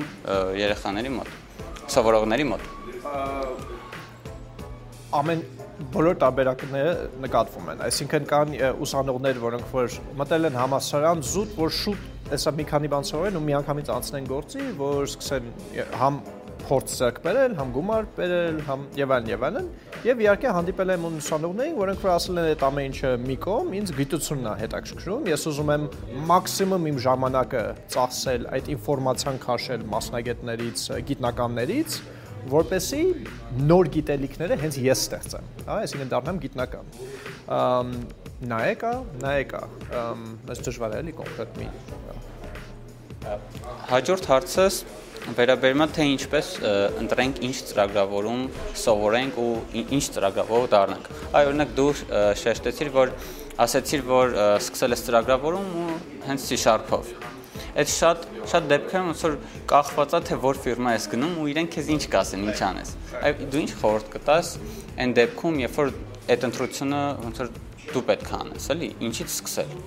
երեխաների 0.60 1.16
մոտ, 1.16 1.36
սովորողների 1.96 2.50
մոտ։ 2.52 2.72
Ամեն 5.16 5.46
բոլոր 5.96 6.18
տարբերակները 6.22 6.92
նկատվում 7.26 7.70
են։ 7.74 7.84
Այսինքն 7.86 8.28
կան 8.32 8.54
ուսանողներ, 8.86 9.42
որոնք 9.44 9.74
որ 9.76 9.98
մտել 10.22 10.50
են 10.50 10.60
համասարան 10.62 11.24
զուտ, 11.34 11.54
որ 11.60 11.76
շուտ 11.82 12.06
հեսա 12.32 12.56
մի 12.56 12.66
քանի 12.72 12.92
բան 12.96 13.08
սովորեն 13.12 13.40
ու 13.40 13.44
միանգամից 13.50 13.92
անցնեն 13.96 14.30
գործի, 14.32 14.68
որ 14.80 15.10
սկսեն 15.12 15.52
համ 16.00 16.22
փորձ 16.66 16.94
ցերկ 16.98 17.20
բերել, 17.22 17.54
համ 17.60 17.74
գումար 17.76 18.08
բերել, 18.16 18.56
համ 18.66 18.86
եւ 18.98 19.12
այլն 19.16 19.28
եւ 19.30 19.44
այլն։ 19.46 19.68
Եվ 20.06 20.24
իհարկե 20.24 20.54
հանդիպել 20.56 20.94
եմ 20.96 21.06
ուսանողներին, 21.10 21.76
որոնք 21.82 22.06
որ 22.06 22.12
ասել 22.16 22.40
են 22.42 22.50
այդ 22.56 22.66
ամեն 22.66 22.90
ինչը 22.90 23.12
մի 23.26 23.38
կողմ, 23.46 23.76
ինձ 23.80 23.94
գիտությունն 24.00 24.50
է 24.50 24.56
հետաքրքրում։ 24.64 25.30
Ես 25.30 25.46
ուզում 25.52 25.72
եմ 25.76 25.88
մաքսիմում 26.32 26.90
իմ 26.90 27.00
ժամանակը 27.06 27.64
ծախսել 27.96 28.50
այդ 28.56 28.72
ինֆորմացիան 28.76 29.40
քաշել 29.46 29.86
մասնագետներից, 29.94 30.86
գիտնականներից, 31.12 32.00
որպեսի 32.52 33.02
նոր 33.72 33.90
գիտելիքները 33.96 34.60
հենց 34.62 34.78
ես 34.86 35.04
ստեղծեմ, 35.06 35.50
հա, 35.66 35.80
այսինքն 35.86 36.12
դառնամ 36.14 36.42
գիտնական։ 36.46 36.86
Նայեկա, 38.52 38.94
նայեկա, 39.24 39.62
մեծ 40.50 40.64
դժվար 40.68 40.96
է 40.96 41.02
էլի 41.02 41.14
կոնկրետ 41.22 41.60
մի 41.62 41.68
Հաջորդ 43.90 44.28
հարցս 44.30 44.76
վերաբերում 45.38 45.82
է 45.82 45.88
թե 45.96 46.06
ինչպես 46.12 46.50
ընտրենք 47.02 47.40
ինչ 47.48 47.56
ծրագրավորում 47.72 48.44
սովորենք 48.82 49.40
ու 49.42 49.48
ինչ 49.82 50.04
ծրագրավորող 50.18 50.68
դառնանք։ 50.76 51.10
Այ 51.40 51.50
օրինակ 51.50 51.72
դու 51.80 51.88
շեշտեցիր, 52.44 52.92
որ 52.94 53.14
ասացիր, 53.66 54.06
որ 54.12 54.38
սկսել 54.60 54.96
ես 54.96 55.06
ծրագրավորում 55.08 55.74
ու 55.82 55.98
հենց 56.28 56.46
C#-ով։ 56.52 57.10
Այդ 57.76 57.92
շատ 57.92 58.26
շատ 58.52 58.68
դեպքերում 58.72 59.10
ոնց 59.12 59.24
որ 59.26 59.38
կախված 59.72 60.16
է 60.16 60.22
թե 60.30 60.40
որ 60.46 60.60
ֆիրմա 60.64 60.96
ես 60.96 61.08
գնում 61.12 61.36
ու 61.44 61.48
իրենք 61.52 61.76
քեզ 61.76 61.92
ինչ 61.96 62.04
կասեն, 62.16 62.48
ինչ 62.54 62.58
անես։ 62.70 62.94
Այ 63.20 63.36
դու 63.52 63.62
ինչ 63.66 63.72
խորհուրդ 63.82 64.10
կտաս 64.16 64.52
այն 65.04 65.16
դեպքում, 65.20 65.62
երբ 65.66 65.80
որ 65.82 65.94
այդ 66.36 66.50
ընտրությունը 66.50 67.04
ոնց 67.26 67.44
որ 67.44 67.54
դու 67.92 68.06
պետք 68.10 68.32
է 68.32 68.38
անես, 68.40 68.72
էլի, 68.76 68.92
ինչից 69.10 69.36
սկսել 69.36 69.78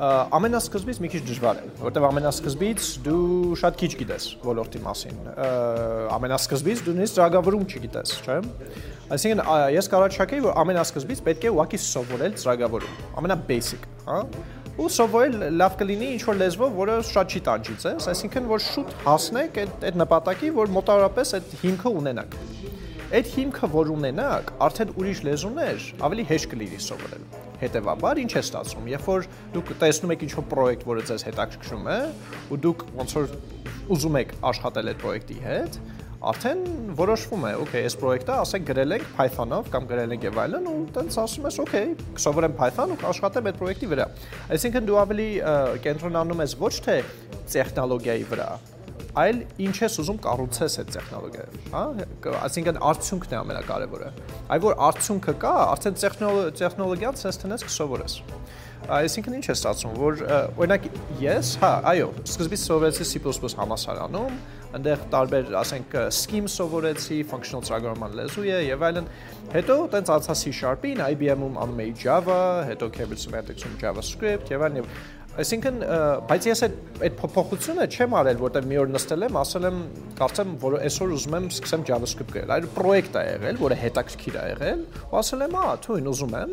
ամենասկզբից 0.00 0.98
մի 1.04 1.08
քիչ 1.12 1.20
դժվար 1.28 1.58
է, 1.60 1.64
որտեղ 1.82 2.04
ամենասկզբից 2.08 2.84
դու 3.04 3.56
շատ 3.60 3.74
քիչ 3.82 3.90
գիտես 4.00 4.28
ոլորտի 4.46 4.80
մասին։ 4.86 5.18
Ամենասկզբից 6.16 6.80
դու 6.86 6.94
նույնիսկ 6.96 7.18
ծրագրավորում 7.18 7.66
չգիտես, 7.68 8.14
չէ՞։ 8.24 8.38
Այսինքն 9.10 9.44
ես 9.76 9.90
կարաչակեի, 9.92 10.44
որ 10.46 10.56
ամենասկզբից 10.62 11.20
պետք 11.28 11.44
է 11.44 11.52
ուղղակի 11.52 11.80
սովորել 11.84 12.36
ծրագրավորում, 12.40 12.96
ամենա-basic, 13.20 13.86
հա։ 14.08 14.18
Ու 14.78 14.86
սովորել 14.94 15.42
լավ 15.58 15.72
կլինի 15.80 16.08
ինչ 16.14 16.20
որ 16.28 16.36
լեզվով, 16.40 16.74
որը 16.78 16.94
շատ 17.08 17.32
չի 17.34 17.40
տանջի 17.48 17.74
ձեզ, 17.82 18.04
այսինքն 18.12 18.46
որ 18.50 18.62
շուտ 18.66 18.92
հասնեք 19.02 19.58
այդ 19.62 19.86
այդ 19.88 19.98
նպատակի, 20.00 20.50
որ 20.56 20.70
մոտավորապես 20.76 21.32
այդ 21.38 21.54
հիմքը 21.64 21.92
ունենաք։ 22.00 22.36
Այդ 23.10 23.30
հիմքը, 23.34 23.70
որ 23.74 23.90
ունենաք, 23.96 24.52
արդեն 24.68 24.92
ուրիշ 25.02 25.22
լեզուներ 25.26 25.86
ավելի 26.06 26.26
հեշտ 26.30 26.50
կլինի 26.54 26.80
սովորել։ 26.86 27.24
Հետևաբար 27.60 28.20
ինչ 28.22 28.30
է 28.30 28.42
ստացվում, 28.46 28.90
երբ 28.94 29.08
որ 29.10 29.26
դուք 29.56 29.72
տեսնում 29.82 30.12
եք 30.14 30.22
ինչ-որ 30.30 30.46
պրոյեկտ, 30.54 30.84
որը 30.90 31.02
ձեզ 31.10 31.24
հետաքրքրում 31.28 31.90
է, 31.90 31.98
ու 32.54 32.60
դուք 32.70 32.84
ոնց 33.00 33.16
որ 33.18 33.34
ուզում 33.90 34.20
եք 34.20 34.36
աշխատել 34.50 34.90
այդ 34.94 35.02
պրոյեկտի 35.02 35.38
հետ, 35.50 35.80
արդեն 36.20 36.64
որոշվում 36.98 37.44
է, 37.48 37.50
okay, 37.62 37.80
այս 37.88 37.94
պրոյեկտը, 38.00 38.34
ասենք 38.42 38.66
գրել 38.68 38.94
ենք 38.96 39.06
Python-ով 39.16 39.70
կամ 39.72 39.86
գրել 39.88 40.14
ենք 40.16 40.26
եւ 40.26 40.40
այլն, 40.42 40.66
ու 40.68 40.82
տենց 40.96 41.16
ասում 41.22 41.46
ես, 41.48 41.56
okay, 41.64 41.94
կսովորեմ 42.18 42.56
Python 42.58 42.92
ու 42.92 42.98
կաշխատեմ 43.00 43.48
այդ 43.48 43.60
պրոյեկտի 43.60 43.88
վրա։ 43.94 44.06
Այսինքն 44.56 44.90
դու 44.90 44.98
ավելի 45.00 45.28
կենտրոնանում 45.86 46.44
ես 46.44 46.56
ոչ 46.60 46.74
թե 46.84 46.98
տեխնոլոգիայի 47.54 48.28
վրա, 48.34 48.50
այլ 49.20 49.40
ինչ 49.64 49.76
ես 49.80 49.96
ուզում 50.04 50.18
կառուցես 50.22 50.76
այդ 50.80 50.90
տեխնոլոգիայով, 50.94 51.56
հա? 51.72 51.84
Այսինքն 52.40 52.80
արդյունքն 52.90 53.32
է 53.32 53.38
ամենակարևորը։ 53.40 54.10
Այ 54.54 54.60
որ 54.62 54.76
արդյունքը 54.90 55.34
կա, 55.40 55.54
արդեն 55.72 55.98
տեխնոլոգիան 56.60 57.18
ցես 57.20 57.40
տնես 57.42 57.66
կսովորես։ 57.66 58.14
Այսինքն 58.88 59.36
ինչ 59.36 59.44
է 59.44 59.54
ստացվում, 59.54 59.96
որ 60.00 60.22
օրինակ 60.56 60.86
ես, 61.20 61.50
հա, 61.60 61.70
այո, 61.90 62.06
սկզբից 62.24 62.62
սովորեցի 62.64 63.06
C++ 63.10 63.20
համասարանում, 63.60 64.38
այնտեղ 64.78 65.04
տարբեր, 65.12 65.52
ասենք, 65.60 65.96
scheme 66.14 66.50
սովորեցի, 66.50 67.20
functional 67.30 67.64
ծրագրավորման 67.68 68.16
լեզու 68.18 68.46
է 68.48 68.58
եւ 68.70 68.84
այլն։ 68.88 69.08
Հետո 69.54 69.76
տենց 69.94 70.12
անցա 70.16 70.36
C#-ին, 70.40 71.04
IBM-ում 71.10 71.58
անում 71.64 71.82
էի 71.84 71.94
Java, 72.00 72.40
հետո 72.70 72.90
Cambridge 72.96 73.24
Semantics-ում 73.26 73.78
JavaScript 73.82 74.54
եւ 74.54 74.66
այլն 74.68 74.90
Այսինքն, 75.40 75.76
բայց 76.28 76.46
ես 76.50 76.60
այդ 76.66 76.74
այդ 77.00 77.14
փոփոխությունը 77.16 77.84
չեմ 77.94 78.14
արել, 78.18 78.40
որտեղ 78.42 78.66
մի 78.68 78.78
օր 78.80 78.90
նստել 78.92 79.24
եմ, 79.24 79.36
ասել 79.40 79.66
եմ, 79.68 79.78
կարծեմ, 80.18 80.50
որ 80.60 80.74
այսօր 80.80 81.14
ուզում 81.16 81.36
եմ 81.38 81.46
սկսեմ 81.54 81.84
JavaScript 81.88 82.34
գրել։ 82.34 82.52
Այդ 82.56 82.66
պրոյեկտ 82.76 83.16
է 83.16 83.22
եղել, 83.24 83.60
որը 83.62 83.78
հետաքրքիր 83.80 84.36
է 84.36 84.44
եղել, 84.50 84.82
ու 85.00 85.18
ասել 85.20 85.44
եմ, 85.46 85.56
«Ահա, 85.60 85.72
թույն 85.86 86.10
ուզում 86.10 86.36
եմ», 86.40 86.52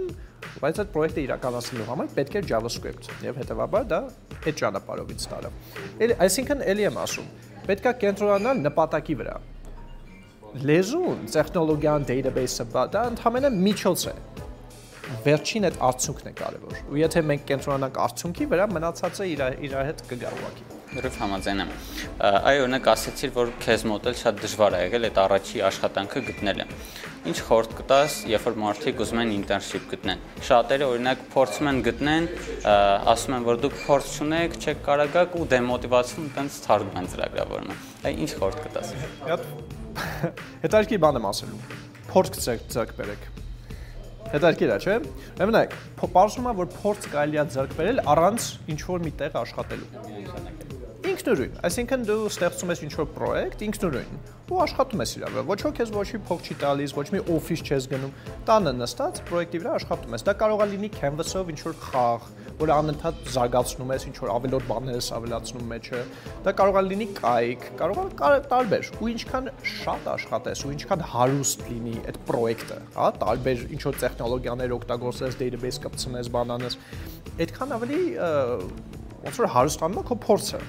բայց 0.64 0.80
այդ 0.84 0.92
պրոյեկտը 0.96 1.22
իրականացնելու 1.28 1.90
համար 1.92 2.16
պետք 2.16 2.38
է 2.38 2.44
JavaScript, 2.48 3.12
եւ 3.28 3.42
հետեւաբար 3.44 3.88
դա 3.92 4.02
այդ 4.48 4.58
ճանապարհով 4.62 5.14
ինձ 5.18 5.28
տարա։ 5.34 5.52
Էլի, 6.08 6.18
այսինքն, 6.28 6.66
էլի 6.72 6.88
եմ 6.88 7.00
ասում, 7.04 7.30
պետքա 7.68 7.96
կենտրոնանալ 8.08 8.64
նպատակի 8.68 9.18
վրա։ 9.20 9.38
Լեզուն, 10.68 11.26
տեխնոլոգիան, 11.36 12.08
database-ը, 12.08 12.68
դա 12.96 13.08
ընդհանրապես 13.12 13.64
միջոց 13.68 14.08
է 14.08 14.16
վերջին 15.24 15.68
այդ 15.68 15.78
արդյունքն 15.88 16.28
է 16.28 16.34
կարևոր։ 16.38 16.80
Ու 16.92 16.98
եթե 17.00 17.22
մենք 17.28 17.46
կենտրոնանանք 17.52 18.00
արդյունքի 18.08 18.48
վրա, 18.54 18.66
մնացածը 18.76 19.28
իր 19.34 19.44
իր 19.68 19.76
հետ 19.88 20.04
կգա 20.10 20.32
ուղակի։ 20.38 20.66
Որով 20.88 21.18
համաձայն 21.20 21.62
եմ։ 21.64 21.72
Այ 22.48 22.60
օրինակ 22.64 22.86
ասացիր, 22.94 23.32
որ 23.36 23.50
քեզ 23.64 23.84
մոտ 23.92 24.06
էլ 24.08 24.16
շատ 24.22 24.38
դժվար 24.44 24.76
է 24.78 24.80
եղել 24.86 25.08
այդ 25.08 25.18
առաջի 25.24 25.64
աշխատանքը 25.68 26.22
գտնելը։ 26.28 26.66
Ինչ 27.28 27.38
խորտ 27.48 27.74
կտաս, 27.78 28.16
երբ 28.32 28.46
որ 28.48 28.56
մարդիկ 28.64 29.02
ուզում 29.04 29.22
են 29.24 29.34
internship 29.36 29.90
գտնեն։ 29.92 30.22
Շատերը 30.48 30.88
օրինակ 30.94 31.26
փորձում 31.34 31.70
են 31.74 31.82
գտնեն, 31.88 32.30
ասում 33.14 33.36
են, 33.38 33.48
որ 33.48 33.60
դուք 33.68 33.76
փորձ 33.84 34.14
չունեք, 34.16 34.60
չեք 34.64 34.84
կարող 34.88 35.12
գաք 35.18 35.36
ու 35.38 35.48
դեմոտիվացվում 35.56 36.30
տենց 36.38 36.60
թարգում 36.68 37.02
են 37.04 37.10
ծրագրավորումը։ 37.14 37.80
Այ 38.08 38.14
ինչ 38.24 38.32
խորտ 38.40 38.62
կտաս։ 38.68 38.94
Հետարքի 40.64 41.02
բան 41.04 41.20
եմ 41.20 41.28
ասելու։ 41.34 41.66
Փորձ 42.14 42.40
ցեք 42.48 42.96
բերեք 43.02 43.37
Հետարքիր 44.34 44.74
է, 44.76 44.80
չէ՞։ 44.84 44.98
Ուրեմն, 45.38 45.76
պարզվում 46.18 46.52
է, 46.52 46.56
որ 46.62 46.72
փորձ 46.78 47.10
կարելի 47.16 47.42
է 47.42 47.46
ձեռք 47.56 47.78
բերել 47.80 48.04
առանց 48.16 48.50
ինչ 48.76 48.82
որ 48.92 49.06
մի 49.08 49.14
տեղ 49.24 49.42
աշխատելու 49.44 50.68
ինքնուրույն, 51.18 51.54
այսինքն 51.66 52.04
դու 52.08 52.26
ստեղծում 52.30 52.72
ես 52.74 52.82
ինչ-որ 52.86 53.06
պրոյեկտ 53.16 53.62
ինքնուրույն 53.68 54.18
ու 54.48 54.60
աշխատում 54.64 55.02
ես 55.04 55.14
իրավը։ 55.18 55.44
Ոչ 55.48 55.58
ոք 55.66 55.78
քեզ 55.78 55.92
ոչի 55.96 56.20
փող 56.28 56.44
չի 56.46 56.56
տալիս, 56.62 56.94
ոչ 56.98 57.06
մի 57.16 57.22
օֆիս 57.36 57.64
չես 57.68 57.88
գնում, 57.94 58.14
տանը 58.48 58.74
նստած 58.78 59.22
պրոյեկտի 59.28 59.62
վրա 59.64 59.74
աշխատում 59.78 60.16
ես։ 60.18 60.26
Դա 60.28 60.36
կարող 60.44 60.64
է 60.64 60.68
լինի 60.72 60.90
canvas-ով 60.98 61.52
ինչ-որ 61.54 61.76
խաղ, 61.88 62.30
որ 62.58 62.72
անընդհատ 62.74 63.20
զարգացնում 63.34 63.92
ես, 63.94 64.06
ինչ-որ 64.10 64.32
ավելորդ 64.34 64.68
բաներ 64.72 64.98
ես 64.98 65.10
ավելացնում 65.18 65.68
մեջը։ 65.72 66.00
Դա 66.48 66.54
կարող 66.58 66.80
է 66.80 66.84
լինի 66.88 67.08
կայք, 67.20 67.68
կարող 67.82 68.00
է 68.08 68.40
տարբեր։ 68.54 68.90
Ու 68.98 69.12
ինչքան 69.14 69.52
շատ 69.74 70.10
աշխատես 70.14 70.64
ու 70.66 70.74
ինչքան 70.78 71.06
հարուստ 71.12 71.64
լինի 71.68 71.96
այդ 72.08 72.20
պրոյեկտը, 72.32 72.80
հա, 72.98 73.12
տարբեր 73.28 73.64
ինչ-որ 73.78 74.02
տեխնոլոգիաներ 74.08 74.76
օգտագործես, 74.78 75.40
database 75.44 75.82
կպցնես, 75.86 76.34
բանանես, 76.38 76.82
այդքան 77.46 77.78
ավելի 77.78 78.02
ոնց 79.28 79.42
որ 79.44 79.54
հարստանում 79.58 80.02
է 80.02 80.06
քո 80.08 80.22
փորձը 80.28 80.66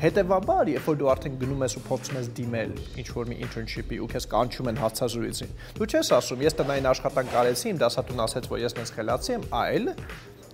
Հետևաբար, 0.00 0.68
երբ 0.72 0.86
որ 0.88 0.94
դու 0.96 1.08
արդեն 1.12 1.34
գնում 1.42 1.62
ես 1.66 1.74
ու 1.76 1.80
փորձում 1.84 2.16
ես 2.16 2.28
դիմել 2.38 2.70
ինչ 3.02 3.04
որ 3.12 3.26
մի 3.28 3.34
internship-ի 3.44 3.98
ու 4.00 4.06
քեզ 4.08 4.26
կանչում 4.32 4.70
են 4.70 4.78
հարցազրույցին, 4.80 5.50
դու 5.76 5.88
չես 5.90 6.10
ասում, 6.16 6.44
ես 6.46 6.56
տնային 6.56 6.88
աշխատանք 6.88 7.34
կարեցի, 7.34 7.66
իմ 7.74 7.80
դասատուն 7.84 8.22
ասեց, 8.24 8.48
որ 8.48 8.62
ես 8.64 8.76
նենց 8.78 8.92
խելացի 8.96 9.34
եմ, 9.36 9.44
այլ 9.60 9.92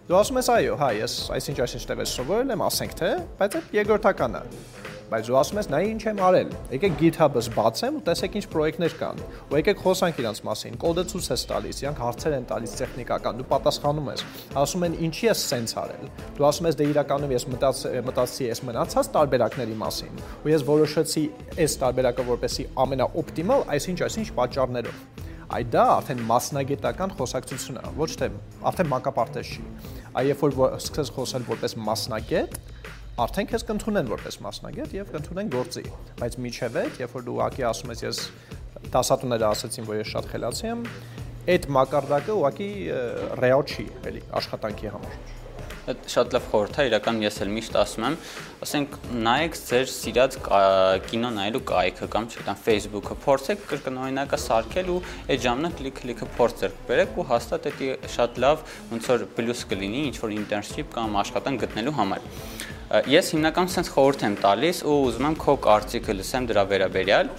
դու 0.07 0.14
ասում 0.21 0.37
ես, 0.38 0.49
այո, 0.55 0.75
հա, 0.79 0.88
ես 1.01 1.14
այսինչ 1.35 1.57
այսինչ 1.64 1.85
տեղ 1.90 2.03
սովորել 2.12 2.53
եմ, 2.55 2.61
ասենք 2.62 2.92
թե, 3.01 3.09
բայց 3.40 3.57
այդ 3.59 3.73
երկրորդականը 3.75 4.42
բայց 5.07 5.29
դու 5.31 5.37
ասում 5.38 5.59
ես 5.61 5.69
նա 5.71 5.79
ինչ 5.87 6.01
եմ 6.11 6.21
արել 6.27 6.49
եկեք 6.75 6.95
GitHub-ը 6.99 7.42
բացեմ 7.55 7.99
ու 7.99 8.01
տեսեք 8.07 8.38
ինչ 8.40 8.47
պրոյեկտներ 8.51 8.95
կան 8.99 9.21
ու 9.23 9.59
եկեք 9.61 9.83
խոսանք 9.85 10.16
իրանց 10.23 10.40
մասին 10.49 10.79
կոդը 10.83 11.05
ցույց 11.12 11.29
ես 11.31 11.45
տալիս 11.51 11.83
իրանք 11.85 12.01
հարցեր 12.03 12.35
են 12.37 12.49
տալիս 12.51 12.75
տեխնիկական 12.81 13.38
դու 13.38 13.47
պատասխանում 13.53 14.11
ես 14.11 14.25
ասում 14.62 14.87
են 14.87 14.97
ինչի 15.07 15.29
ես 15.31 15.45
սենց 15.47 15.75
արել 15.83 16.11
դու 16.38 16.49
ասում 16.51 16.66
ես 16.71 16.79
դե 16.81 16.88
իրականում 16.90 17.35
ես 17.37 17.47
մտած 17.55 17.85
մտածի 18.11 18.51
ես 18.51 18.62
մնացած 18.66 19.12
տարբերակների 19.14 19.79
մասին 19.87 20.25
ու 20.42 20.51
ես 20.51 20.66
որոշեցի 20.75 21.25
այս 21.66 21.79
տարբերակը 21.87 22.27
որպեսի 22.35 22.66
ամենաօպտիմալ 22.87 23.64
այսինչ 23.77 23.99
այսինչ 24.11 24.29
պատճառներով 24.42 24.99
այ 25.47 25.62
դա 25.71 25.83
արդեն 26.01 26.23
մասնագիտական 26.27 27.12
խոսակցություն 27.21 27.79
է 27.79 27.90
ոչ 28.01 28.09
թե 28.19 28.29
արդեն 28.66 28.90
մանկապարտեզ 28.90 29.53
չի 29.55 29.62
այ 30.16 30.31
երբ 30.31 30.44
որ 30.46 30.76
սկսես 30.81 31.12
խոսել 31.16 31.46
որպես 31.50 31.76
մասնագետ 31.87 32.59
արդեն 33.26 33.48
քեզ 33.52 33.64
կընդունեն 33.70 34.11
որպես 34.12 34.38
մասնագետ 34.44 34.94
եւ 34.96 35.12
կընդունեն 35.14 35.52
գործի, 35.55 35.85
բայց 36.20 36.37
միջև 36.46 36.79
այդ, 36.83 36.98
երբ 37.00 37.14
որ 37.16 37.24
դու 37.26 37.37
ուղակի 37.37 37.66
ասում 37.70 37.92
ես 37.94 38.05
ես 38.07 38.20
դասատուները 38.96 39.48
ասացին, 39.52 39.88
որ 39.88 40.00
ես 40.02 40.12
շատ 40.12 40.29
խելացի 40.35 40.68
եմ, 40.72 40.85
այդ 41.57 41.70
մակարդակը 41.76 42.37
ուղակի 42.37 42.70
ռեալ 43.40 43.66
չի, 43.72 43.88
էլի 44.12 44.22
աշխատանքի 44.40 44.94
համար 44.96 45.36
շատ 45.87 46.33
լավ 46.35 46.46
խորհուրդ 46.51 46.79
է, 46.83 46.85
իրական 46.90 47.18
ես 47.22 47.37
էլ 47.44 47.51
միշտ 47.55 47.77
ասում 47.79 48.07
եմ, 48.07 48.16
ասենք 48.66 48.96
նայեք 49.27 49.59
ձեր 49.61 49.85
սիրած 49.92 50.38
կինո 51.07 51.31
նայելու 51.37 51.62
կայքը 51.70 52.09
կամ 52.14 52.27
չգիտեմ 52.27 52.59
Facebook-ը, 52.66 53.16
փորձեք 53.27 53.64
կրկնօրինակը 53.70 54.40
սարքել 54.46 54.90
ու 54.90 54.99
այդ 55.31 55.44
ժամանակ 55.46 55.77
կլիկ-կլիկը 55.81 56.29
փորձ 56.37 56.64
ձեռք 56.64 56.81
բերեք 56.90 57.16
ու 57.16 57.27
հաստատ 57.31 57.68
դա 57.77 57.90
շատ 58.16 58.40
լավ 58.46 58.64
ոնց 58.90 59.11
որ 59.12 59.27
պլյուս 59.37 59.62
կլինի 59.70 60.03
ինչ 60.11 60.16
որ 60.27 60.35
internship 60.40 60.90
կամ 60.96 61.20
աշխատանք 61.22 61.62
գտնելու 61.66 61.96
համար։ 62.01 62.27
Ես 63.11 63.33
հիմնականում 63.35 63.70
sense 63.75 63.90
խորհուրդ 63.90 64.20
եմ 64.27 64.35
տալիս 64.42 64.81
ու 64.87 64.99
ուզում 65.07 65.25
եմ 65.27 65.37
քո 65.42 65.55
կարծիքը 65.64 66.14
լսեմ 66.20 66.44
դրա 66.53 66.62
վերաբերյալ 66.70 67.31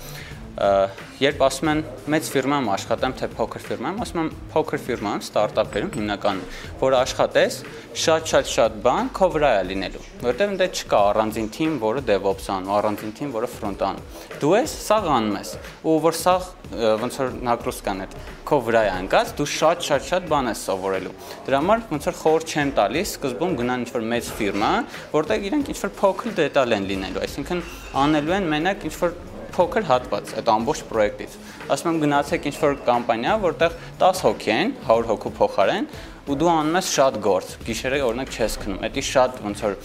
երբ 0.58 1.41
ասում 1.48 1.70
են 1.70 1.82
մեծ 2.10 2.30
ֆիրմայում 2.34 2.70
աշխատեմ, 2.74 3.13
թե 3.20 3.28
փոքր 3.38 3.63
ֆիրմայում, 3.67 4.00
ասում 4.04 4.22
եմ 4.24 4.30
փոքր 4.54 4.82
ֆիրմայում, 4.88 5.24
ստարտափերում 5.28 5.91
հիմնական, 5.98 6.41
որ 6.82 6.96
աշխատես, 6.98 7.60
շատ-շատ 8.04 8.52
շատ 8.54 8.80
բան 8.88 9.12
քո 9.17 9.30
վրա 9.38 9.52
է 9.58 9.63
լինելու, 9.70 10.04
որովհետև 10.24 10.54
ընդ 10.56 10.65
չկա 10.82 11.02
առանձին 11.13 11.50
թիմ, 11.58 11.78
որը 11.82 12.04
DevOps 12.10 12.50
անում, 12.58 12.74
առանձին 12.78 13.13
թիմ, 13.17 13.34
որը 13.38 13.52
front 13.54 13.86
անում։ 13.88 14.08
Դու 14.41 14.54
ես 14.58 14.76
սաղ 14.88 15.10
անում 15.17 15.38
ես, 15.38 15.54
ու 15.88 15.98
որ 16.08 16.17
սաղ 16.17 16.50
ոնց 16.67 17.17
որ 17.22 17.30
նագրուսկան 17.48 18.02
այդ 18.04 18.15
քո 18.48 18.58
վրա 18.67 18.82
է 18.84 18.89
անկած, 18.91 19.30
դու 19.38 19.46
շատ-շատ-շատ 19.54 20.26
բան 20.28 20.50
ես 20.52 20.63
սովորելու։ 20.67 21.13
Դրա 21.48 21.62
համար 21.62 21.86
ոնց 21.93 22.08
որ 22.10 22.17
խոր 22.20 22.46
չեմ 22.48 22.74
տալիս, 22.76 23.13
սկզբում 23.15 23.56
գնան 23.62 23.86
ինչ-որ 23.88 24.06
մեծ 24.12 24.32
ֆիրմա, 24.38 24.72
որտեղ 25.15 25.48
իրենք 25.48 25.72
ինչ-որ 25.72 25.93
փոքր 26.02 26.36
դետալ 26.41 26.76
են 26.78 26.88
լինելու, 26.91 27.24
այսինքն 27.24 27.63
անելու 28.04 28.36
են 28.38 28.50
մենակ 28.52 28.86
ինչ-որ 28.91 29.15
փոքր 29.58 29.88
հատված 29.89 30.34
այդ 30.38 30.52
ամբողջ 30.54 30.84
պրոյեկտից։ 30.91 31.38
Ասում 31.74 31.89
եմ 31.91 32.00
գնացեք 32.06 32.48
ինչ-որ 32.52 32.78
կամպանիա, 32.88 33.34
որտեղ 33.43 33.78
10 34.04 34.22
հոգի 34.28 34.52
են, 34.58 34.74
100 34.88 35.10
հոգու 35.12 35.34
փոխարեն, 35.38 35.89
ու 36.28 36.38
դու 36.38 36.52
անում 36.54 36.78
ես 36.78 36.91
շատ 36.98 37.20
գործ։ 37.28 37.54
Գիշերը 37.67 38.02
օրինակ 38.08 38.38
չես 38.38 38.58
քնում։ 38.63 38.86
Դա 38.88 39.04
շատ 39.08 39.41
ոնց 39.48 39.65
որ 39.67 39.78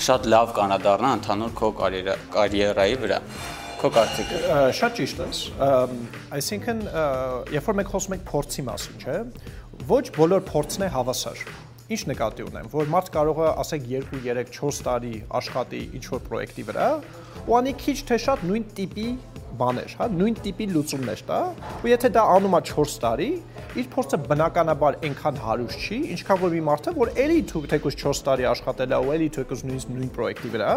շատ 0.00 0.28
լավ 0.32 0.52
կանադառնա 0.56 1.08
ընդհանուր 1.18 1.56
քո 1.60 1.68
կարիերայի 1.80 3.00
վրա 3.04 3.18
քո 3.80 3.88
կարծիքը 3.96 4.60
շատ 4.76 4.96
ճիշտ 5.00 5.20
է 5.24 5.26
այսինքն 6.36 6.80
երբ 7.56 7.68
որ 7.70 7.78
մենք 7.80 7.92
խոսում 7.94 8.14
ենք 8.16 8.24
փորձի 8.30 8.64
մասին 8.68 9.04
չէ 9.04 9.18
ոչ 9.90 10.04
բոլոր 10.16 10.46
փորձն 10.48 10.86
է 10.86 10.88
հավասար 10.96 11.44
Ինչ 11.90 12.04
նկատի 12.06 12.44
ունեմ, 12.46 12.66
որ 12.70 12.90
մարդ 12.92 13.08
կարող 13.16 13.38
է, 13.42 13.46
ասենք 13.58 13.86
2, 13.90 14.02
3, 14.12 14.42
4 14.54 14.76
տարի 14.86 15.14
աշխատի 15.40 15.80
ինչ-որ 15.98 16.20
պրոյեկտի 16.28 16.64
վրա, 16.68 16.84
ու 17.46 17.58
անի 17.60 17.74
քիչ 17.80 17.98
թե 18.10 18.18
շատ 18.26 18.46
նույն 18.50 18.64
տիպի 18.78 19.08
բաներ, 19.60 19.94
հա, 19.98 20.06
նույն 20.16 20.36
տիպի 20.40 20.66
լուծումներ 20.72 21.22
տա, 21.28 21.38
ու 21.84 21.90
եթե 21.90 22.10
դա 22.14 22.22
անում 22.36 22.54
է 22.56 22.60
4 22.70 22.94
տարի, 23.02 23.28
իր 23.80 23.88
փորձը 23.92 24.18
բնականաբար 24.30 24.96
այնքան 25.08 25.40
հարուստ 25.44 25.84
չի, 25.84 25.98
ինչքան 26.14 26.40
որ 26.40 26.54
մի 26.56 26.62
մարդը, 26.68 26.94
որ 27.00 27.12
էլի 27.24 27.40
թեկուզ 27.50 27.98
4 28.00 28.22
տարի 28.28 28.48
աշխատել 28.50 28.94
է 28.96 29.00
ու 29.04 29.12
էլի 29.16 29.28
թեկուզ 29.36 29.64
նույն 29.68 29.94
նույն 29.96 30.12
պրոյեկտի 30.16 30.52
վրա, 30.54 30.70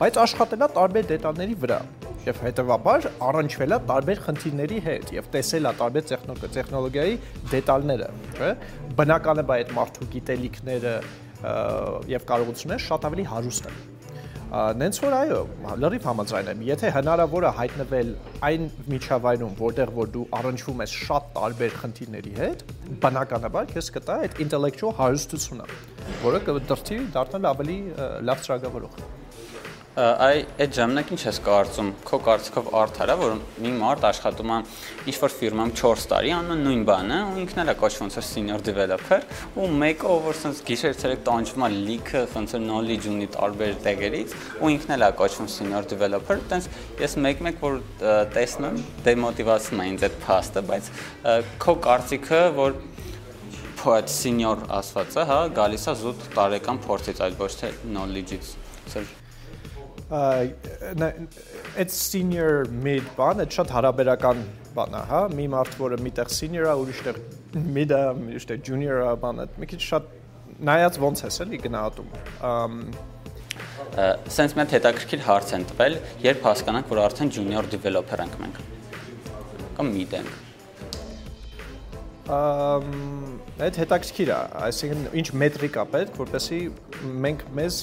բայց 0.00 0.20
աշխատել 0.26 0.66
է 0.66 0.70
տարբեր 0.76 1.08
դետալների 1.12 1.58
վրա 1.62 1.80
եւ 2.26 2.40
հետեւաբար 2.42 3.08
առնչվել 3.22 3.74
է 3.76 3.78
տարբեր 3.86 4.22
խնդիրների 4.26 4.80
հետ 4.86 5.12
եւ 5.14 5.28
տեսել 5.36 5.68
է 5.70 5.72
տարբեր 5.80 6.08
տեխնոլոգիայի 6.56 7.18
դետալները, 7.52 8.08
չէ՞։ 8.34 8.50
Բնական 8.98 9.42
է, 9.42 9.44
բայց 9.46 9.62
այդ 9.66 9.76
մարդու 9.76 10.08
գիտելիքները 10.16 10.94
եւ 12.16 12.26
կարողությունները 12.32 12.86
շատ 12.86 13.06
ավելի 13.10 13.28
հարուստ 13.30 13.70
են 13.70 13.95
նենց 14.80 14.98
որ 15.02 15.14
այո, 15.16 15.38
լրիվ 15.82 16.06
համաձայն 16.08 16.48
եմ։ 16.52 16.62
Եթե 16.66 16.90
հնարավոր 16.94 17.46
է 17.48 17.50
հայտնվել 17.58 18.12
այն 18.48 18.68
միջավայրում, 18.92 19.56
որտեղ 19.60 19.92
որ 19.98 20.12
դու 20.14 20.24
առնչվում 20.38 20.82
ես 20.84 20.94
շատ 21.06 21.28
տարբեր 21.36 21.76
խնդիրների 21.82 22.34
հետ, 22.40 22.64
բնականաբար 23.04 23.68
քեզ 23.74 23.92
կտա 23.98 24.18
այդ 24.26 24.40
intellectual 24.46 24.96
հարստությունը, 25.02 25.68
որը 26.24 26.42
կդրթի 26.48 27.00
դառնալ 27.18 27.50
ավելի 27.52 27.78
լավ 28.30 28.44
ծրագրավորող 28.46 29.25
այ 29.96 30.42
այդ 30.60 30.74
ժամանակ 30.76 31.10
ինչ 31.14 31.22
ես 31.24 31.38
կարծում 31.40 31.86
քո 32.04 32.18
կարծիքով 32.26 32.66
արդար 32.80 33.12
է 33.12 33.14
որ 33.16 33.36
մի 33.64 33.70
մարդ 33.80 34.02
աշխատում 34.04 34.50
է 34.52 34.58
ինչ 35.08 35.14
որ 35.22 35.34
ֆիրմայում 35.36 35.72
4 35.80 36.04
տարի 36.10 36.34
անում 36.36 36.64
նույն 36.66 36.82
բանը 36.90 37.20
ու 37.30 37.38
ինքն 37.40 37.62
էլ 37.62 37.72
է 37.72 37.74
կոչվում 37.80 38.12
որ 38.12 38.26
senior 38.28 38.60
developer 38.66 39.20
ու 39.56 39.70
մեկը 39.80 40.10
ով 40.12 40.28
որ 40.28 40.38
sense 40.42 40.60
գիշեր 40.68 40.98
ցերեկ 41.00 41.24
տանջվում 41.30 41.64
է 41.64 41.70
լիքը 41.88 42.24
որ 42.36 42.60
knowledge 42.66 43.08
ունի 43.14 43.30
տարբեր 43.38 43.74
տեղերից 43.88 44.36
ու 44.60 44.72
ինքն 44.76 44.96
էլ 44.98 45.06
է 45.06 45.10
կոչվում 45.22 45.50
senior 45.56 45.88
developer 45.96 46.44
տենց 46.52 46.70
ես 47.00 47.18
մեկ-մեկ 47.24 47.64
որ 47.64 47.80
տեսնում 48.36 48.68
եմ 48.68 48.80
դեմոտիվացում 49.08 49.80
է 49.80 49.90
ինձ 49.96 50.08
այդ 50.10 50.22
փաստը 50.26 50.66
բայց 50.72 50.92
քո 51.64 51.78
կարծիքը 51.88 52.42
որ 52.60 52.80
այդ 53.86 54.08
senior 54.10 54.64
ասվածը, 54.80 55.26
հա, 55.30 55.36
գալիս 55.54 55.84
է 55.92 55.94
զուտ 56.00 56.24
տարեկան 56.34 56.80
փորձից, 56.88 57.22
այլ 57.22 57.38
ոչ 57.38 57.52
թե 57.60 57.70
knowledge-ից։ 57.92 58.50
Սա 58.90 59.04
այդ 60.06 61.90
senior 61.90 62.68
mid 62.70 63.02
բան, 63.16 63.42
այդ 63.42 63.56
շատ 63.56 63.72
հարաբերական 63.74 64.42
բան 64.76 64.94
է, 64.94 65.00
հա, 65.10 65.22
մի 65.34 65.46
մարդ, 65.50 65.72
որը 65.80 65.98
միտեղ 66.04 66.30
senior-ը, 66.30 66.74
ուրիշտեղ 66.84 67.18
mid-ը, 67.74 68.00
ուրիշտեղ 68.28 68.62
junior-ը, 68.68 69.10
բանը, 69.24 69.48
մի 69.58 69.68
քիչ 69.72 69.80
շատ 69.82 70.08
նայած 70.70 70.98
ոնց 71.02 71.24
ես 71.26 71.40
էլի 71.46 71.60
գնահատում։ 71.66 72.08
Սենց 74.36 74.56
հատ 74.60 74.74
հետաքրքիր 74.76 75.26
հարց 75.26 75.52
են 75.56 75.68
տվել, 75.72 75.98
երբ 76.22 76.46
հասկանանք, 76.46 76.90
որ 76.92 77.02
արդեն 77.02 77.32
junior 77.40 77.70
developer 77.72 78.22
ենք 78.22 78.40
մենք։ 78.44 78.62
Կամ 79.76 79.92
mid 79.96 80.16
ենք։ 80.20 80.34
Ամ 82.36 82.88
այդ 83.66 83.76
հետաքրքիր 83.82 84.30
է, 84.34 84.38
այսինքն 84.66 85.04
ինչ 85.20 85.28
մետրիկ 85.42 85.76
է 85.78 85.84
պետք, 85.92 86.18
որպեսզի 86.22 86.60
մենք 87.26 87.44
մեզ 87.58 87.78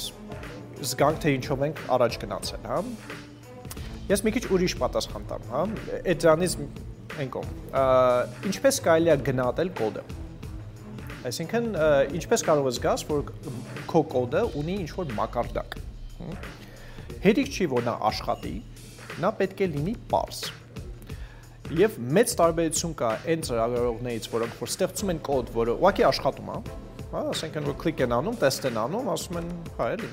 զգանք 0.89 1.21
թե 1.23 1.33
ինչով 1.37 1.63
ենք 1.67 1.81
առաջ 1.95 2.17
գնացել, 2.23 2.65
հա։ 2.69 2.79
Ես 4.09 4.23
մի 4.25 4.33
քիչ 4.35 4.43
ուրիշ 4.53 4.73
պատասխան 4.81 5.27
տամ, 5.29 5.45
հա։ 5.53 5.61
Այդ 6.03 6.23
դրանից 6.23 6.55
ենկոմ։ 7.23 7.53
Ինչպես 8.49 8.79
կարելի 8.87 9.13
է 9.13 9.15
գնահատել 9.29 9.71
կոդը։ 9.79 10.03
Այսինքն, 11.29 11.69
ինչպես 12.19 12.43
կարող 12.49 12.67
ես 12.67 12.79
զգաս, 12.79 13.05
որ 13.07 13.21
քո 13.87 14.01
կոդը 14.11 14.41
ունի 14.59 14.75
ինչ-որ 14.83 15.13
մակարդակ։ 15.19 15.77
Հետիք 17.23 17.53
չի, 17.53 17.67
որ 17.71 17.85
նա 17.87 17.93
աշխատի, 18.09 18.53
նա 19.23 19.31
պետք 19.39 19.63
է 19.63 19.69
լինի 19.77 19.95
པարս։ 20.11 20.41
Եվ 21.79 21.95
մեծ 22.17 22.33
տարբերություն 22.41 22.95
կա 22.99 23.11
այն 23.23 23.45
ծրագրավորողներից, 23.47 24.27
որոնք 24.33 24.57
որ 24.59 24.71
ստեղծում 24.73 25.13
են 25.13 25.21
կոդ, 25.29 25.51
որը 25.55 25.75
ուղղակի 25.79 26.05
աշխատում 26.09 26.51
է, 26.51 26.57
հա, 27.13 27.21
ասենք 27.31 27.59
որ 27.69 27.77
կլիկ 27.83 28.03
են 28.03 28.15
անում, 28.19 28.37
տեստ 28.43 28.67
են 28.67 28.79
անում, 28.83 29.09
ասում 29.13 29.39
են, 29.39 29.49
հա, 29.79 29.87
էլի, 29.95 30.09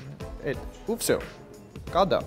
այդ 0.51 0.89
ու 0.91 0.97
վсё։ 1.01 1.17
Կա 1.91 2.03
դա։ 2.11 2.21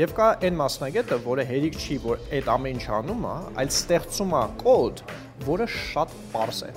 Եվ 0.00 0.14
կա 0.16 0.28
այն 0.48 0.56
մասնագետը, 0.56 1.18
որը 1.26 1.44
հերիք 1.50 1.78
չի, 1.78 1.96
որ 2.02 2.22
այդ 2.38 2.46
ամեն 2.52 2.78
ինչ 2.78 2.84
անում 2.98 3.26
է, 3.28 3.34
այլ 3.60 3.72
ստեղծում 3.72 4.32
է 4.38 4.44
կոդ, 4.62 5.02
որը 5.48 5.66
շատ 5.72 6.14
པարս 6.20 6.60
է։ 6.64 6.70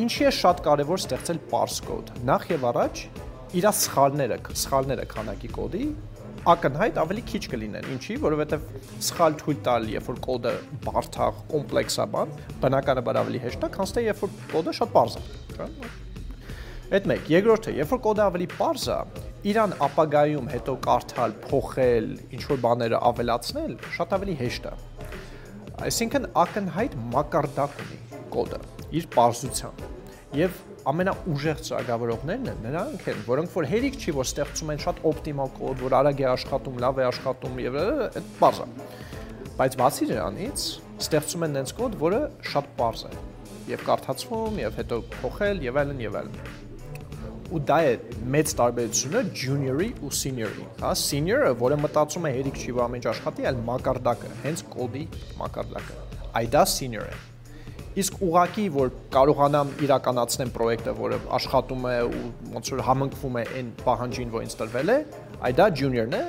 Ինչի 0.00 0.26
է 0.30 0.32
շատ 0.40 0.62
կարևոր 0.64 1.02
ստեղծել 1.04 1.42
པարս 1.50 1.76
կոդ։ 1.90 2.14
Նախ 2.30 2.46
եւ 2.54 2.66
առաջ 2.70 3.04
իր 3.60 3.68
սխալները, 3.80 4.40
սխալները 4.64 5.06
քանակի 5.10 5.52
կոդի 5.56 5.84
ակնհայտ 6.48 6.98
ավելի 7.02 7.22
քիչ 7.28 7.40
կլինեն։ 7.52 7.88
Ինչի՞, 7.94 8.14
որովհետև 8.22 8.62
սխալ 9.04 9.34
թույլ 9.40 9.58
տալ, 9.66 9.88
երբ 9.92 10.06
որ 10.08 10.20
կոդը 10.24 10.52
բարթաղ, 10.86 11.40
կոմպլեքս 11.50 11.98
է 12.00 12.06
բան, 12.14 12.32
բնականաբար 12.62 13.18
ավելի 13.20 13.40
հեշտ 13.44 13.66
է, 13.66 13.70
քան 13.74 13.90
թե 13.96 14.04
երբ 14.06 14.22
որ 14.24 14.32
կոդը 14.54 14.74
շատ 14.78 14.94
པարզ 14.94 15.18
է, 15.20 15.24
չէ՞։ 15.52 15.68
Այդ 16.96 17.10
մեկ, 17.10 17.28
երկրորդը, 17.34 17.74
երբ 17.76 17.92
որ 17.92 18.00
կոդը 18.08 18.24
ավելի 18.24 18.48
པարզ 18.54 18.86
է, 18.88 18.98
իրան 19.40 19.72
ապագայում 19.80 20.48
հետո 20.52 20.72
կարդալ, 20.84 21.34
փոխել, 21.46 22.08
ինչ 22.36 22.40
որ 22.50 22.58
բաները 22.60 22.98
ավելացնել 23.08 23.70
շատ 23.96 24.10
ավելի 24.16 24.34
հեշտ 24.40 24.66
է։ 24.68 24.72
Այսինքն 25.86 26.26
ակնհայտ 26.42 26.96
մակարդակ 27.14 27.78
ունի 27.84 27.98
կոդը 28.34 28.60
իր 29.00 29.06
པարզությամբ։ 29.14 29.86
Եվ 30.40 30.60
ամենաուժեղ 30.90 31.62
ծրագրավորողներն 31.70 32.52
են 32.52 32.62
նրանք 32.66 33.08
են, 33.14 33.24
որոնք 33.30 33.56
որ 33.56 33.68
հերիք 33.72 33.98
չի, 34.00 34.14
որ 34.20 34.28
ստեղծում 34.28 34.72
են 34.76 34.84
շատ 34.84 35.02
օպտիմալ 35.10 35.52
կոդ, 35.56 35.82
որ 35.88 35.96
արագ 36.00 36.20
է 36.20 36.30
աշխատում, 36.36 36.80
լավ 36.84 37.00
է 37.00 37.06
աշխատում 37.08 37.60
եւ 37.64 37.80
այդ 37.80 38.30
բարձա։ 38.44 38.70
Բայց 39.60 39.76
բացի 39.80 40.10
դրանից 40.12 40.66
ստեղծում 41.00 41.46
են 41.48 41.54
նենց 41.60 41.76
կոդ, 41.80 42.00
որը 42.00 42.24
շատ 42.52 42.72
པարզ 42.76 43.04
է 43.08 43.14
եւ 43.70 43.84
կարդացվում 43.88 44.60
եւ 44.64 44.80
հետո 44.80 45.04
փոխել 45.20 45.64
եւ 45.68 45.80
այլն 45.84 46.04
եւ 46.04 46.20
այլն 46.20 46.68
ու 47.50 47.60
դա 47.66 47.78
է 47.86 47.94
մեծ 48.34 48.52
տարբերությունը 48.60 49.20
junior-ի 49.34 49.88
ու 50.06 50.10
senior-ի, 50.14 50.66
հա, 50.80 50.92
senior-ը, 51.00 51.50
որը 51.60 51.78
մտածում 51.82 52.28
է 52.28 52.32
հերիք 52.36 52.60
չի 52.60 52.74
ինչ 52.98 53.04
աշխատի, 53.10 53.46
այլ 53.50 53.58
մակարդակը, 53.70 54.30
հենց 54.44 54.62
կոդի 54.74 55.04
մակարդակը։ 55.40 55.98
Այ 56.40 56.46
դա 56.54 56.62
senior 56.70 57.10
է։ 57.10 57.18
Իսկ 58.00 58.20
ուղակի 58.22 58.64
որ 58.70 58.92
կարողանամ 59.10 59.70
իրականացնեմ 59.82 60.52
պրոյեկտը, 60.54 60.92
որը 61.00 61.16
աշխատում 61.40 61.88
է 61.90 61.96
ու 62.06 62.22
ոնց 62.54 62.70
որ 62.70 62.82
համընկվում 62.86 63.38
է 63.40 63.42
այն 63.58 63.72
պահանջին, 63.80 64.30
որ 64.30 64.46
ինձ 64.46 64.54
տրվել 64.60 64.92
է, 64.94 64.98
այ 65.48 65.52
դա 65.58 65.66
junior-ն 65.80 66.14
է, 66.20 66.22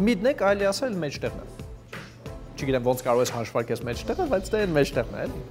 mid-ն 0.00 0.30
է 0.30 0.34
կարելի 0.40 0.68
ասել 0.70 0.96
մեջտեղն 1.04 1.44
է։ 1.44 1.46
Չգիտեմ 2.54 2.88
ոնց 2.88 3.04
կարող 3.04 3.24
ես 3.24 3.34
հաշվարկես 3.36 3.84
մեջտեղը, 3.90 4.28
բայց 4.32 4.50
դա 4.54 4.64
այն 4.64 4.74
մեջտեղն 4.80 5.14
է, 5.14 5.28
էլի։ 5.28 5.44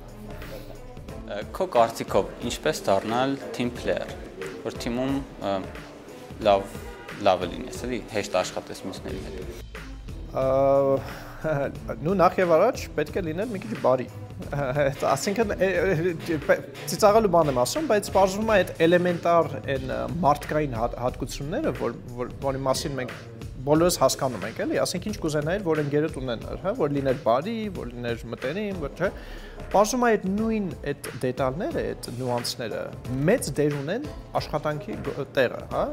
Քո 1.54 1.66
կարծիքով 1.78 2.32
ինչպես 2.50 2.84
դառնալ 2.90 3.38
team 3.56 3.70
player 3.78 4.10
որ 4.64 4.80
թիմում 4.84 5.14
լավ 6.48 6.62
լավը 7.24 7.50
լինես, 7.52 7.78
էլի 7.86 8.00
հեշտ 8.14 8.36
աշխատես 8.42 8.80
մյուսների 8.88 9.20
հետ։ 9.28 9.38
նու 12.04 12.16
նախ 12.24 12.38
եւ 12.42 12.54
առաջ 12.58 12.84
պետք 12.98 13.18
է 13.20 13.24
լինել 13.28 13.50
մի 13.54 13.60
քիչ 13.64 13.74
բարի։ 13.84 14.08
Այսինքն 15.14 15.48
ծիծաղալու 16.90 17.32
բան 17.36 17.52
եմ 17.54 17.60
ասում, 17.64 17.90
բայց 17.92 18.10
բարձվում 18.16 18.50
է 18.50 18.56
այդ 18.56 18.72
էլեմենտար 18.88 19.52
այն 19.76 19.94
մարդկային 20.24 20.74
հատկությունները, 20.80 21.76
որ 21.84 21.92
որի 22.48 22.64
մասին 22.68 22.98
մենք 22.98 23.12
բոլորս 23.64 23.96
հասկանում 24.02 24.42
ենք, 24.50 24.58
էլի, 24.64 24.78
ասենք 24.84 25.06
ինչ 25.08 25.14
կուզենայր, 25.24 25.62
որ 25.64 25.80
ընկերդ 25.84 26.18
ունենար, 26.20 26.58
հա, 26.64 26.72
որ 26.80 26.90
լիներ 26.98 27.20
բարի, 27.24 27.54
որ 27.78 27.92
լիներ 27.94 28.26
մտերիմ, 28.34 28.82
որ 28.84 28.98
չէ։ 28.98 29.10
Բարձում 29.72 30.04
այդ 30.10 30.26
նույն 30.34 30.68
այդ 30.92 31.10
դետալները, 31.24 31.84
այդ 31.94 32.10
նյուանսները 32.18 32.82
մեծ 33.30 33.50
դեր 33.60 33.78
ունեն 33.80 34.10
աշխատանքի 34.42 34.98
տեղը, 35.38 35.62
հա։ 35.72 35.86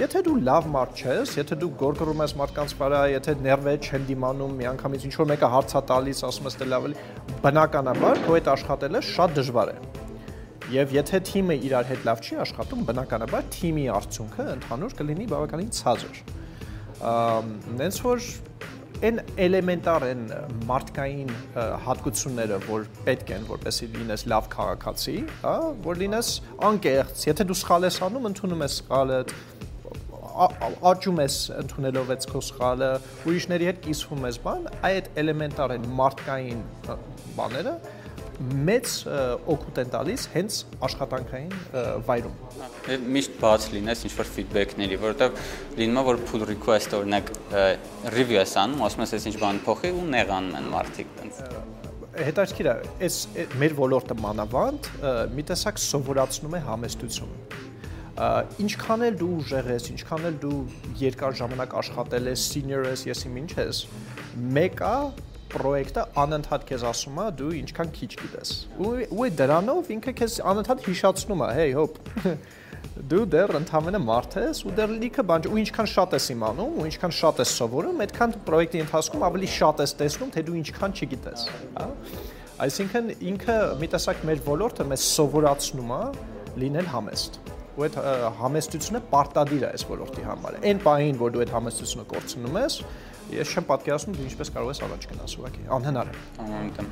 Եթե 0.00 0.22
դու 0.24 0.36
լավ 0.48 0.68
մարդ 0.70 1.00
ես, 1.10 1.36
եթե 1.36 1.56
դու 1.60 1.70
գորգռում 1.80 2.22
ես 2.24 2.34
մարդկանց 2.40 2.74
վրա, 2.80 3.00
եթե 3.10 3.34
ներվեր 3.44 3.78
չեն 3.84 4.04
դիմանում, 4.08 4.52
միանգամից 4.60 5.06
ինչ 5.10 5.14
որ 5.20 5.30
մեկը 5.34 5.50
հարցա 5.54 5.82
տալիս, 5.90 6.22
ասում 6.30 6.48
ես 6.48 6.58
դե 6.60 6.68
լավ 6.70 6.86
էլի, 6.88 7.06
բնականաբար 7.44 8.22
քո 8.24 8.36
այդ 8.38 8.50
աշխատելը 8.54 9.02
շատ 9.10 9.34
դժվար 9.40 9.72
է։ 9.74 9.78
Եվ 10.70 10.92
եթե 10.94 11.20
թիմը 11.26 11.56
իրար 11.66 11.88
հետ 11.90 12.04
լավ 12.06 12.20
չի 12.22 12.40
աշխատում, 12.46 12.84
բնականաբար 12.90 13.48
թիմի 13.58 13.88
արդյունքը 13.98 14.46
ընդհանուր 14.54 14.94
կլինի 15.00 15.26
բավականին 15.34 15.72
ցածր 15.80 16.22
նենց 17.00 18.00
որ 18.04 18.24
այն 19.00 19.20
էլեմենտար 19.40 20.04
են 20.10 20.24
մարդկային 20.68 21.30
հատկությունները, 21.86 22.58
որ 22.66 22.82
պետք 23.06 23.30
են, 23.36 23.46
որպեսզի 23.48 23.86
լինես 23.94 24.24
լավ 24.32 24.50
քաղաքացի, 24.52 25.14
հա, 25.40 25.54
որ 25.86 26.00
լինես 26.02 26.32
անկեղծ, 26.68 27.22
եթե 27.30 27.46
դու 27.48 27.56
սխալ 27.62 27.88
ես 27.88 27.98
անում, 28.06 28.28
ընդունում 28.30 28.64
ես 28.66 28.76
սխալը, 28.82 29.20
աճում 30.90 31.22
ես 31.24 31.38
ընդունելով 31.62 32.12
այդ 32.14 32.26
քո 32.30 32.42
սխալը, 32.50 32.90
ուրիշների 33.30 33.70
հետ 33.70 33.80
կիսվում 33.86 34.28
ես 34.28 34.38
բան, 34.44 34.68
այդ 34.90 35.10
էլեմենտար 35.24 35.74
են 35.76 35.88
մարդկային 36.00 36.62
բաները, 37.40 37.74
մեծ 38.40 38.92
օգուտ 39.52 39.78
են 39.82 39.90
տալիս 39.92 40.22
հենց 40.34 40.58
աշխատանքային 40.86 41.50
վայրում։ 42.06 43.02
Միշտ 43.16 43.34
բաց 43.42 43.66
լինես 43.74 44.04
ինչ 44.08 44.12
որ 44.16 44.30
ֆիդբեքների, 44.36 44.98
որովհետև 45.04 45.42
լինում 45.80 46.00
է 46.00 46.04
որ 46.08 46.20
pull 46.30 46.46
request 46.48 46.96
օրինակ 46.96 47.32
review 48.16 48.40
ես 48.40 48.56
անում, 48.64 48.84
ասում 48.88 49.04
ես 49.04 49.28
ինչ 49.30 49.36
բան 49.44 49.60
փոխի 49.68 49.92
ու 49.92 50.06
նեղանում 50.16 50.58
են 50.60 50.70
մարդիկ 50.72 51.14
տենց 51.20 51.42
հետաքրքիր 52.20 52.66
է, 52.66 52.72
այս 53.06 53.16
մեր 53.60 53.74
ոլորտը 53.78 54.16
մանավանդ 54.18 54.88
մի 55.36 55.44
տեսակ 55.50 55.78
սովորացնում 55.84 56.56
է 56.58 56.62
համեստություն 56.66 57.36
ինչքան 58.60 59.04
էլ 59.06 59.14
դու 59.20 59.28
ուժեղ 59.38 59.68
ես, 59.70 59.86
ինչքան 59.94 60.26
էլ 60.28 60.34
դու 60.42 60.56
երկար 61.00 61.36
ժամանակ 61.38 61.76
աշխատել 61.80 62.28
ես, 62.28 62.42
senior 62.52 62.88
ես, 62.90 63.04
ես 63.08 63.22
իմ 63.30 63.38
ինչ 63.40 63.52
ես, 63.60 63.80
մեկը 64.58 64.96
պրոյեկտը 65.52 66.04
անընդհատ 66.22 66.64
քեզ 66.70 66.86
ասում 66.90 67.20
է 67.20 67.26
դու 67.40 67.50
ինչքան 67.60 67.92
քիչ 67.96 68.10
գիտես։ 68.20 68.54
Ու 68.80 68.94
ու 69.16 69.28
դրանով 69.40 69.92
ինքը 69.96 70.14
քեզ 70.20 70.38
անընդհատ 70.50 70.82
հիշացնում 70.86 71.44
է, 71.46 71.50
hey 71.58 71.76
հոп 71.78 72.00
դու 73.10 73.24
դեռ 73.32 73.54
ընդհանրապես 73.60 74.04
մարդ 74.06 74.36
ես 74.40 74.60
ու 74.66 74.74
դեռ 74.76 74.92
լիքը 75.00 75.24
բան 75.30 75.46
ու 75.50 75.60
ինչքան 75.60 75.88
շատ 75.94 76.16
ես 76.16 76.26
իմանում 76.34 76.74
ու 76.80 76.86
ինչքան 76.90 77.14
շատ 77.20 77.40
ես 77.40 77.54
սովորում, 77.60 78.02
այդքան 78.04 78.34
պրոյեկտի 78.48 78.82
ընթացքում 78.84 79.24
ավելի 79.30 79.48
շատ 79.54 79.82
ես 79.84 79.94
տեսնում, 80.00 80.32
թե 80.34 80.44
դու 80.48 80.58
ինչքան 80.60 80.96
չգիտես, 81.00 81.46
հա։ 81.78 81.86
Այսինքն 82.60 83.14
ինքը 83.30 83.56
մի 83.80 83.88
տեսակ 83.94 84.26
մեր 84.28 84.42
ոլորտը 84.50 84.86
մեզ 84.90 85.06
սովորացնում 85.16 85.94
է 85.96 86.02
լինել 86.60 86.90
համեստ 86.92 87.40
ու 87.80 87.84
այդ 87.86 87.96
համեստությունը 88.40 89.00
պարտադիր 89.12 89.62
է 89.64 89.68
այս 89.70 89.84
ոլորտի 89.88 90.24
համար։ 90.26 90.56
Այն 90.70 90.80
պահին, 90.84 91.18
որ 91.20 91.34
դու 91.36 91.42
այդ 91.44 91.52
համեստությունը 91.54 92.06
կորցնում 92.10 92.58
ես, 92.60 92.76
ես 93.34 93.52
չեմ 93.54 93.66
պատկերացնում 93.70 94.16
դու 94.18 94.26
ինչպես 94.26 94.50
կարող 94.54 94.70
ես 94.70 94.80
առաջ 94.86 95.04
գնաս 95.10 95.34
ուղղակի 95.40 95.66
անհնար 95.76 96.10
է 96.10 96.14
անհամտեմ 96.44 96.88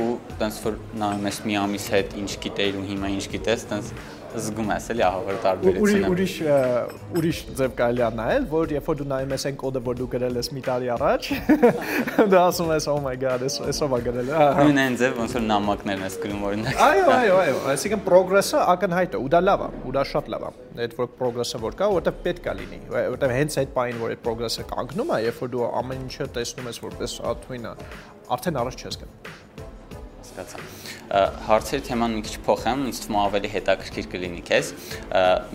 ու 0.00 0.06
տենց 0.40 0.58
որ 0.66 0.78
նայում 1.00 1.28
ես 1.30 1.38
մի 1.46 1.56
ամիս 1.60 1.86
հետ 1.94 2.16
ինչ 2.20 2.30
գիտեիր 2.44 2.80
ու 2.80 2.86
հիմա 2.90 3.12
ինչ 3.16 3.24
գիտես 3.34 3.66
տենց 3.70 3.92
զգում 4.30 4.68
ես 4.70 4.86
էլի 4.92 5.02
ահավոր 5.06 5.38
տարբերությունը։ 5.44 6.08
Ուրիշ 6.10 6.34
ուրիշ 7.18 7.38
ձև 7.58 7.72
կարելի 7.80 8.02
է 8.06 8.10
նայել, 8.20 8.44
որ 8.50 8.74
երբ 8.76 8.90
որ 8.90 8.98
դու 9.00 9.06
նայում 9.10 9.34
ես 9.34 9.46
այն 9.50 9.56
կոդը, 9.60 9.82
որ 9.88 9.98
դու 10.00 10.08
գրել 10.14 10.38
ես 10.40 10.50
մի 10.54 10.62
տարի 10.66 10.90
առաջ, 10.94 11.28
դու 12.30 12.40
ասում 12.40 12.70
ես, 12.74 12.86
oh 12.92 12.98
my 13.04 13.14
god, 13.20 13.44
ես 13.48 13.56
էսով 13.70 13.96
է 13.96 14.00
գրել։ 14.06 14.30
Նույն 14.60 14.80
այն 14.84 14.98
ձև 15.00 15.18
ոնց 15.20 15.34
որ 15.38 15.44
նամակներն 15.50 16.06
ես 16.06 16.18
գրում 16.24 16.44
օրինակ։ 16.50 16.82
Այո, 16.86 17.06
այո, 17.16 17.38
այո, 17.40 17.58
այսինքն 17.74 18.04
progress-ը 18.06 18.62
ակնհայտ 18.74 19.16
է, 19.18 19.20
ու 19.20 19.32
դա 19.34 19.42
լավ 19.50 19.64
է, 19.66 19.70
ու 19.90 19.94
դա 19.98 20.04
շատ 20.14 20.30
լավ 20.34 20.46
է։ 20.46 20.52
Այդ 20.80 20.96
որ 21.00 21.10
progress-ը 21.18 21.60
որ 21.60 21.78
կա, 21.80 21.90
որտեղ 21.98 22.20
պետք 22.24 22.46
է 22.50 22.54
լինի, 22.60 22.80
որտեղ 22.94 23.34
հենց 23.36 23.58
այդ 23.64 23.74
պայն 23.76 24.00
որ 24.00 24.14
այդ 24.14 24.22
progress-ը 24.24 24.66
կանգնում 24.70 25.10
է, 25.10 25.20
երբ 25.26 25.42
որ 25.44 25.52
դու 25.56 25.66
ամեն 25.80 26.06
ինչը 26.06 26.28
տեսնում 26.38 26.70
ես 26.70 26.80
որպես 26.86 27.16
աթույնը, 27.34 27.74
արդեն 28.38 28.60
առաջ 28.62 28.86
չես 28.86 29.00
գնում 29.02 29.58
հասկացա։ 30.30 30.79
Հարցերի 31.10 31.82
թեման 31.88 32.12
մի 32.14 32.20
քիչ 32.26 32.36
փոխեմ, 32.46 32.82
ինձ 32.86 32.98
թվում 33.02 33.16
է 33.16 33.20
ավելի 33.20 33.48
հետաքրքիր 33.50 34.08
կլինի 34.12 34.42
քեզ։ 34.46 34.68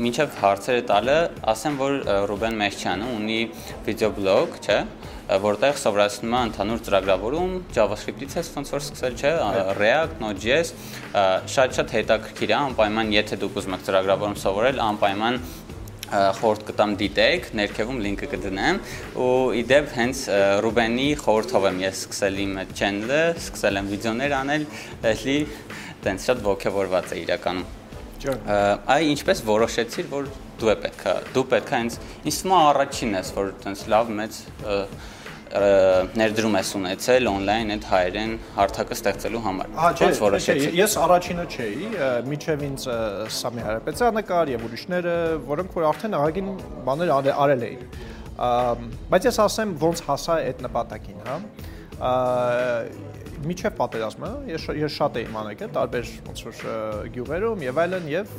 Մինչև 0.03 0.33
հարցերը 0.41 0.81
տալը, 0.89 1.17
ասեմ, 1.55 1.77
որ 1.79 1.93
Ռուբեն 2.31 2.57
Մեշչյանը 2.59 3.11
ունի 3.15 3.39
վիդեոբլոգ, 3.87 4.57
չէ՞, 4.65 4.79
որտեղ 5.25 5.77
սովորացնում 5.81 6.35
է 6.35 6.41
ընդհանուր 6.45 6.81
ծրագրավորում 6.85 7.53
JavaScript-ից 7.73 8.35
էս 8.41 8.49
ոնց 8.55 8.73
որ 8.75 8.83
սկսել, 8.83 9.15
չէ, 9.15 9.31
React, 9.79 10.19
Node.js, 10.21 10.73
շատ-շատ 11.55 11.95
հետաքրքիր 11.95 12.51
է, 12.51 12.57
անպայման 12.59 13.13
եթե 13.15 13.39
դուք 13.41 13.57
ուզում 13.63 13.77
եք 13.79 13.87
ծրագրավորում 13.87 14.37
սովորել, 14.43 14.83
անպայման 14.85 15.39
խորտ 16.39 16.65
կտամ 16.69 16.93
դիտեք, 17.01 17.47
ներքևում 17.59 18.01
լինքը 18.05 18.29
կդնեմ 18.33 18.79
ու 19.25 19.31
իդեպ 19.61 19.95
հենց 19.95 20.21
Ռուբենի 20.65 21.07
խորթով 21.21 21.67
եմ 21.71 21.81
ես 21.85 22.03
սկսել 22.05 22.39
իմ 22.45 22.53
channel-ը, 22.75 23.23
սկսել 23.41 23.79
եմ 23.81 23.89
վիդեոներ 23.95 24.35
անել, 24.39 24.67
էլի 25.11 25.37
տենց 26.05 26.29
շատ 26.29 26.45
ողջավորված 26.45 27.15
է 27.15 27.19
իրականում։ 27.25 27.67
Այ 28.25 29.01
ինչպես 29.11 29.41
որոշեցիր, 29.45 30.07
որ 30.09 30.29
դու 30.61 30.71
է 30.71 30.75
պետքա, 30.85 31.13
դու 31.35 31.43
պետքա 31.51 31.79
հենց 31.81 31.97
ինձ 32.25 32.37
թվում 32.41 32.55
է 32.55 32.59
առաջինն 32.69 33.17
ես, 33.19 33.31
որ 33.35 33.51
տենց 33.65 33.83
լավ 33.91 34.11
մեծ 34.19 34.39
ներդրում 36.19 36.55
ես 36.59 36.69
ունեցել 36.79 37.29
on-line 37.31 37.75
այդ 37.75 37.85
հայերեն 37.91 38.33
հարթակը 38.57 38.97
ստեղծելու 38.97 39.43
համար։ 39.45 39.75
Ոնց 40.01 40.19
որոշեցի։ 40.25 40.69
Ես 40.79 40.95
առաջինը 41.05 41.45
չէի, 41.55 41.89
միջև 42.31 42.65
ինձ 42.69 42.87
Սամի 43.39 43.65
Հարապետյանը 43.69 44.23
կար 44.31 44.51
եւ 44.55 44.65
ուրիշները, 44.67 45.15
որոնք 45.55 45.77
որ 45.79 45.87
արդեն 45.91 46.17
ահագին 46.19 46.51
բաներ 46.89 47.13
արել 47.15 47.67
էին։ 47.69 47.83
Բայց 49.15 49.29
ես 49.31 49.41
ասեմ 49.45 49.75
ոնց 49.85 50.05
հասա 50.09 50.39
այդ 50.43 50.65
նպատակին, 50.65 51.19
հա 51.29 51.37
միջև 53.45 53.75
պատերազմը 53.77 54.29
ես 54.49 54.65
ես 54.79 54.95
շատ 54.95 55.17
էի 55.21 55.27
մանեկել 55.35 55.71
տարբեր 55.75 56.11
ոնց 56.25 56.43
որ 56.45 56.61
գյուղերում 57.15 57.63
եւ 57.65 57.79
այլն 57.83 58.09
եւ 58.11 58.33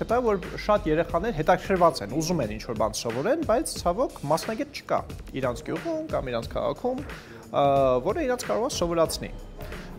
գտա 0.00 0.18
որ 0.26 0.40
շատ 0.66 0.88
երեխաներ 0.92 1.36
հետաքրքրված 1.40 2.02
են, 2.06 2.16
ուզում 2.22 2.42
են 2.46 2.54
ինչ-որ 2.56 2.80
բան 2.82 2.96
սովորեն, 3.02 3.46
բայց 3.50 3.74
ցավոք 3.82 4.18
մասնագետ 4.32 4.82
չկա 4.82 5.00
իրանց 5.42 5.64
գյուղում 5.68 6.04
կամ 6.12 6.32
իրանց 6.32 6.50
քաղաքում, 6.52 7.06
որը 8.12 8.26
իրանց 8.28 8.46
կարող 8.52 8.68
է 8.68 8.76
սովորացնի 8.78 9.32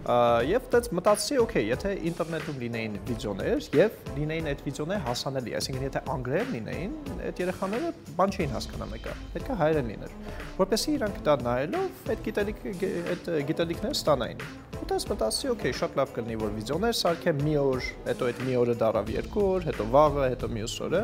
եւ 0.03 0.65
դից 0.73 0.87
մտածեցի, 0.97 1.35
օքեյ, 1.39 1.67
եթե 1.69 1.91
ինտերնետում 2.09 2.57
լինեին 2.63 2.95
վիդեոներ 3.07 3.67
եւ 3.77 3.93
լինեին 4.17 4.49
այդ 4.51 4.63
վիդեոները 4.65 5.03
հասանելի, 5.05 5.53
այսինքն 5.59 5.85
եթե 5.87 6.01
անգլերեն 6.13 6.51
լինեին, 6.57 6.97
այդ 7.29 7.39
երեխաները 7.43 7.91
բան 8.19 8.33
չէին 8.35 8.53
հասկանա 8.57 8.87
մեկը, 8.91 9.15
պետք 9.33 9.47
է 9.53 9.57
հայերեն 9.63 9.91
լիներ, 9.93 10.17
որպեսզի 10.59 10.95
իրանք 10.97 11.21
դա 11.23 11.35
նայելով 11.47 12.11
այդ 12.13 12.23
գիտելիք 12.27 12.65
այդ 13.13 13.29
գիտելիքները 13.53 13.97
ստանային։ 14.03 14.43
Ու 14.83 14.87
դες 14.91 15.05
մտածեցի, 15.13 15.51
օքեյ, 15.53 15.75
շատ 15.79 15.95
լավ 16.01 16.11
կլինի 16.17 16.37
որ 16.43 16.51
վիդեոներ 16.57 16.97
սարքեմ 16.99 17.43
մի 17.47 17.53
օր, 17.63 17.87
հետո 18.09 18.27
այդ 18.27 18.41
մի 18.43 18.57
օրը 18.59 18.75
դարավ 18.83 19.13
երկու 19.13 19.45
օր, 19.53 19.67
հետո 19.69 19.87
վաղը, 19.93 20.25
հետո 20.33 20.49
մյուս 20.57 20.75
օրը 20.83 21.03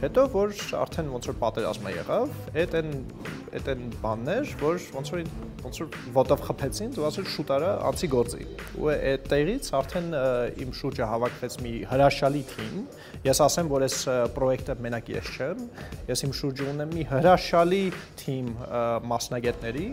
Հետո 0.00 0.22
որ 0.32 0.54
արդեն 0.82 1.10
ոնց 1.12 1.28
որ 1.30 1.36
պատերազմը 1.42 1.92
եղավ, 1.98 2.36
այդ 2.62 2.76
այն 2.80 2.94
այդ 3.52 3.66
այն 3.68 3.82
բաններ, 4.00 4.52
որ 4.62 4.78
ոնց 4.96 5.10
որ 5.12 5.24
ոնց 5.62 5.78
որ 5.82 5.96
ոտով 6.16 6.44
խփեցին, 6.46 6.94
դու 6.96 7.04
ասել 7.08 7.26
շուտ 7.32 7.50
արա 7.56 7.72
անցի 7.90 8.08
գործի։ 8.12 8.46
Ու 8.80 8.88
այդ 8.92 9.26
տեղից 9.32 9.68
արդեն 9.78 10.08
իմ 10.64 10.72
շուրջը 10.78 11.08
հավաքվեց 11.12 11.58
մի 11.62 11.74
հրաշալի 11.92 12.42
թիմ։ 12.52 12.80
Ես 13.28 13.42
ասեմ, 13.46 13.70
որ 13.72 13.86
այս 13.86 13.98
պրոյեկտը 14.38 14.76
մենակ 14.86 15.12
ես 15.12 15.30
չեմ, 15.36 15.62
ես 16.08 16.24
իմ 16.26 16.34
շուրջը 16.40 16.68
ունեմ 16.72 16.94
մի 16.96 17.06
հրաշալի 17.12 17.82
թիմ 18.22 18.48
մասնագետների, 19.12 19.86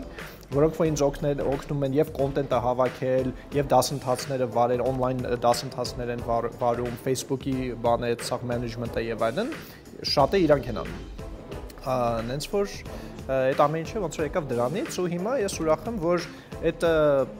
որոնք 0.50 0.80
որ 0.80 0.88
ինձ 0.90 1.02
օգնել 1.06 1.42
օգնում 1.46 1.84
են 1.86 1.96
եւ 2.00 2.08
կոնտենտը 2.16 2.58
հավաքել, 2.64 3.28
եւ 3.54 3.68
դասընթացները 3.70 4.48
վարել, 4.56 4.82
on-line 4.90 5.36
դասընթացներ 5.44 6.10
են 6.16 6.24
վարում, 6.58 6.96
Facebook-ի 7.04 7.54
բանը, 7.84 8.10
սա 8.26 8.40
management-ը 8.50 9.04
եւ 9.06 9.24
այլն 9.28 9.54
շատը 10.06 10.40
իրանք 10.46 10.70
են 10.70 10.80
անում։ 10.84 11.08
Նենց 12.30 12.48
որ 12.54 12.74
այդ 13.30 13.60
ամեն 13.62 13.84
ինչը 13.84 14.00
ոնց 14.04 14.16
որ 14.20 14.26
եկավ 14.26 14.46
դրանից 14.50 14.96
ու 15.00 15.06
հիմա 15.12 15.34
ես 15.40 15.58
ուրախ 15.62 15.84
եմ, 15.90 15.98
որ 16.02 16.24
այդ 16.70 16.86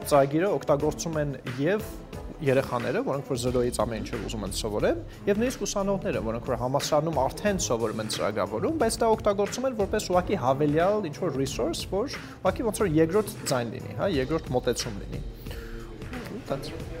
ծրագիրը 0.07 0.51
օգտագործում 0.55 1.17
են 1.21 1.33
եւ 1.61 1.89
երեխաները, 2.41 3.01
որոնք 3.05 3.27
որ 3.29 3.39
0-ից 3.41 3.79
ամեն 3.83 3.99
ինչը 4.01 4.19
ուզում 4.25 4.45
են 4.47 4.55
սովորեն, 4.57 5.01
եւ 5.27 5.41
նույնիսկ 5.41 5.65
ուսանողները, 5.67 6.23
որոնք 6.25 6.47
որ 6.49 6.57
համասարանում 6.61 7.19
արդեն 7.21 7.61
սովորում 7.67 8.01
են 8.01 8.09
ծրագրավորում, 8.15 8.79
բայց 8.81 8.97
դա 9.01 9.09
օգտագործում 9.17 9.67
են 9.69 9.77
որպես 9.81 10.09
ուղակի 10.15 10.39
հավելյալ 10.45 11.05
ինչ 11.11 11.17
որ 11.21 11.37
resource, 11.37 11.83
որ 11.91 12.17
ուղակի 12.41 12.65
ոնց 12.71 12.81
որ 12.81 12.89
երկրորդ 12.97 13.35
ձայն 13.51 13.75
լինի, 13.77 13.93
հա, 14.01 14.09
երկրորդ 14.21 14.49
մոտեցում 14.57 14.97
լինի։ 15.05 15.23
Տենց։ 16.49 16.99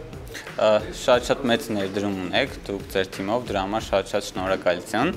Շատ-շատ 0.61 1.45
մեծ 1.49 1.67
ներդրում 1.73 2.17
ունեք 2.27 2.57
դուք 2.67 2.83
ձեր 2.93 3.07
թիմով, 3.15 3.45
դրա 3.49 3.61
համար 3.65 3.85
շատ-շատ 3.87 4.27
շնորհակալություն։ 4.27 5.13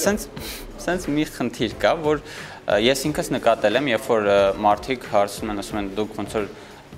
Սենց 0.00 0.28
սենց 0.86 1.08
մի 1.12 1.26
խնդիր 1.34 1.74
կա, 1.82 1.92
որ 2.06 2.22
ես 2.86 3.02
ինքս 3.10 3.28
նկատել 3.36 3.80
եմ, 3.80 3.90
երբ 3.92 4.08
որ 4.12 4.30
մարդիկ 4.64 5.04
հարցում 5.12 5.52
են, 5.52 5.60
ասում 5.62 5.80
են 5.82 5.90
դուք 5.98 6.16
ոնց 6.20 6.36
որ 6.36 6.48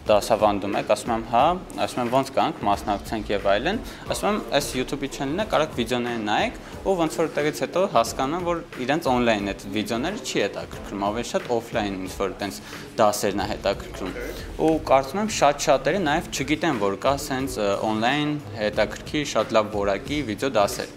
դասավանդում 0.09 0.77
եք, 0.79 0.93
ասում 0.95 1.13
եմ, 1.15 1.25
հա, 1.33 1.45
ասում 1.85 2.01
եմ 2.05 2.11
ոնց 2.15 2.31
կանք, 2.39 2.61
մասնակցենք 2.69 3.33
եւ 3.35 3.49
այլն, 3.53 3.81
ասում 4.15 4.29
եմ, 4.29 4.39
այս 4.59 4.69
YouTube-ի 4.79 5.11
չանելն 5.19 5.43
է, 5.43 5.47
կարաք 5.53 5.75
վիդեոներ 5.79 6.23
նայեք, 6.29 6.57
ու 6.89 6.95
ոնց 6.97 7.17
որ 7.21 7.27
տեղից 7.37 7.59
հետո 7.65 7.81
հասկանան, 7.93 8.45
որ 8.49 8.61
իրենց 8.81 9.09
on-line 9.13 9.51
այդ 9.53 9.65
վիդեոները 9.75 10.23
չի 10.25 10.41
հետաքրքրում, 10.45 11.03
ավելի 11.09 11.29
շատ 11.29 11.51
off-line 11.53 11.99
ինչ 12.07 12.13
որ 12.17 12.33
տենց 12.41 12.61
դասերն 13.01 13.43
է 13.45 13.49
հետաքրքրում։ 13.53 14.17
Ու 14.65 14.73
կարծում 14.89 15.21
եմ 15.21 15.31
շատ-շատերը 15.39 16.03
նաեւ 16.09 16.33
չգիտեն, 16.33 16.83
որ 16.89 16.99
կա 17.05 17.15
սենց 17.29 17.61
on-line 17.93 18.35
հետաքրքիր 18.57 19.31
շատ 19.37 19.57
լավ 19.59 19.73
որակի 19.77 20.23
վիդեո 20.33 20.53
դասեր։ 20.57 20.95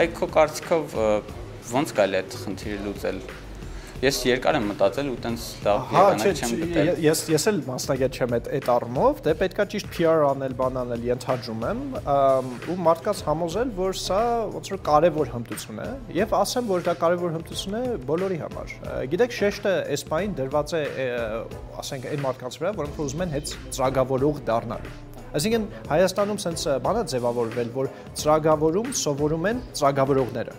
Այ 0.00 0.06
քո 0.16 0.30
կարծիքով 0.40 1.00
ոնց 1.74 1.96
կարելի 2.00 2.16
է 2.16 2.24
այդ 2.24 2.38
խնդիրը 2.44 2.84
լուծել 2.88 3.20
ես 4.02 4.18
երկար 4.26 4.56
եմ 4.58 4.64
մտածել 4.70 5.08
ու 5.12 5.16
տենց 5.24 5.44
լավ 5.64 5.92
եղանակ 5.94 6.40
չեմ 6.40 6.54
գտել։ 6.60 6.88
Ես 7.04 7.20
ես 7.30 7.44
էլ 7.50 7.60
մասնագետ 7.68 8.18
չեմ 8.18 8.34
այդ 8.36 8.48
այդ 8.58 8.68
առումով, 8.74 9.20
դե 9.24 9.34
պետքա 9.42 9.66
ճիշտ 9.74 9.88
PR 9.94 10.24
անել, 10.28 10.56
բան 10.58 10.78
անել, 10.82 11.06
ենթադրում 11.08 11.64
եմ, 11.70 11.82
ու 12.74 12.76
մարդկանց 12.88 13.22
համոզել, 13.28 13.72
որ 13.78 13.96
սա 14.00 14.20
ոնց 14.54 14.72
որ 14.74 14.82
կարևոր 14.90 15.32
հմտություն 15.34 15.80
է, 15.84 15.88
եւ 16.18 16.36
ասեմ, 16.40 16.68
որ 16.74 16.84
դա 16.88 16.96
կարևոր 17.04 17.34
հմտություն 17.38 17.78
է 17.78 17.82
բոլորի 18.10 18.38
համար։ 18.44 18.76
Գիտեք, 19.14 19.38
շեշտը 19.38 19.74
էսպային 19.94 20.36
դրված 20.42 20.74
է, 20.74 20.84
ասենք, 21.84 22.10
այն 22.12 22.24
մարդկանց 22.24 22.60
վրա, 22.60 22.76
որոնք 22.82 23.02
ուզում 23.04 23.24
են 23.24 23.34
հետ 23.38 23.56
ծրագավորող 23.78 24.44
դառնալ։ 24.50 24.92
Այսինքն 25.34 25.64
Հայաստանում 25.90 26.38
sense 26.38 26.76
բանա 26.84 27.00
ձևավորվել, 27.10 27.72
որ 27.74 27.88
ծրագավորում 28.20 28.92
սովորում 29.00 29.48
են 29.50 29.64
ծրագավորողները։ 29.80 30.54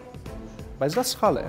Բայց 0.82 0.98
դա 1.00 1.06
սխալ 1.16 1.40
է 1.40 1.46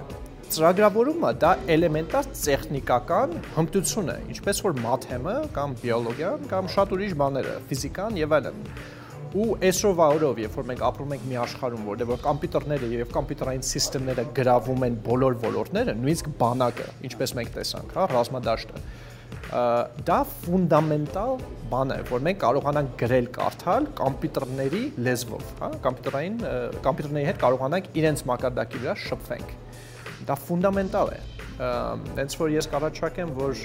ծրագրավորումը 0.54 1.30
դա 1.42 1.48
էլեմենտար 1.74 2.26
տեխնիկական 2.38 3.32
հմտություն 3.56 4.10
է, 4.12 4.16
ինչպես 4.32 4.60
որ 4.66 4.76
մաթեմը 4.84 5.34
կամ 5.56 5.72
բիոլոգիան 5.80 6.44
կամ 6.52 6.68
շատ 6.74 6.94
ուրիշ 6.96 7.16
բաները, 7.22 7.54
ֆիզիկան 7.70 8.20
եւ 8.20 8.36
այլն։ 8.36 8.60
Ու 9.36 9.48
այսօրվա 9.66 10.06
օրով, 10.16 10.38
երբ 10.44 10.54
որ 10.56 10.68
մենք 10.70 10.84
ապրում 10.86 11.14
ենք 11.16 11.26
մի 11.26 11.38
աշխարհում, 11.42 11.82
որտեղ 11.90 12.10
որ 12.12 12.22
համակարգիչները 12.26 12.90
եւ 12.92 13.10
համակարգային 13.16 13.66
համակարգիչները 13.66 14.24
գրավում 14.38 14.86
են 14.86 14.96
բոլոր 15.06 15.36
ոլորտները, 15.42 15.96
նույնիսկ 16.06 16.30
բանակը, 16.40 16.88
ինչպես 17.10 17.34
մենք 17.36 17.52
տեսանք, 17.56 17.92
հա, 17.96 18.06
ռազմադաշտը, 18.14 18.82
դա 20.06 20.18
ֆունդամենտալ 20.46 21.36
բան 21.74 21.92
է, 21.96 22.00
որ 22.06 22.24
մենք 22.30 22.40
կարողանանք 22.46 22.96
գրել, 23.02 23.28
կարդալ 23.36 23.90
համակարգիչների 23.98 24.82
լեզվով, 25.10 25.46
հա, 25.60 25.70
համակարգային 25.86 26.40
համակարգիչների 26.46 27.30
հետ 27.32 27.40
կարողանանք 27.44 27.94
իրենց 28.00 28.26
մակարդակի 28.30 28.84
վրա 28.86 28.98
շփվենք 29.06 29.56
դա 30.26 30.36
ֆունդամենտալ 30.46 31.08
է 31.16 31.20
հենց 31.56 32.34
որ 32.36 32.50
ես 32.52 32.66
կարաչակեմ 32.72 33.30
որ 33.36 33.60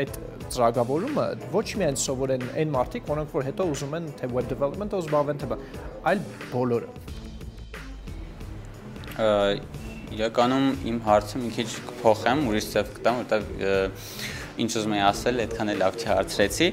այդ 0.00 0.18
ծրագրավորումը 0.52 1.26
ոչ 1.54 1.64
միայն 1.80 1.96
սովորեն 2.02 2.44
այն 2.52 2.74
մարդիկ 2.74 3.06
որոնք 3.08 3.32
որ 3.38 3.46
հետո 3.48 3.62
ուզում 3.72 3.96
են 3.98 4.10
թե 4.18 4.28
web 4.34 4.50
development-ով 4.50 5.06
զբաղվեն 5.06 5.40
թե 5.40 5.46
այլ 6.10 6.20
բոլորը 6.52 6.90
իրականում 10.14 10.66
իմ 10.90 10.98
հարցը 11.06 11.40
մի 11.42 11.50
քիչ 11.56 11.68
կփոխեմ 11.88 12.44
ուրիշ 12.50 12.66
ձև 12.74 12.92
կտամ 12.98 13.14
որտեղ 13.22 13.42
ինչ 14.60 14.70
ուզում 14.78 14.94
եի 14.94 15.02
ասել, 15.08 15.40
այդքան 15.44 15.72
էլ 15.72 15.80
լավ 15.82 15.96
չհարցրեցի։ 16.04 16.68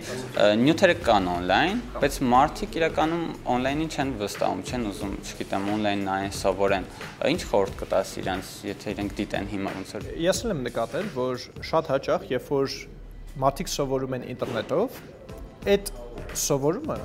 Նյութերը 0.62 0.96
կան 1.08 1.30
on-line, 1.32 1.80
բայց 2.02 2.18
մարդիկ 2.34 2.78
իրականում 2.82 3.24
on-line-ին 3.56 3.92
չեն 3.92 4.14
վստահում, 4.22 4.62
չեն 4.70 4.88
ուզում, 4.92 5.16
չգիտեմ, 5.32 5.70
on-line 5.76 6.06
նայեն, 6.08 6.36
սովորեն։ 6.42 6.88
Ինչ 7.32 7.42
խորհուրդ 7.52 7.78
կտաս 7.82 8.14
իրանց, 8.22 8.52
եթե 8.72 8.96
իրենք 8.96 9.16
դիտեն 9.22 9.50
հիմա 9.56 9.76
ոնց 9.82 9.96
որ։ 9.98 10.10
Ես 10.22 10.44
էլ 10.46 10.56
եմ 10.56 10.64
նկատել, 10.68 11.10
որ 11.18 11.48
շատ 11.72 11.92
հաճախ, 11.96 12.28
երբ 12.32 12.52
որ 12.52 12.78
մարդիկ 13.42 13.70
սովորում 13.72 14.16
են 14.18 14.24
ինտերնետով, 14.36 15.02
այդ 15.70 15.90
սովորումը 16.42 16.96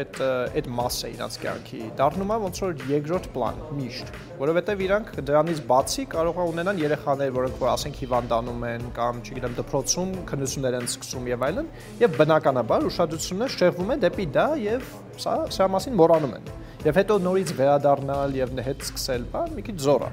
այդ 0.00 0.18
այդ 0.22 0.68
մասը 0.76 1.10
իրանց 1.12 1.36
կյանքի 1.42 1.80
դառնում 1.98 2.32
է 2.34 2.36
ոնց 2.42 2.58
որ 2.62 2.72
երկրորդ 2.90 3.28
պլան 3.34 3.60
միշտ 3.78 4.10
որովհետև 4.40 4.82
իրանք 4.86 5.12
դրանից 5.28 5.62
բացի 5.70 6.04
կարող 6.12 6.40
է 6.42 6.46
ունենան 6.52 6.82
երեխաներ 6.82 7.32
որոնք 7.36 7.60
որ 7.62 7.70
ասենք 7.72 8.00
հիվանդանում 8.02 8.66
են 8.72 8.88
կամ 8.98 9.22
չգիտեմ 9.22 9.56
դպրոցում 9.60 10.12
քննություններ 10.32 10.76
են 10.80 10.88
սկսում 10.90 11.30
եւ 11.32 11.46
այլն 11.48 11.70
եւ 12.02 12.18
բնականաբար 12.20 12.88
ուշադրությունը 12.90 13.50
շեղվում 13.56 13.94
է 13.94 13.98
դեպի 14.02 14.26
դա 14.36 14.48
եւ 14.66 14.90
սա 15.22 15.36
սա 15.56 15.70
մասին 15.76 15.96
մոռանում 16.02 16.36
են 16.40 16.52
եւ 16.88 17.00
հետո 17.02 17.20
նորից 17.28 17.54
վերադառնալ 17.62 18.36
եւ 18.42 18.58
հետ 18.66 18.86
սկսել 18.90 19.30
բան 19.32 19.56
մի 19.56 19.66
քիչ 19.70 19.78
զորա 19.86 20.12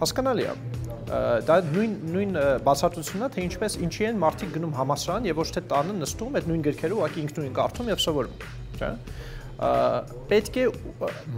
հասկանալի 0.00 0.50
է 0.50 0.75
դա 1.06 1.56
նույն 1.70 1.92
նույն 2.12 2.38
բացատրությունն 2.66 3.26
է 3.26 3.28
թե 3.34 3.42
ինչպես 3.46 3.76
ինչի 3.86 4.06
են 4.08 4.16
մարդիկ 4.22 4.54
գնում 4.56 4.72
համասարան 4.74 5.28
եւ 5.30 5.38
ոչ 5.38 5.46
թե 5.54 5.62
տանը 5.70 5.94
նստում 6.02 6.38
այդ 6.40 6.48
նույն 6.50 6.64
գրքերը 6.66 6.96
ուղղակի 6.96 7.22
ինքնուրույն 7.26 7.54
կարդում 7.60 7.90
եւ 7.92 8.02
սովորում 8.06 8.40
չէ 8.80 8.90
պետք 10.32 10.58
է 10.60 10.66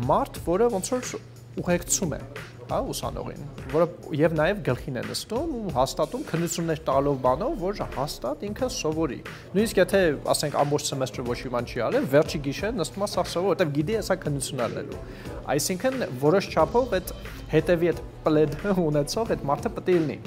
մարդ 0.08 0.40
որը 0.48 0.70
ոնց 0.72 0.92
որ 0.94 1.12
ուղեկցում 1.60 2.16
է 2.16 2.20
հա 2.68 2.78
ուսանողին, 2.92 3.44
որը 3.72 3.86
եւ 4.18 4.34
նաեւ 4.38 4.58
գլխին 4.66 4.98
է 5.00 5.02
նստում 5.08 5.52
ու 5.58 5.72
հաստատում 5.76 6.24
քննություններ 6.28 6.80
տալով 6.88 7.20
բանով, 7.24 7.54
որ 7.62 7.80
հաստատ 7.94 8.44
ինքը 8.48 8.68
սովորի։ 8.74 9.18
Նույնիսկ 9.54 9.80
եթե 9.80 10.00
ասենք 10.34 10.58
ամբողջ 10.62 10.88
սեմեստրը 10.88 11.24
ոչ 11.28 11.38
մի 11.44 11.52
բան 11.54 11.68
չի 11.68 11.82
արել, 11.88 12.08
վերջի 12.12 12.40
գիշեր 12.48 12.76
նստում 12.78 13.06
է 13.06 13.08
սա 13.08 13.24
սովոր, 13.32 13.48
որտեվ 13.48 13.72
գիտի 13.78 13.96
հեսա 13.98 14.18
քննություն 14.24 14.62
արելու։ 14.68 15.00
Այսինքն 15.48 16.04
որոշ 16.28 16.50
չափով 16.52 16.94
այդ 16.98 17.14
հետևի 17.54 17.90
այդ 17.92 18.02
պլեդ 18.28 18.58
ունեցող 18.88 19.32
այդ 19.32 19.48
մարդը 19.48 19.72
պետք 19.78 19.88
է 19.88 19.98
լինի։ 19.98 20.20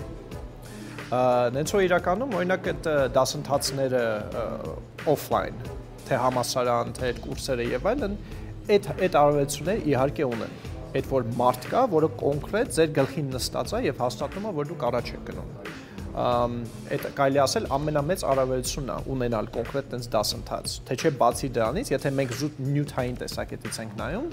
Նենց 1.12 1.74
որ 1.76 1.86
իրականում 1.86 2.36
օրինակ 2.40 2.68
այդ 2.72 2.86
դասընթացները 3.18 4.04
օֆլայն, 5.12 5.58
թե 6.08 6.20
համասարան, 6.24 6.94
թե 6.98 7.14
կուրսերը 7.20 7.66
եւ 7.68 7.90
այլն, 7.92 8.16
այդ 8.72 8.88
այդ 8.96 9.18
արարողությունները 9.22 9.90
իհարկե 9.92 10.30
ունեն 10.32 10.71
այդ 11.00 11.12
որ 11.12 11.30
մարդ 11.40 11.70
կա, 11.72 11.86
որը 11.96 12.10
կոնկրետ 12.22 12.76
ձեր 12.78 12.92
գլխին 12.98 13.32
նստած 13.36 13.74
է 13.78 13.82
եւ 13.88 14.04
հաստատում 14.06 14.48
է, 14.50 14.54
որ 14.60 14.70
դուք 14.72 14.86
առաջ 14.92 15.12
եք 15.16 15.24
գնում 15.32 15.52
ըմ 16.12 16.56
այդ 16.92 17.04
կարելի 17.16 17.40
ասել 17.40 17.68
ամենամեծ 17.72 18.24
առավելությունն 18.28 18.90
է 18.92 18.96
ունենալ 19.14 19.46
կոնկրետ 19.56 19.86
տես 19.94 20.10
դասընթաց 20.12 20.74
թե 20.90 20.98
չէ 21.00 21.12
բացի 21.22 21.50
դրանից 21.56 21.92
եթե 21.94 22.12
մենք 22.18 22.34
զուտ 22.42 22.58
նյութային 22.68 23.16
տեսակետից 23.22 23.80
ենք 23.84 23.94
նայում 24.02 24.28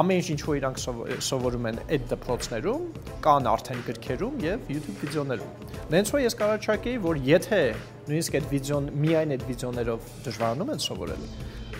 ամեն 0.00 0.30
ինչ 0.34 0.40
որ 0.48 0.58
իրանք 0.60 0.80
սովորում 1.28 1.68
են 1.70 1.78
այդ 1.94 2.04
դպրոցներում 2.10 2.82
կան 3.26 3.48
արդեն 3.50 3.80
գրքերում 3.86 4.42
եւ 4.46 4.68
YouTube 4.74 5.00
վիդեոներում 5.04 5.54
նենց 5.94 6.12
որ 6.14 6.22
ես 6.24 6.36
կարաչակեի 6.40 7.00
որ 7.06 7.22
եթե 7.30 7.62
նույնիսկ 8.10 8.38
այդ 8.40 8.50
վիդեոն 8.50 8.90
միայն 9.04 9.34
այդ 9.36 9.46
վիդեոներով 9.50 10.10
դժվարանում 10.26 10.74
են 10.74 10.84
սովորել 10.90 11.24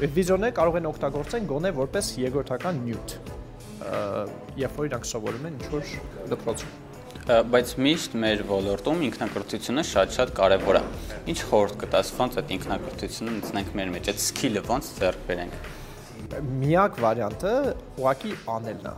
այդ 0.01 0.16
վիդեոները 0.20 0.57
կարող 0.61 0.80
են 0.80 0.91
օգտագործեն 0.91 1.51
գոնե 1.51 1.72
որպես 1.80 2.11
երկրորդական 2.20 2.82
նյութ 2.86 3.16
երբ 4.61 4.78
որ 4.81 4.89
իրանք 4.91 5.11
սովորում 5.11 5.51
են 5.51 5.59
ինչ-որ 5.61 5.93
դպրոցում 6.35 6.78
բայց 7.31 7.72
միշտ 7.85 8.14
մեր 8.20 8.41
ոլորտում 8.49 9.03
ինքնակրթությունը 9.07 9.83
շատ-շատ 9.87 10.31
կարևոր 10.35 10.78
է։ 10.78 10.83
Ինչ 11.31 11.37
խորհուրդ 11.51 11.76
կտաս 11.83 12.12
ոնց 12.16 12.39
այդ 12.41 12.53
ինքնակրթությունը 12.57 13.35
ունենանք 13.37 13.70
մեր 13.81 13.93
մեջ, 13.95 14.11
այդ 14.11 14.22
սքիլը 14.24 14.62
ոնց 14.70 14.89
ձեռք 14.97 15.22
բերենք։ 15.28 15.59
Միակ 16.64 16.99
վարիանտը 17.05 17.55
ուղակի 18.01 18.33
անելն 18.57 18.89
է։ 18.91 18.95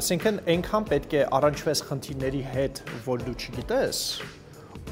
Այսինքն 0.00 0.40
այնքան 0.56 0.88
պետք 0.90 1.14
է 1.16 1.22
առնչվես 1.36 1.84
խնդիրների 1.90 2.42
հետ, 2.56 2.82
որ 3.06 3.22
դու 3.26 3.36
չգիտես, 3.36 4.00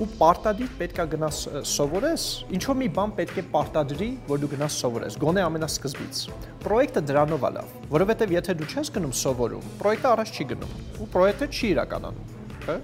ու 0.03 0.07
պարտադիր 0.18 0.70
պետքա 0.74 1.05
գնաս 1.12 1.36
սովորես, 1.70 2.22
ինչու 2.57 2.74
մի 2.80 2.88
բան 2.97 3.12
պետք 3.20 3.36
է 3.38 3.45
պարտադրի, 3.53 4.09
որ 4.26 4.40
դու 4.42 4.51
գնաս 4.55 4.78
սովորես, 4.82 5.18
գոնե 5.22 5.45
ամենասկզբից։ 5.47 6.22
Պրոյեկտը 6.64 7.03
դրանով 7.11 7.47
է 7.47 7.51
լավ, 7.55 7.74
որովհետև 7.95 8.34
եթե 8.34 8.57
դու 8.59 8.70
չես 8.74 8.90
գնում 8.99 9.14
սովորում, 9.22 9.68
պրոյեկտը 9.84 10.11
առաջ 10.14 10.32
չի 10.34 10.47
գնում, 10.51 10.72
ու 10.99 11.11
պրոյեկտը 11.14 11.51
չի 11.55 11.70
իրականանում, 11.74 12.22
հա։ 12.64 12.78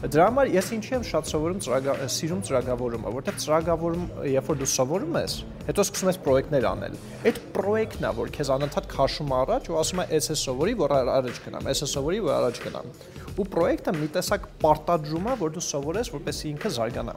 Դրա 0.00 0.26
համար 0.30 0.48
ես 0.48 0.68
ինչի 0.72 0.94
եմ 0.96 1.02
շատ 1.04 1.26
սովորում 1.28 1.58
ծրագա 1.60 1.94
սիրում 2.08 2.38
ծրագավորումը, 2.48 3.10
որտեղ 3.16 3.34
ծրագավորում, 3.42 4.06
երբ 4.32 4.46
որ 4.48 4.60
դու 4.62 4.68
սովորում 4.72 5.18
ես, 5.20 5.34
հետո 5.66 5.84
սկսում 5.84 6.10
ես 6.10 6.18
պրոյեկտներ 6.24 6.68
անել։ 6.70 6.96
Այդ 7.28 7.40
պրոյեկտն 7.58 8.08
է, 8.08 8.12
որ 8.16 8.32
քեզ 8.32 8.52
անընդհատ 8.56 8.88
քաշում 8.96 9.34
առաջ 9.40 9.68
ու 9.68 9.78
ասում 9.80 10.00
է, 10.00 10.06
«Էս 10.16 10.30
է 10.32 10.38
սովորի, 10.40 10.74
որ 10.80 10.96
առաջ 10.96 11.42
գնամ, 11.44 11.68
էս 11.68 11.84
է 11.84 11.90
սովորի, 11.92 12.22
որ 12.24 12.36
առաջ 12.40 12.62
գնամ»։ 12.64 12.88
Ու 13.40 13.46
պրոյեկտը 13.54 13.96
մի 13.96 14.08
տեսակ 14.16 14.48
պարտադրում 14.60 15.30
է, 15.30 15.36
որ 15.40 15.54
դու 15.56 15.66
սովորես, 15.70 16.12
որպեսզի 16.18 16.50
ինքը 16.50 16.72
զարգանա։ 16.76 17.14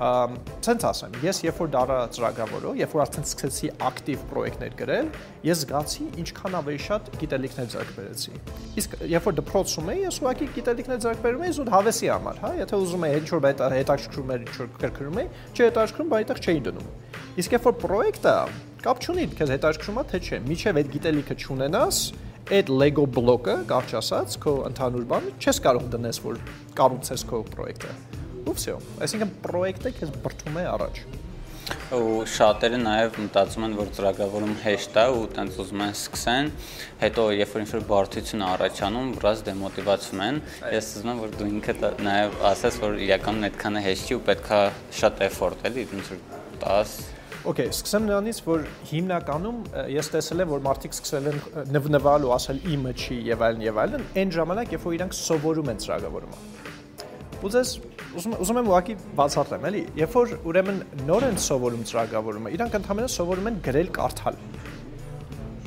ցենց 0.00 0.84
ասեմ, 0.88 1.16
ես 1.20 1.38
երբ 1.44 1.58
որ 1.60 1.68
դարա 1.74 1.96
ծրագրավորող, 2.16 2.76
երբ 2.80 2.92
որ 2.96 3.02
արդեն 3.04 3.26
սկսեցի 3.28 3.68
ակտիվ 3.84 4.22
պրոյեկտներ 4.30 4.76
գրել, 4.78 5.10
ես 5.44 5.60
զգացի 5.60 6.06
ինչքան 6.22 6.56
ավելի 6.60 6.80
շատ 6.86 7.10
գիտելիքներ 7.20 7.68
ձեռք 7.74 7.90
բերեցի։ 7.98 8.32
Իսկ 8.80 8.96
երբ 9.12 9.28
որ 9.28 9.36
դպրոցում 9.40 9.90
էի, 9.92 10.00
ես 10.06 10.20
ուղղակի 10.24 10.48
գիտելիքներ 10.56 11.02
ձեռք 11.04 11.20
բերում 11.26 11.44
էի 11.44 11.52
զուտ 11.60 11.70
հավեսի 11.76 12.10
համար, 12.16 12.40
հա, 12.40 12.52
եթե 12.64 12.80
ուզում 12.80 13.06
էի 13.10 13.20
ինչ 13.20 13.28
որ 13.36 13.44
բայց 13.44 13.62
հետաքրքրում 13.76 14.32
էր, 14.32 14.40
ինչ 14.40 14.56
որ 14.56 14.72
կրկնում 14.80 15.20
էի, 15.20 15.28
չհետաքրքրում, 15.60 16.10
բայց 16.10 16.20
այդտեղ 16.20 16.40
չէի 16.40 16.64
դնում։ 16.70 16.88
Իսկ 17.40 17.54
երբ 17.60 17.68
որ 17.68 17.76
պրոյեկտը 17.84 18.34
կապ 18.80 19.04
չունի, 19.04 19.24
քեզ 19.36 19.50
հետաքրքրում 19.52 20.00
է 20.00 20.04
թե 20.10 20.20
չէ, 20.24 20.38
միջև 20.48 20.78
այդ 20.80 20.90
գիտելիքը 20.96 21.34
չունենաս, 21.40 21.98
այդ 22.50 22.70
Lego 22.74 23.06
բլոկը, 23.14 23.56
կարճ 23.70 23.92
ասած, 24.00 24.36
քո 24.42 24.54
ընդհանուր 24.66 25.04
բանը 25.12 25.34
չես 25.38 25.60
կարող 25.66 25.84
դնես, 25.94 26.18
որ 26.24 26.40
կառուցես 26.80 27.26
քո 27.30 27.42
պրոյեկտը 27.54 27.92
ու 28.50 28.54
վсё։ 28.56 28.76
Այսինքն 29.06 29.34
պրոյեկտը 29.44 29.92
քեզ 30.00 30.14
բրթում 30.24 30.58
է 30.58 30.64
առաջ 30.74 31.02
ու 31.94 32.24
շատերը 32.26 32.78
նաև 32.82 33.18
մտածում 33.24 33.66
են, 33.66 33.74
որ 33.78 33.90
ծրագրավորում 33.94 34.54
հեշտ 34.64 34.96
է 34.98 35.04
ու 35.14 35.28
տենց 35.36 35.58
ուզում 35.62 35.84
են 35.84 35.92
սկսեն, 35.94 36.50
հետո 37.02 37.26
երբ 37.36 37.54
որ 37.54 37.64
ինչ-որ 37.64 37.84
բարդություն 37.90 38.44
առաջանում, 38.48 39.12
վրաս 39.20 39.44
դեմոտիվացվում 39.50 40.24
են։ 40.26 40.42
Ես 40.74 40.90
ուզում 40.98 41.12
եմ, 41.12 41.22
որ 41.22 41.36
դու 41.38 41.48
ինքդ 41.50 41.86
նաև 42.08 42.36
ասես, 42.50 42.80
որ 42.86 43.00
իրականում 43.06 43.48
այդքանը 43.50 43.84
հեշտ 43.86 44.10
չի 44.10 44.18
ու 44.18 44.24
պետքա 44.30 44.60
շատ 45.00 45.24
էֆորտ 45.30 45.66
էլի, 45.70 45.86
ինչ 46.00 46.06
որ 46.10 46.22
10 46.66 47.19
Okay, 47.40 47.70
սկսեմ 47.72 48.04
նրանից, 48.04 48.38
որ 48.44 48.64
հիմնականում 48.90 49.60
ես 49.88 50.08
տեսել 50.12 50.42
եմ, 50.44 50.50
որ 50.50 50.64
մարդիկ 50.66 50.92
սկսել 50.92 51.28
են 51.30 51.38
նվնվալ 51.72 52.26
ու 52.28 52.32
ասել 52.36 52.58
իմը 52.74 52.90
չի 53.00 53.16
եւ 53.30 53.44
այլն 53.46 53.62
եւ 53.64 53.78
այլն, 53.80 54.02
այն 54.20 54.32
ժամանակ, 54.34 54.74
երբ 54.76 54.82
որ 54.84 54.96
իրանք 54.98 55.16
սովորում 55.16 55.70
են 55.72 55.80
ծրագրավորումը։ 55.80 56.42
Ուզես 57.40 57.70
ուզում 58.20 58.34
ուզում 58.44 58.60
եմ 58.60 58.68
ուղակի 58.68 58.96
բացատրեմ, 59.16 59.64
էլի, 59.70 59.80
երբ 60.02 60.16
որ 60.18 60.34
ուրեմն 60.50 60.82
նոր 61.08 61.26
են 61.30 61.40
սովորում 61.40 61.86
ծրագրավորումը, 61.88 62.52
իրանք 62.60 62.76
ընդհանրապես 62.80 63.16
սովորում 63.20 63.48
են 63.48 63.56
գրել 63.70 63.90
կարդալ 63.96 64.38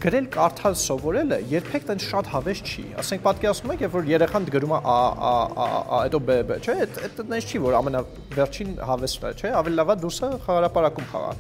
գրել 0.03 0.26
կարդալ 0.34 0.74
սովորելը 0.76 1.38
երբեք 1.47 1.86
տենց 1.88 2.05
շատ 2.11 2.30
հավես 2.34 2.61
չի։ 2.67 2.82
Ասենք 2.99 3.21
պատկերացնում 3.24 3.71
եք, 3.71 3.84
երբ 3.86 3.93
որ 3.95 4.09
երեխան 4.11 4.47
գրում 4.51 4.74
է 4.76 4.80
ա 4.84 4.97
ա 5.15 5.32
ա 5.63 5.67
ա, 5.80 6.01
հետո 6.03 6.19
բ 6.28 6.36
բ, 6.43 6.57
չէ՞, 6.59 6.76
այդ 6.84 6.99
այդ 7.07 7.21
տենց 7.21 7.47
չի, 7.47 7.61
որ 7.63 7.78
ամենավերջին 7.80 8.74
հավեսն 8.91 9.28
է, 9.30 9.32
չէ՞, 9.39 9.53
ավելի 9.63 9.80
լավա 9.80 9.95
դուսը 10.03 10.32
խաղարապարակում 10.43 11.07
խաղա 11.13 11.32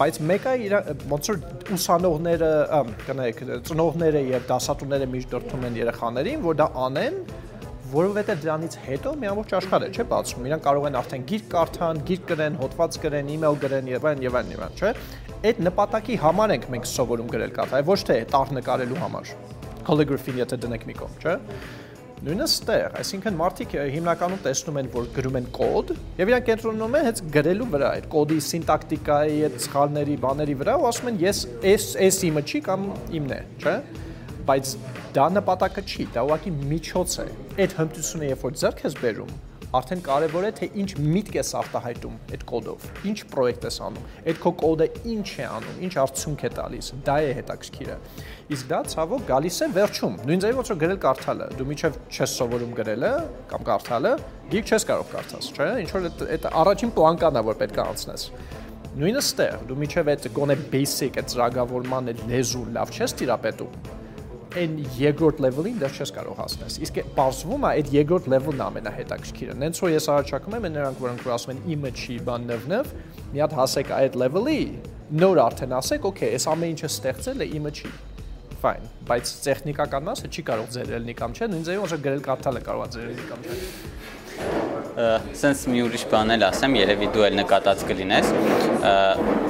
բայց 0.00 0.18
մեկը 0.28 0.52
իր 0.64 0.74
ոնց 1.10 1.28
որ 1.30 1.40
ուսանողները, 1.74 2.50
կնայեք, 3.06 3.42
ծնողները 3.68 4.22
եւ 4.32 4.46
դասատուները 4.50 5.08
միշտ 5.14 5.34
դրթում 5.34 5.66
են 5.68 5.78
երեխաներին, 5.80 6.40
որ 6.44 6.58
դա 6.60 6.68
անեն, 6.84 7.18
որովհետեւ 7.94 8.40
դրանից 8.42 8.76
հետո 8.84 9.12
մի 9.20 9.28
ամբողջ 9.30 9.52
աշխարհ 9.58 9.84
է, 9.86 9.90
չէ՞, 9.94 10.06
բացվում։ 10.10 10.48
Իրանք 10.48 10.64
կարող 10.64 10.86
են 10.88 10.98
արդեն 10.98 11.26
գիրք 11.30 11.46
կարդան, 11.54 12.00
գիրք 12.08 12.24
գրեն, 12.30 12.56
հոդված 12.62 12.98
գրեն, 13.04 13.30
email 13.34 13.58
գրեն 13.64 13.90
եւ 13.92 14.08
այլն 14.10 14.24
եւ 14.24 14.38
այլն 14.40 14.54
եւ 14.54 14.64
այլն, 14.64 14.80
չէ՞։ 14.80 14.92
Այդ 15.44 15.62
նպատակի 15.68 16.18
համար 16.24 16.54
ենք 16.56 16.68
մենք 16.74 16.90
սովորում 16.90 17.30
գրել 17.34 17.54
կարդալ, 17.60 17.86
ոչ 17.92 18.00
թե 18.08 18.18
տառ 18.34 18.54
նկարելու 18.58 19.00
համար։ 19.04 19.32
Calligraphy-ն 19.84 20.40
եթե 20.42 20.60
դնենք 20.64 20.86
մի 20.88 20.98
կողմ, 21.04 21.18
չէ՞ 21.22 21.36
նույնը 22.24 22.44
ստեղ, 22.48 22.94
այսինքն 23.00 23.34
մարդիկ 23.36 23.74
հիմնականում 23.94 24.38
տեսնում 24.46 24.78
են, 24.80 24.86
որ 24.94 25.08
գրում 25.12 25.34
են 25.40 25.48
կոդ 25.58 25.90
եւ 26.20 26.30
իրանք 26.32 26.46
կենտրոնում 26.48 26.96
են 26.96 27.04
հենց 27.08 27.20
գրելու 27.34 27.66
վրա, 27.74 27.90
այդ 27.98 28.06
կոդի 28.14 28.38
սինտակտիկայի, 28.48 29.38
այդ 29.48 29.58
սխալների, 29.66 30.16
բաների 30.24 30.56
վրա 30.64 30.76
ու 30.80 30.88
ասում 30.88 31.10
են 31.12 31.20
ես 31.20 31.42
էս 31.74 31.88
էս 32.08 32.20
իմը 32.30 32.44
չի 32.48 32.62
կամ 32.70 32.86
իմն 33.20 33.34
է, 33.36 33.40
չէ՞ 33.60 33.76
բայց 34.48 34.76
դա 35.14 35.26
նպատակը 35.36 35.84
չի, 35.84 36.06
դա 36.16 36.24
ուղղակի 36.28 36.54
միջոց 36.72 37.18
է։ 37.24 37.26
Այդ 37.64 37.76
հմտությունը 37.80 38.30
երբ 38.32 38.44
որ 38.44 38.56
ձեռք 38.64 38.80
ես 38.84 38.96
բերում, 39.04 39.34
արդեն 39.74 40.02
կարևոր 40.06 40.44
է 40.46 40.50
թե 40.54 40.66
ինչ 40.80 40.90
միտք 41.02 41.36
ես 41.40 41.48
արտահայտում 41.58 42.18
այդ 42.34 42.42
կոդով, 42.50 42.84
ինչ 43.10 43.16
պրոյեկտ 43.32 43.64
ես 43.66 43.78
անում, 43.88 44.04
այդ 44.30 44.38
քո 44.44 44.52
կոդը 44.60 44.86
ինչ 45.14 45.26
է 45.34 45.46
անում, 45.50 45.80
ինչ 45.86 45.94
արդյունք 46.04 46.44
է 46.44 46.50
տալիս, 46.58 46.90
դա 47.08 47.16
է 47.24 47.32
հետաքրքիրը։ 47.40 47.96
Իսկ 48.52 48.66
դա 48.68 48.78
ցավոք 48.92 49.22
գալիս 49.30 49.58
է 49.64 49.68
վերջում։ 49.72 50.16
Նույն 50.28 50.42
ձևի 50.44 50.56
ոնց 50.58 50.70
որ 50.74 50.78
գրել 50.82 50.98
կարդալը, 51.00 51.46
դու 51.56 51.66
միջև 51.70 51.94
չես 52.12 52.34
սովորում 52.40 52.74
գրելը 52.76 53.12
կամ 53.48 53.64
կարդալը, 53.70 54.12
գիրք 54.52 54.72
չես 54.74 54.84
կարող 54.90 55.08
կարդաս, 55.14 55.48
չէ՞։ 55.54 55.68
Ինչ 55.84 55.90
որ 55.94 56.08
այդ 56.34 56.48
առաջին 56.60 56.92
պլանկանն 56.98 57.40
է 57.40 57.44
որ 57.48 57.58
պետք 57.64 57.80
է 57.80 57.84
անցնես 57.88 58.28
նույնը 58.94 59.22
ստեղ 59.24 59.62
դու 59.66 59.76
միջև 59.80 60.08
այդ 60.12 60.26
գոնե 60.36 60.54
basic 60.70 61.16
այդ 61.18 61.30
ծրագրավորման 61.32 62.10
այդ 62.12 62.20
լեզու 62.30 62.60
լավ 62.76 62.92
չես 62.94 63.14
տիրապետում 63.18 63.72
այն 64.54 64.76
երկրորդ 65.00 65.40
level-ին 65.42 65.80
դեռ 65.82 65.96
չես 65.98 66.12
կարող 66.14 66.36
հասնես։ 66.38 66.76
Իսկ 66.86 67.00
բարձվում 67.16 67.64
է 67.64 67.70
այդ 67.72 67.90
երկրորդ 67.94 68.28
level-ն 68.30 68.62
ամենահետաքրքիրը։ 68.68 69.56
Նենց 69.64 69.82
որ 69.82 69.92
ես 69.96 70.08
առաջարկում 70.14 70.56
եմ 70.60 70.68
նրանք, 70.76 71.02
որոնք 71.02 71.26
որ 71.26 71.34
ասում 71.34 71.54
են 71.56 71.62
իմը 71.74 71.92
չի 71.98 72.18
բան 72.30 72.48
նվնվ, 72.54 72.92
մի 73.34 73.42
հատ 73.44 73.56
հասեք 73.58 73.94
այդ 73.98 74.18
level-ի, 74.22 74.60
նոր 75.24 75.40
արդեն 75.50 75.78
ասեք, 75.82 76.10
okay, 76.14 76.30
այս 76.38 76.46
ամեն 76.54 76.76
ինչը 76.76 76.92
ստեղծել 76.94 77.42
է 77.42 77.50
իմը 77.58 77.74
չի 77.74 77.90
fine, 78.64 78.88
բայց 79.08 79.32
տեխնիկական 79.44 80.08
մասը 80.08 80.30
չի 80.32 80.46
կարող 80.48 80.70
ձերելնի 80.78 81.14
կամ 81.20 81.36
չէ, 81.36 81.50
նույն 81.52 81.66
ձևի 81.68 81.82
ոնց 81.84 81.94
որ 81.94 82.04
գրել 82.08 82.22
կարդալը 82.30 82.64
կարող 82.70 82.84
է 82.84 82.92
ձերելնի 82.94 83.26
կամ 83.30 83.44
չէ 83.44 83.58
սենց 84.94 85.62
մի 85.70 85.80
ուրիշ 85.84 86.04
բան 86.10 86.32
էլ 86.34 86.44
ասեմ, 86.46 86.74
երևի 86.78 87.08
դու 87.14 87.24
էլ 87.26 87.36
նկատած 87.40 87.80
կլինես։ 87.88 88.28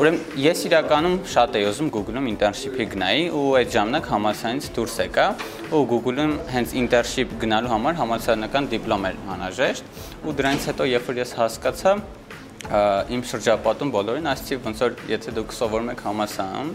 Ուրեմն 0.00 0.18
ես 0.40 0.62
իրականում 0.68 1.16
շատ 1.34 1.58
էի 1.60 1.66
ուզում 1.68 1.90
Google-ում 1.94 2.28
internship-ի 2.32 2.86
գնայի 2.94 3.26
ու 3.36 3.44
այդ 3.60 3.72
ժամանակ 3.74 4.08
համալսարանից 4.14 4.68
դուրս 4.78 4.96
եկա 5.04 5.26
ու 5.68 5.82
Google-ում 5.92 6.34
հենց 6.54 6.74
internship 6.80 7.34
գնալու 7.44 7.72
համար 7.74 7.98
համալսարանական 8.00 8.68
դիպլոմ 8.72 9.08
էր 9.10 9.18
անհրաժեշտ 9.36 10.04
ու 10.24 10.36
դրանից 10.40 10.68
հետո 10.72 10.88
երբ 10.94 11.10
որ 11.12 11.20
ես 11.24 11.34
հասկացա 11.40 11.96
իմ 13.12 13.22
շրջապատում 13.28 13.90
բոլորին 13.92 14.30
ասացի 14.32 14.56
ոնց 14.64 14.78
որ 14.84 14.94
եթե 15.10 15.34
դուք 15.36 15.50
սովորում 15.52 15.90
եք 15.92 16.04
համալսարանում 16.08 16.70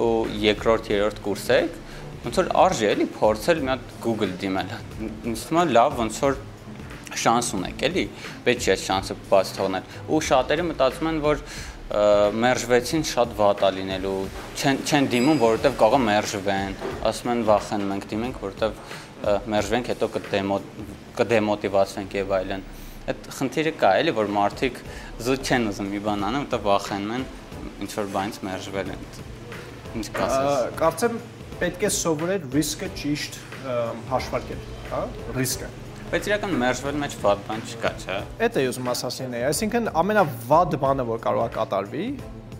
ու 0.00 0.14
երկրորդ, 0.44 0.90
երրորդ 0.94 1.20
կուրս 1.24 1.46
եք, 1.54 1.78
ոնց 2.24 2.40
որ 2.40 2.50
արժի 2.64 2.90
էլի 2.94 3.06
փորձել 3.18 3.62
մի 3.64 3.72
հատ 3.74 3.94
Google 4.04 4.34
դիմել։ 4.40 4.74
Ինձ 5.30 5.44
լավ 5.74 5.96
ոնց 6.00 6.20
որ 6.24 6.38
շանս 7.24 7.50
ունեք, 7.58 7.84
էլի, 7.88 8.04
պետք 8.46 8.64
չէ 8.64 8.76
շանսը 8.84 9.16
բաց 9.30 9.50
թողնել։ 9.58 9.90
Ու 10.10 10.20
շատերը 10.28 10.64
մտածում 10.70 11.10
են, 11.10 11.20
որ 11.24 11.42
մերժվեցին 12.44 13.04
շատ 13.10 13.34
վատ 13.38 13.60
է 13.64 13.70
լինելու, 13.76 14.14
չեն 14.56 14.80
չեն 14.88 15.08
դիմում, 15.12 15.42
որովհետև 15.42 15.76
կարող 15.82 16.00
է 16.00 16.06
մերժվեն, 16.08 16.78
ասում 17.10 17.32
են 17.34 17.44
վախենում 17.50 17.92
ենք 17.94 18.08
դիմենք, 18.14 18.40
որովհետև 18.44 19.44
մերժվենք, 19.54 19.92
հետո 19.92 20.08
կդեմո 20.16 20.58
կդեմոտիվացվենք 21.20 22.18
եւ 22.18 22.34
այլն։ 22.40 22.66
Այդ 23.04 23.30
խնդիրը 23.36 23.74
կա, 23.84 23.92
էլի, 24.00 24.16
որ 24.16 24.32
մարդիկ 24.40 24.82
զուտ 25.28 25.52
չեն 25.52 25.70
ուզում 25.74 25.92
մի 25.92 26.02
բան 26.08 26.26
անեն, 26.30 26.48
որովհետև 26.48 26.66
վախենում 26.72 27.14
են 27.20 27.30
ինչ 27.84 27.92
որ 28.00 28.12
բանից 28.16 28.42
մերժվել 28.48 28.92
են։ 28.96 29.32
Ինչ 29.94 30.10
կասես։ 30.18 30.76
Կարծեմ 30.80 31.16
պետք 31.60 31.86
է 31.86 31.90
սովորել 31.94 32.46
ռիսկը 32.54 32.90
ճիշտ 33.00 33.40
հաշվարկել, 34.10 34.68
հա, 34.90 35.02
ռիսկը 35.38 35.72
Բայց 36.14 36.26
իրական 36.28 36.52
մերժվել 36.60 36.98
մեջ 37.00 37.14
վատ 37.22 37.40
բան 37.48 37.62
չկա, 37.64 37.90
չէ՞։ 38.04 38.16
Էդ 38.44 38.56
է 38.60 38.62
ուզում 38.68 38.88
ասասին 38.92 39.32
է, 39.34 39.38
այսինքն 39.48 39.88
ամենավատ 39.98 40.74
բանը, 40.82 41.06
որ 41.08 41.22
կարող 41.24 41.46
է 41.48 41.52
կատարվի, 41.54 42.04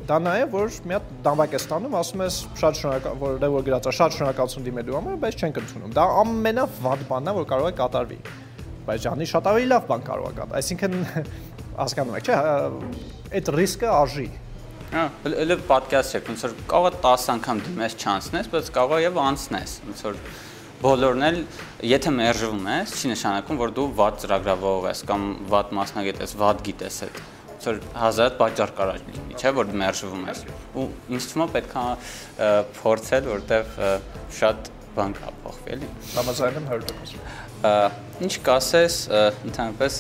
դա 0.09 0.17
նա 0.25 0.33
է, 0.41 0.47
որ 0.55 0.79
մի 0.89 0.97
հատ 0.97 1.13
դամբակ 1.27 1.55
է 1.55 1.61
ստանում, 1.61 1.95
ասում 2.01 2.25
ես 2.25 2.39
շատ 2.61 2.81
շնորհակալ, 2.81 3.21
որ 3.21 3.37
դե 3.45 3.51
որ 3.55 3.67
գրածա, 3.69 3.93
շատ 3.99 4.17
շնորհակալություն 4.17 4.67
դիմելու 4.69 4.97
համար, 4.99 5.21
բայց 5.23 5.45
չենք 5.45 5.61
ընդունում։ 5.63 5.95
Դա 5.95 6.07
ամենավատ 6.25 7.05
բանն 7.13 7.31
է, 7.31 7.37
որ 7.39 7.47
կարող 7.53 7.69
է 7.69 7.75
կատարվի։ 7.79 8.19
Բայց 8.85 9.05
ջանի 9.05 9.29
շատ 9.35 9.49
ավելի 9.55 9.71
լավ 9.71 9.87
բան 9.93 10.05
կարող 10.09 10.27
է 10.27 10.35
կատարել։ 10.41 10.59
Այսինքն 10.61 10.99
հասկանում 11.85 12.19
եք, 12.19 12.29
չէ՞, 12.29 12.37
այդ 13.39 13.53
ռիսկը 13.55 13.93
արժի։ 13.95 14.29
Հա, 14.93 15.05
հələ 15.25 15.57
պատկաստ 15.69 16.17
չեք, 16.17 16.29
ոնց 16.31 16.43
որ 16.45 16.57
կարող 16.71 16.89
է 16.91 16.99
10 17.05 17.29
անգամ 17.35 17.63
դիմես 17.69 17.97
չանցնես, 17.99 18.51
բայց 18.53 18.69
կարող 18.75 18.99
է 18.99 19.05
եւ 19.05 19.21
անցնես, 19.25 19.77
ոնց 19.89 20.03
որ 20.05 20.19
բոլորն 20.85 21.25
էլ 21.29 21.39
եթե 21.89 22.13
մերժվում 22.19 22.69
ես, 22.71 22.95
չի 23.01 23.13
նշանակում, 23.15 23.61
որ 23.63 23.73
դու 23.79 23.87
վատ 24.01 24.21
ծրագրավորող 24.25 24.89
ես 24.91 25.03
կամ 25.09 25.27
վատ 25.55 25.73
մասնագետ 25.79 26.23
ես, 26.25 26.35
վատ 26.45 26.63
գիտես 26.69 26.99
այդ 27.07 27.23
որ 27.65 27.79
հազար 27.97 28.35
պատճառ 28.41 28.73
կարա 28.77 28.97
լինի, 29.01 29.37
չէ՞ 29.41 29.53
որ 29.57 29.71
մերժվում 29.81 30.25
ես։ 30.29 30.41
Ու 30.77 30.87
ինձ 31.17 31.29
թվում 31.31 31.45
է 31.45 31.47
պետք 31.55 31.77
է 31.81 32.49
փորձել, 32.81 33.29
որտեվ 33.31 33.79
շատ 34.39 34.69
բան 34.99 35.15
կա 35.17 35.33
փոխվի, 35.45 35.73
էլի։ 35.75 35.89
Համաձայն 36.15 36.59
եմ 36.61 36.69
100%։ 36.75 38.25
Ինչ 38.29 38.35
կասես, 38.51 38.99
ընդհանրապես 39.49 39.99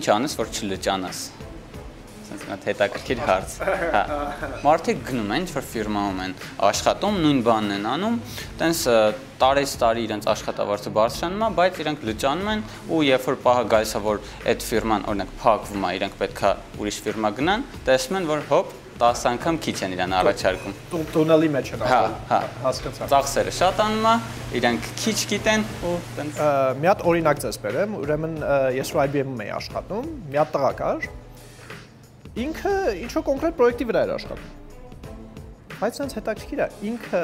ինչ 0.00 0.04
անես, 0.16 0.36
որ 0.40 0.50
չլճանաս 0.50 1.22
sense 2.30 2.48
նա 2.48 2.58
հետաքրքիր 2.64 3.22
հարց։ 3.26 3.56
Հա։ 3.94 4.02
Մարդիկ 4.64 5.02
գնում 5.10 5.32
են, 5.34 5.44
ինչ-որ 5.44 5.66
ֆիրմայում 5.70 6.20
են 6.24 6.34
աշխատում, 6.70 7.18
նույն 7.24 7.40
բանն 7.46 7.74
են 7.76 7.88
անում, 7.90 8.18
տենց 8.60 8.82
տարեց 9.40 9.74
տարի 9.80 10.04
իրենց 10.04 10.28
աշխատավարձը 10.30 10.92
բարձրանում 11.00 11.44
է, 11.46 11.48
բայց 11.60 11.80
իրենք 11.80 12.04
լճանում 12.10 12.50
են 12.54 12.64
ու 12.90 13.00
երբ 13.08 13.26
որ 13.30 13.38
պահը 13.46 13.64
գալիս 13.72 13.94
է, 13.96 14.02
որ 14.04 14.20
այդ 14.52 14.66
ֆիրման 14.70 15.08
օրինակ 15.10 15.32
փակվում 15.40 15.86
է, 15.88 15.92
իրենք 16.00 16.20
պետքա 16.20 16.52
ուրիշ 16.80 17.00
ֆիրմա 17.06 17.30
գնան, 17.40 17.66
տեսնում 17.88 18.20
են, 18.20 18.30
որ 18.30 18.46
հոп 18.50 18.76
10 19.00 19.22
անգամ 19.30 19.58
քիչ 19.64 19.76
են 19.86 19.94
իրան 19.96 20.14
առաջարկում։ 20.18 20.74
Տունելի 21.14 21.48
մեջ 21.54 21.70
են 21.72 21.84
հա, 21.88 22.00
հա, 22.28 22.40
հասկացա։ 22.66 23.08
Ծախսերը 23.14 23.54
շատանում 23.56 24.08
է, 24.10 24.12
իրանք 24.60 24.90
քիչ 25.00 25.16
գիտեն 25.30 25.64
ու 25.88 25.94
տենց 26.18 26.42
մի 26.82 26.90
հատ 26.90 27.02
օրինակ 27.08 27.40
ձեզ 27.46 27.60
բերեմ, 27.64 27.96
ուրեմն 28.02 28.36
ես 28.76 28.92
IBM-ում 29.06 29.42
էի 29.46 29.50
աշխատում, 29.56 30.12
մի 30.28 30.40
հատ 30.42 30.52
տղա 30.58 30.72
կար, 30.82 31.08
ինքը 32.38 32.72
ինչ 33.00 33.10
որ 33.16 33.24
կոնկրետ 33.26 33.56
պրոյեկտի 33.58 33.86
վրա 33.88 34.02
էր 34.06 34.12
աշխատում։ 34.14 34.50
Բայց 35.80 35.96
sense 35.98 36.16
հետաքրքիր 36.18 36.60
է, 36.62 36.68
ինքը 36.90 37.22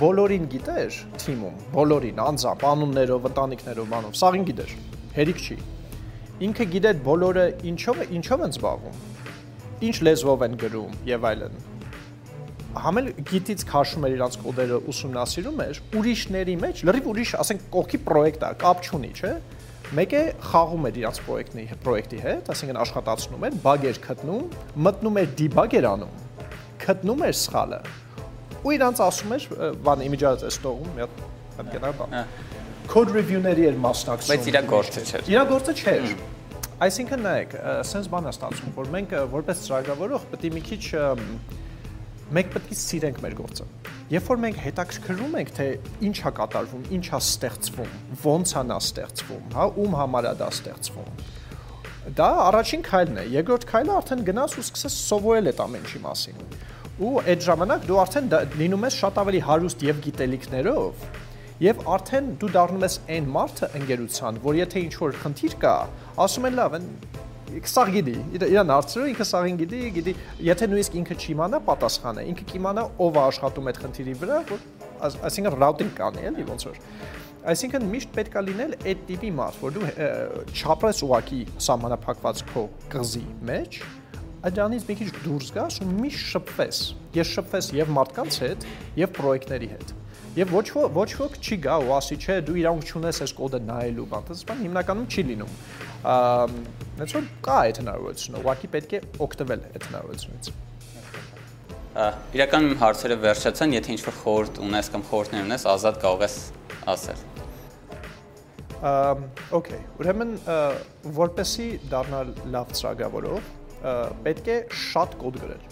բոլորին 0.00 0.48
գիտեր 0.56 0.98
թիմում, 1.22 1.60
բոլորին 1.76 2.20
անձամբ, 2.26 2.64
անուններով, 2.72 3.28
ընտանիքներով, 3.30 3.88
բանով, 3.92 4.18
սաղին 4.22 4.46
գիտեր։ 4.50 4.74
Հերիք 5.20 5.44
չի։ 5.46 5.58
Ինքը 6.46 6.66
գիտեր 6.74 7.00
բոլորը 7.06 7.46
ինչով 7.70 8.02
ինչով 8.18 8.44
են 8.46 8.56
զբաղվում, 8.56 9.00
ինչ 9.86 9.96
լեզվով 10.08 10.46
են 10.46 10.60
գրում 10.66 11.00
եւ 11.06 11.30
այլն 11.30 11.64
համել 12.76 13.06
գիտից 13.30 13.62
քաշում 13.70 14.04
էր 14.06 14.14
իրանց 14.16 14.34
կոդերը 14.42 14.78
ուսումնասիրում 14.92 15.60
էր 15.64 15.78
ուրիշների 15.96 16.56
մեջ 16.60 16.82
լրիվ 16.88 17.06
ուրիշ 17.12 17.30
ասենք 17.40 17.62
կողքի 17.72 18.00
պրոյեկտ 18.08 18.42
է 18.44 18.50
կապ 18.60 18.82
չունի 18.84 19.10
չէ 19.16 19.30
մեկը 19.94 20.20
խաղում 20.42 20.86
էր 20.88 20.96
իրանց 20.98 21.18
պրոյեկտի 21.26 21.64
պրոյեկտի 21.84 22.18
հետ 22.24 22.48
այսինքն 22.50 22.78
աշխատացնում 22.82 23.44
էր 23.46 23.58
բագ 23.62 23.84
էր 23.86 24.00
գտնում 24.06 24.46
մտնում 24.86 25.18
էր 25.20 25.28
դիբագ 25.38 25.76
էր 25.78 25.86
անում 25.92 26.16
գտնում 26.82 27.22
էր 27.26 27.36
սխալը 27.38 27.78
ու 28.66 28.74
իրանց 28.76 29.02
ասում 29.06 29.34
էր 29.36 29.46
բան 29.86 30.02
է 30.06 30.08
ստողում 30.50 30.90
մի 30.96 31.04
հատ 31.06 31.20
հատկենա 31.60 31.92
բան 32.00 32.16
code 32.90 33.14
review-ների 33.14 33.68
էր 33.70 33.78
մասնակցում 33.86 34.32
բայց 34.34 34.50
իր 34.50 34.58
գործը 34.74 35.04
չէր 35.06 35.30
իր 35.36 35.46
գործը 35.52 35.76
չէր 35.78 36.10
այսինքն 36.86 37.22
նայեք 37.26 37.54
sense 37.86 38.10
բան 38.10 38.26
է 38.26 38.34
ստացվում 38.34 38.74
որ 38.76 38.90
մենք 38.96 39.14
որպես 39.36 39.62
ծրագրավորող 39.66 40.26
պետք 40.34 40.46
է 40.46 40.52
մի 40.56 40.62
քիչ 40.66 40.82
մենք 42.34 42.48
պետք 42.56 42.70
է 42.74 42.76
սիրենք 42.80 43.18
մեր 43.22 43.34
գործը 43.38 43.64
երբ 44.10 44.30
որ 44.30 44.40
մենք 44.42 44.56
հետաքրքրվում 44.64 45.36
ենք 45.40 45.50
թե 45.56 45.66
ինչա 46.08 46.32
կատարվում 46.38 46.86
ինչա 46.96 47.20
ստեղծվում 47.22 47.92
ո՞նց 48.32 48.54
է 48.56 48.62
նա 48.70 48.78
ստեղծվում 48.82 49.44
հա 49.56 49.66
ում 49.82 49.94
համար 50.00 50.28
է 50.30 50.32
դա 50.40 50.48
ստեղծվում 50.56 51.12
դա 52.18 52.30
առաջին 52.46 52.82
քայլն 52.86 53.20
է 53.22 53.24
երկրորդ 53.36 53.68
քայլը 53.70 53.94
արդեն 54.00 54.26
գնաս 54.26 54.56
ու 54.56 54.66
սկսես 54.66 54.98
սովորել 55.06 55.50
այդ 55.52 55.62
ամեն 55.66 55.86
ինչի 55.86 56.02
մասին 56.06 56.42
ու 57.06 57.14
այդ 57.22 57.46
ժամանակ 57.46 57.86
դու 57.86 58.00
արդեն 58.02 58.28
լինում 58.62 58.86
ես 58.86 58.98
շատ 59.04 59.22
ավելի 59.22 59.40
հարուստ 59.46 59.86
եւ 59.86 60.02
գիտելիքներով 60.06 61.06
եւ 61.56 61.78
արդեն 61.88 62.26
դու 62.40 62.48
դառնում 62.52 62.82
ես 62.84 62.96
այն 63.16 63.28
մարդը 63.32 63.68
ընկերության, 63.78 64.40
որ 64.44 64.58
եթե 64.58 64.80
ինչ 64.86 64.94
որ 65.00 65.14
խնդիր 65.22 65.54
կա, 65.62 65.76
ասում 66.26 66.48
են 66.50 66.58
լավ, 66.58 66.74
սաղ 67.70 67.90
գիտի, 67.96 68.14
իրան 68.36 68.72
հարցրու, 68.74 69.06
ինքը 69.12 69.26
սաղին 69.30 69.60
գիտի, 69.60 69.82
գիտի, 69.96 70.14
եթե 70.46 70.68
նույնիսկ 70.72 70.96
ինքը 71.00 71.16
չիմանա 71.22 71.60
պատասխանը, 71.66 72.24
ինքը 72.32 72.46
կիմանա 72.52 72.84
ով 73.06 73.16
է 73.16 73.22
աշխատում 73.26 73.70
այդ 73.70 73.80
խնդիրի 73.84 74.16
վրա, 74.22 74.40
որ 74.50 74.64
այսինքն 75.26 75.58
routing 75.62 75.92
կանի, 75.96 76.26
էլի 76.30 76.46
ոնց 76.50 76.66
որ 76.70 76.80
Այսինքն 77.46 77.84
միշտ 77.92 78.08
պետք 78.16 78.36
է 78.36 78.40
լինել 78.42 78.72
այդ 78.90 79.02
տիպի 79.06 79.28
մարդ, 79.36 79.58
որ 79.62 79.74
դու 79.76 79.90
չապրես 80.50 81.02
ուղակի 81.06 81.36
սահմանափակված 81.62 82.40
քո 82.48 82.64
կղզի 82.90 83.22
մեջ, 83.46 83.78
դրանից 84.56 84.88
մի 84.88 84.96
քիչ 84.98 85.06
դուրս 85.20 85.52
գաս 85.54 85.78
ու 85.84 85.86
միշտ 85.92 86.26
շփվես։ 86.32 86.80
Ես 87.16 87.30
շփվես 87.36 87.70
եւ 87.76 87.92
մարդկանց 87.96 88.40
հետ, 88.42 88.66
եւ 88.98 89.14
պրոյեկտների 89.20 89.70
հետ։ 89.76 89.94
Եվ 90.36 90.50
ոչ 90.52 90.66
ոչ 90.92 91.08
ոք 91.16 91.36
չի 91.40 91.56
գա 91.64 91.76
ու 91.86 91.92
ասի, 91.96 92.16
չէ, 92.20 92.34
դու 92.44 92.56
իրանք 92.60 92.90
չունես 92.90 93.20
այս 93.24 93.32
կոդը 93.38 93.60
նայելու, 93.70 94.04
բան, 94.10 94.26
դա 94.28 94.34
բան 94.50 94.58
հիմնականում 94.66 95.06
չի 95.06 95.22
լինում։ 95.30 95.54
Ահա, 96.06 97.06
որ 97.16 97.28
կա 97.46 97.56
այդ 97.66 97.80
հնարավորությունը, 97.82 98.42
ուղղակի 98.42 98.68
պետք 98.74 98.92
է 98.96 99.00
օգտվել 99.26 99.64
այդ 99.66 99.86
հնարավորությունից։ 99.88 100.50
Իրականում 102.36 102.76
հարցերը 102.82 103.16
վերջացան, 103.24 103.74
եթե 103.76 103.92
ինչ-որ 103.96 104.16
խորհուրդ 104.20 104.60
ունես 104.66 104.90
կամ 104.94 105.04
խորհուրդներ 105.10 105.46
ունես, 105.46 105.66
ազատ 105.72 105.98
կարող 106.04 106.24
ես 106.26 106.36
ասել։ 106.92 107.24
օքեյ, 109.56 109.82
ուրեմն 110.04 110.34
որպեսի 111.16 111.68
դառնալ 111.90 112.32
լավ 112.54 112.74
ծրագրավորող, 112.76 113.50
պետք 114.26 114.52
է 114.52 114.58
շատ 114.86 115.18
կոդ 115.24 115.40
գրել 115.42 115.66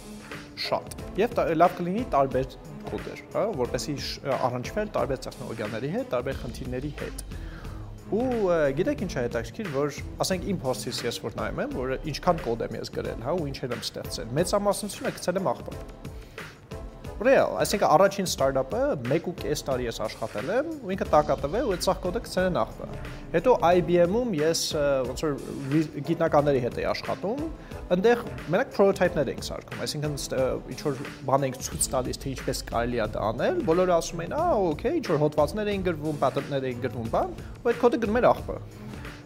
շատ 0.65 0.95
եւ 1.19 1.39
լավ 1.59 1.73
կլինի 1.79 2.05
տարբեր 2.15 2.57
կոդեր, 2.89 3.23
հա, 3.35 3.43
որպեսի 3.59 3.95
առնչվել 4.35 4.91
տարբեր 4.95 5.23
տեխնոլոգիաների 5.27 5.91
հետ, 5.95 6.07
տարբեր 6.15 6.39
խնդիրների 6.43 6.91
հետ։ 7.01 7.25
Ու 8.13 8.25
գիտեք 8.77 9.05
ինչ 9.07 9.13
է 9.15 9.23
հետաքրքիր, 9.25 9.71
որ 9.73 10.01
ասենք 10.25 10.49
իմ 10.53 10.59
փոստից 10.61 10.99
ես 11.07 11.21
որ 11.25 11.39
նայում 11.39 11.63
եմ, 11.65 11.77
որ 11.79 11.95
ինչքան 12.13 12.43
կոդ 12.45 12.65
եմ 12.69 12.77
ես 12.77 12.93
գրել, 12.99 13.23
հա, 13.25 13.37
ու 13.41 13.47
ինչ 13.49 13.59
եմ 13.65 13.81
ստեղծել։ 13.81 14.35
Մեծամասնությունը 14.41 15.15
գցել 15.17 15.41
եմ 15.41 15.49
աղբոր 15.55 16.13
Real, 17.23 17.53
այսինքն 17.63 17.87
առաջին 17.95 18.27
ստարտափը 18.27 18.79
1.5 19.07 19.61
տարի 19.69 19.85
ես 19.87 20.01
աշխատել 20.03 20.49
եմ 20.51 20.71
ու 20.83 20.95
ինքը 20.95 21.07
տակատվել 21.13 21.69
ու 21.69 21.75
այդ 21.77 21.85
ցախ 21.85 22.01
կոդը 22.03 22.23
գցել 22.25 22.49
են 22.49 22.57
աղբը։ 22.59 22.89
Հետո 23.35 23.53
IBM-ում 23.69 24.33
ես 24.41 24.63
ոնց 25.07 25.23
որ 25.23 25.37
գիտնականների 26.09 26.63
հետ 26.65 26.81
էի 26.83 26.89
աշխատում, 26.91 27.45
այնտեղ 27.95 28.25
մենակ 28.51 28.75
prototype-ներ 28.75 29.31
էինք 29.31 29.47
սարքում, 29.47 29.85
այսինքն 29.87 30.19
ինչ 30.75 30.81
որ 30.83 30.99
բան 31.31 31.47
էինք 31.47 31.61
ցույց 31.69 31.89
տալիս 31.95 32.21
թե 32.25 32.35
ինչպես 32.35 32.65
կարելի 32.75 32.99
է 33.05 33.09
դա 33.15 33.25
անել, 33.31 33.63
բոլորը 33.71 33.95
ասում 33.95 34.25
էին, 34.25 34.35
«Ա, 34.35 34.45
օքեյ, 34.75 34.99
ինչ 34.99 35.07
որ 35.15 35.23
հոդվածներ 35.23 35.71
էին 35.71 35.87
գրվում, 35.87 36.21
patent-ներ 36.25 36.69
էին 36.71 36.85
գրվում, 36.89 37.09
բան», 37.15 37.35
ու 37.63 37.71
այդ 37.71 37.81
կոդը 37.85 38.03
գնում 38.05 38.19
էր 38.21 38.29
աղբը։ 38.35 38.59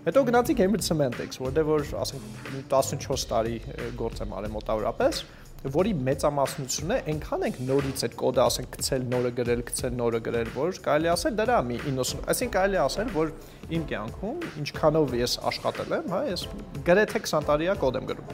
Հետո 0.09 0.21
գնացի 0.29 0.55
Cambridge 0.57 0.87
Semantics, 0.87 1.41
որտեղ 1.43 1.67
որ 1.69 1.83
ասենք 2.01 2.69
14 2.71 3.25
տարի 3.29 3.57
գործ 3.99 4.23
եմ 4.25 4.31
արել 4.39 4.53
մոտավորապես, 4.55 5.19
որի 5.59 5.91
մեծամասնությունը 6.07 6.97
այնքան 7.11 7.45
ենք 7.49 7.57
նորից 7.67 8.03
այդ 8.07 8.13
կոդը 8.21 8.41
ասենք 8.45 8.69
գցել, 8.77 9.03
նորը 9.11 9.31
գրել, 9.39 9.63
գցել, 9.67 9.95
նորը 9.99 10.21
գրել, 10.29 10.49
որ 10.55 10.79
կարելի 10.85 11.09
ասել 11.11 11.35
դրա 11.41 11.57
մի 11.67 11.79
90, 11.89 12.21
այսինքն 12.31 12.53
կարելի 12.55 12.79
ասել, 12.85 13.09
որ 13.17 13.27
իմ 13.75 13.83
կյանքում 13.91 14.39
ինչքանով 14.63 15.07
ես 15.19 15.35
աշխատել 15.51 15.91
եմ, 15.99 16.07
հա, 16.15 16.21
ես 16.31 16.41
գրեթե 16.87 17.19
20 17.27 17.51
տարի 17.51 17.67
է 17.67 17.75
կոդ 17.83 17.95
եմ 17.99 18.07
գրում։ 18.13 18.29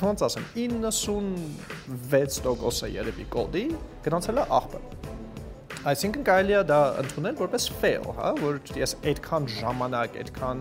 Ոնց 0.00 0.18
ասեմ, 0.28 0.44
96%-ը 0.60 2.86
երևի 3.00 3.24
կոդի 3.32 3.64
գնացել 4.04 4.36
է 4.40 4.42
աղբը։ 4.60 4.80
Այսինքն 5.90 6.22
կարելի 6.28 6.52
է 6.52 6.62
դա 6.68 6.80
ընդունել 7.00 7.36
որպես 7.40 7.64
fail, 7.80 8.04
հա, 8.20 8.28
որ 8.42 8.54
ես 8.76 8.92
այդքան 9.08 9.44
ժամանակ, 9.56 10.10
այդքան 10.20 10.58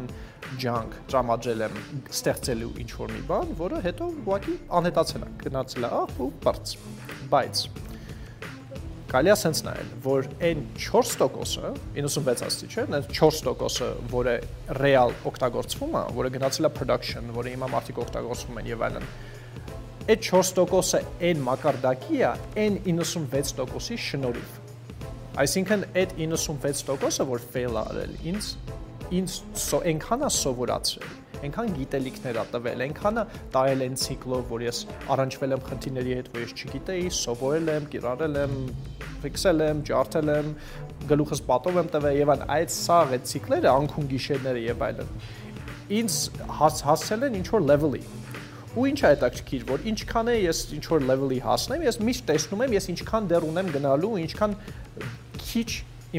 ջանք 0.62 0.96
տրամադրել 1.12 1.64
եմ 1.66 1.78
ստեղծելու 2.14 2.72
ինչ 2.84 2.90
որ 3.00 3.12
մի 3.14 3.22
բան, 3.30 3.52
որը 3.60 3.82
հետո 3.86 4.08
ուղղակի 4.20 4.56
անհետացել 4.80 5.26
է, 5.26 5.30
գնացել 5.44 5.86
է 5.86 5.92
ահ 6.00 6.14
ու 6.26 6.30
բարձ։ 6.46 6.74
Բայց 7.34 7.64
կարելի 9.10 9.34
է 9.34 9.36
sense 9.42 9.66
նայել, 9.66 9.92
որ 10.06 10.28
այն 10.50 10.60
4%-ը, 10.78 11.72
96 11.98 12.44
աստի 12.46 12.70
չէ, 12.70 12.84
այն 12.94 13.08
4%-ը, 13.10 13.90
որը 14.14 14.36
real 14.78 15.14
օգտագործվում 15.30 15.98
է, 15.98 16.04
որը 16.20 16.34
գնացել 16.38 16.70
է 16.70 16.74
production, 16.78 17.34
որը 17.40 17.56
հիմա 17.56 17.72
մարդիկ 17.74 18.02
օգտագործվում 18.06 18.62
են 18.62 18.70
եւ 18.70 18.86
այլն, 18.90 19.10
այդ 20.14 20.30
4%-ը 20.30 21.04
այն 21.32 21.46
մակարդակի 21.50 22.22
է, 22.22 22.34
այն 22.66 22.82
96%-ի 22.86 24.02
շնորհիվ 24.10 24.58
Այսինքն 25.40 25.84
այդ 25.96 26.14
96%-ը, 26.20 27.26
որ 27.30 27.44
fail 27.54 27.78
արել, 27.80 28.16
ինձ 28.28 28.48
ինձ 29.10 29.34
այնքան 29.80 30.26
է 30.26 30.30
սովորացրել, 30.36 31.14
այնքան 31.40 31.72
գիտելիքներ 31.80 32.40
ա 32.40 32.46
տվել, 32.54 32.84
այնքան 32.86 33.20
է 33.20 33.24
տարել 33.56 33.84
այն 33.86 33.98
ցիկլով, 34.04 34.44
որ 34.54 34.66
ես 34.68 34.82
առանջվել 35.16 35.56
եմ 35.56 35.64
խնդիրների 35.70 36.16
հետ, 36.20 36.30
որ 36.36 36.44
ես 36.46 36.54
չգիտեի, 36.60 37.10
սովորել 37.20 37.72
եմ, 37.74 37.88
կիրառել 37.96 38.40
եմ, 38.44 38.56
ֆիքսել 39.24 39.64
եմ, 39.70 39.84
ջարդել 39.90 40.32
եմ, 40.36 40.54
գլուխս 41.10 41.42
պատով 41.48 41.80
եմ 41.80 41.90
տվել 41.94 42.18
եւ 42.20 42.32
այն 42.34 42.44
այդ 42.54 42.74
սա 42.76 42.98
այդ 43.16 43.28
ցիկլերը 43.30 43.70
անքուն 43.72 44.10
գիշերները 44.14 44.64
եւ 44.66 44.84
այլն 44.90 45.12
ինձ 46.00 46.18
հաս, 46.60 46.82
հասցել 46.86 47.26
են 47.30 47.38
ինչ 47.40 47.48
որ 47.56 47.64
level-ի 47.70 48.02
ու 48.78 48.86
ինչ 48.92 49.00
է 49.00 49.10
հետաքրքիր 49.10 49.66
որ 49.70 49.86
ինչքան 49.90 50.30
է 50.30 50.36
ես 50.44 50.60
ինչ 50.78 50.86
որ 50.92 51.06
level-ի 51.10 51.40
հասնեմ 51.48 51.86
ես 51.88 52.00
միշտ 52.10 52.28
տեսնում 52.30 52.64
եմ 52.68 52.76
ես 52.78 52.90
ինչքան 52.94 53.30
դեռ 53.32 53.48
ունեմ 53.50 53.72
գնալու 53.80 54.14
ինչքան 54.28 54.56
քիչ 55.50 55.70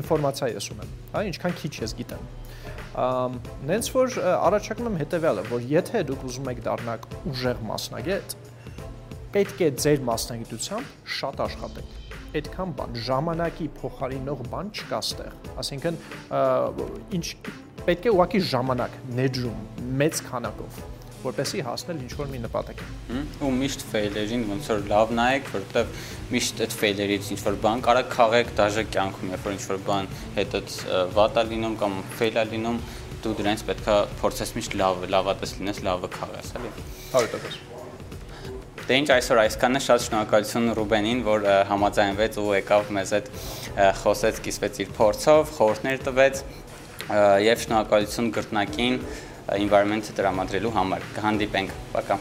ինֆորմացիա 0.01 0.51
ես 0.57 0.71
ունեմ 0.75 0.95
հա 1.15 1.25
ինչքան 1.31 1.59
քիչ 1.61 1.75
ես 1.85 1.97
գիտեմ 2.01 2.40
նենց 3.71 3.91
որ 3.95 4.19
առաջարկում 4.31 4.91
եմ 4.91 5.01
հետեւյալը, 5.01 5.47
որ 5.51 5.67
եթե 5.71 6.05
դուք 6.11 6.27
ուզում 6.31 6.51
եք 6.53 6.63
դառնալ 6.67 7.09
ուժեղ 7.31 7.65
մասնագետ, 7.71 8.37
պետք 9.35 9.61
է 9.63 9.69
ձեր 9.85 10.01
մասնագիտությամբ 10.11 10.95
շատ 11.21 11.43
աշխատեք 11.47 11.99
այդքան 12.31 12.73
բան 12.79 12.97
ժամանակի 13.07 13.67
փոխարինող 13.81 14.43
բան 14.51 14.71
չկա 14.75 14.99
ստեղ 15.07 15.37
ասինքն 15.63 15.99
ինչ 17.19 17.27
պետք 17.89 18.07
է 18.07 18.13
ուղակի 18.15 18.41
ժամանակ 18.51 18.97
ներդրում 19.19 19.63
մեծ 20.03 20.23
քանակով 20.31 20.81
որպեսի 21.25 21.63
հասնել 21.67 21.99
ինչ 22.05 22.13
որ 22.21 22.29
մի 22.31 22.41
նպատակի։ 22.45 22.87
Ու 23.45 23.51
միշտ 23.61 23.85
ֆեյլերին 23.91 24.45
ոնց 24.51 24.71
որ 24.71 24.85
լավ 24.91 25.15
նայեք, 25.19 25.51
որովհետև 25.55 25.95
միշտ 26.35 26.63
այդ 26.65 26.77
ֆեյլերից 26.81 27.31
ինչ 27.35 27.41
որ 27.47 27.59
բան 27.65 27.83
կարա 27.87 28.05
քաղեք 28.15 28.53
դաժե 28.61 28.85
կյանքում, 28.95 29.33
երբ 29.35 29.49
որ 29.49 29.57
ինչ 29.57 29.65
որ 29.71 29.83
բան 29.91 30.11
հետդ 30.39 30.77
վատա 31.19 31.45
լինում 31.51 31.75
կամ 31.81 31.99
ֆեյլա 32.21 32.47
լինում, 32.55 32.79
դու 33.21 33.35
դրանից 33.41 33.67
պետքա 33.69 33.97
փորձես 34.21 34.55
միշտ 34.57 34.79
լավ 34.81 35.05
լավատես 35.13 35.59
լինես, 35.61 35.83
լավը 35.91 36.11
քաղես, 36.17 36.55
էլի։ 36.61 36.73
100%։ 37.13 37.71
Դե 38.91 38.97
ինչ 38.99 39.11
այսօր 39.15 39.39
այսքանն 39.45 39.79
է 39.79 39.81
շատ 39.85 40.05
շնորհակալություն 40.07 40.73
Ռուբենին, 40.75 41.21
որ 41.23 41.45
համաձայնվեց 41.69 42.39
ու 42.43 42.47
եկավ 42.57 42.89
մեզ 42.97 43.13
հետ 43.15 43.29
խոսեց, 44.01 44.41
կիսվեց 44.47 44.81
իր 44.83 44.91
փորձով, 44.97 45.53
խորհուրդներ 45.61 46.01
տվեց 46.09 46.41
եւ 47.45 47.63
շնորհակալություն 47.67 48.33
գրտնակին 48.35 48.99
environment-ը 49.59 50.15
տրամադրելու 50.19 50.75
համար։ 50.77 51.09
Կհանդիպենք։ 51.17 51.75
Բակա։ 51.97 52.21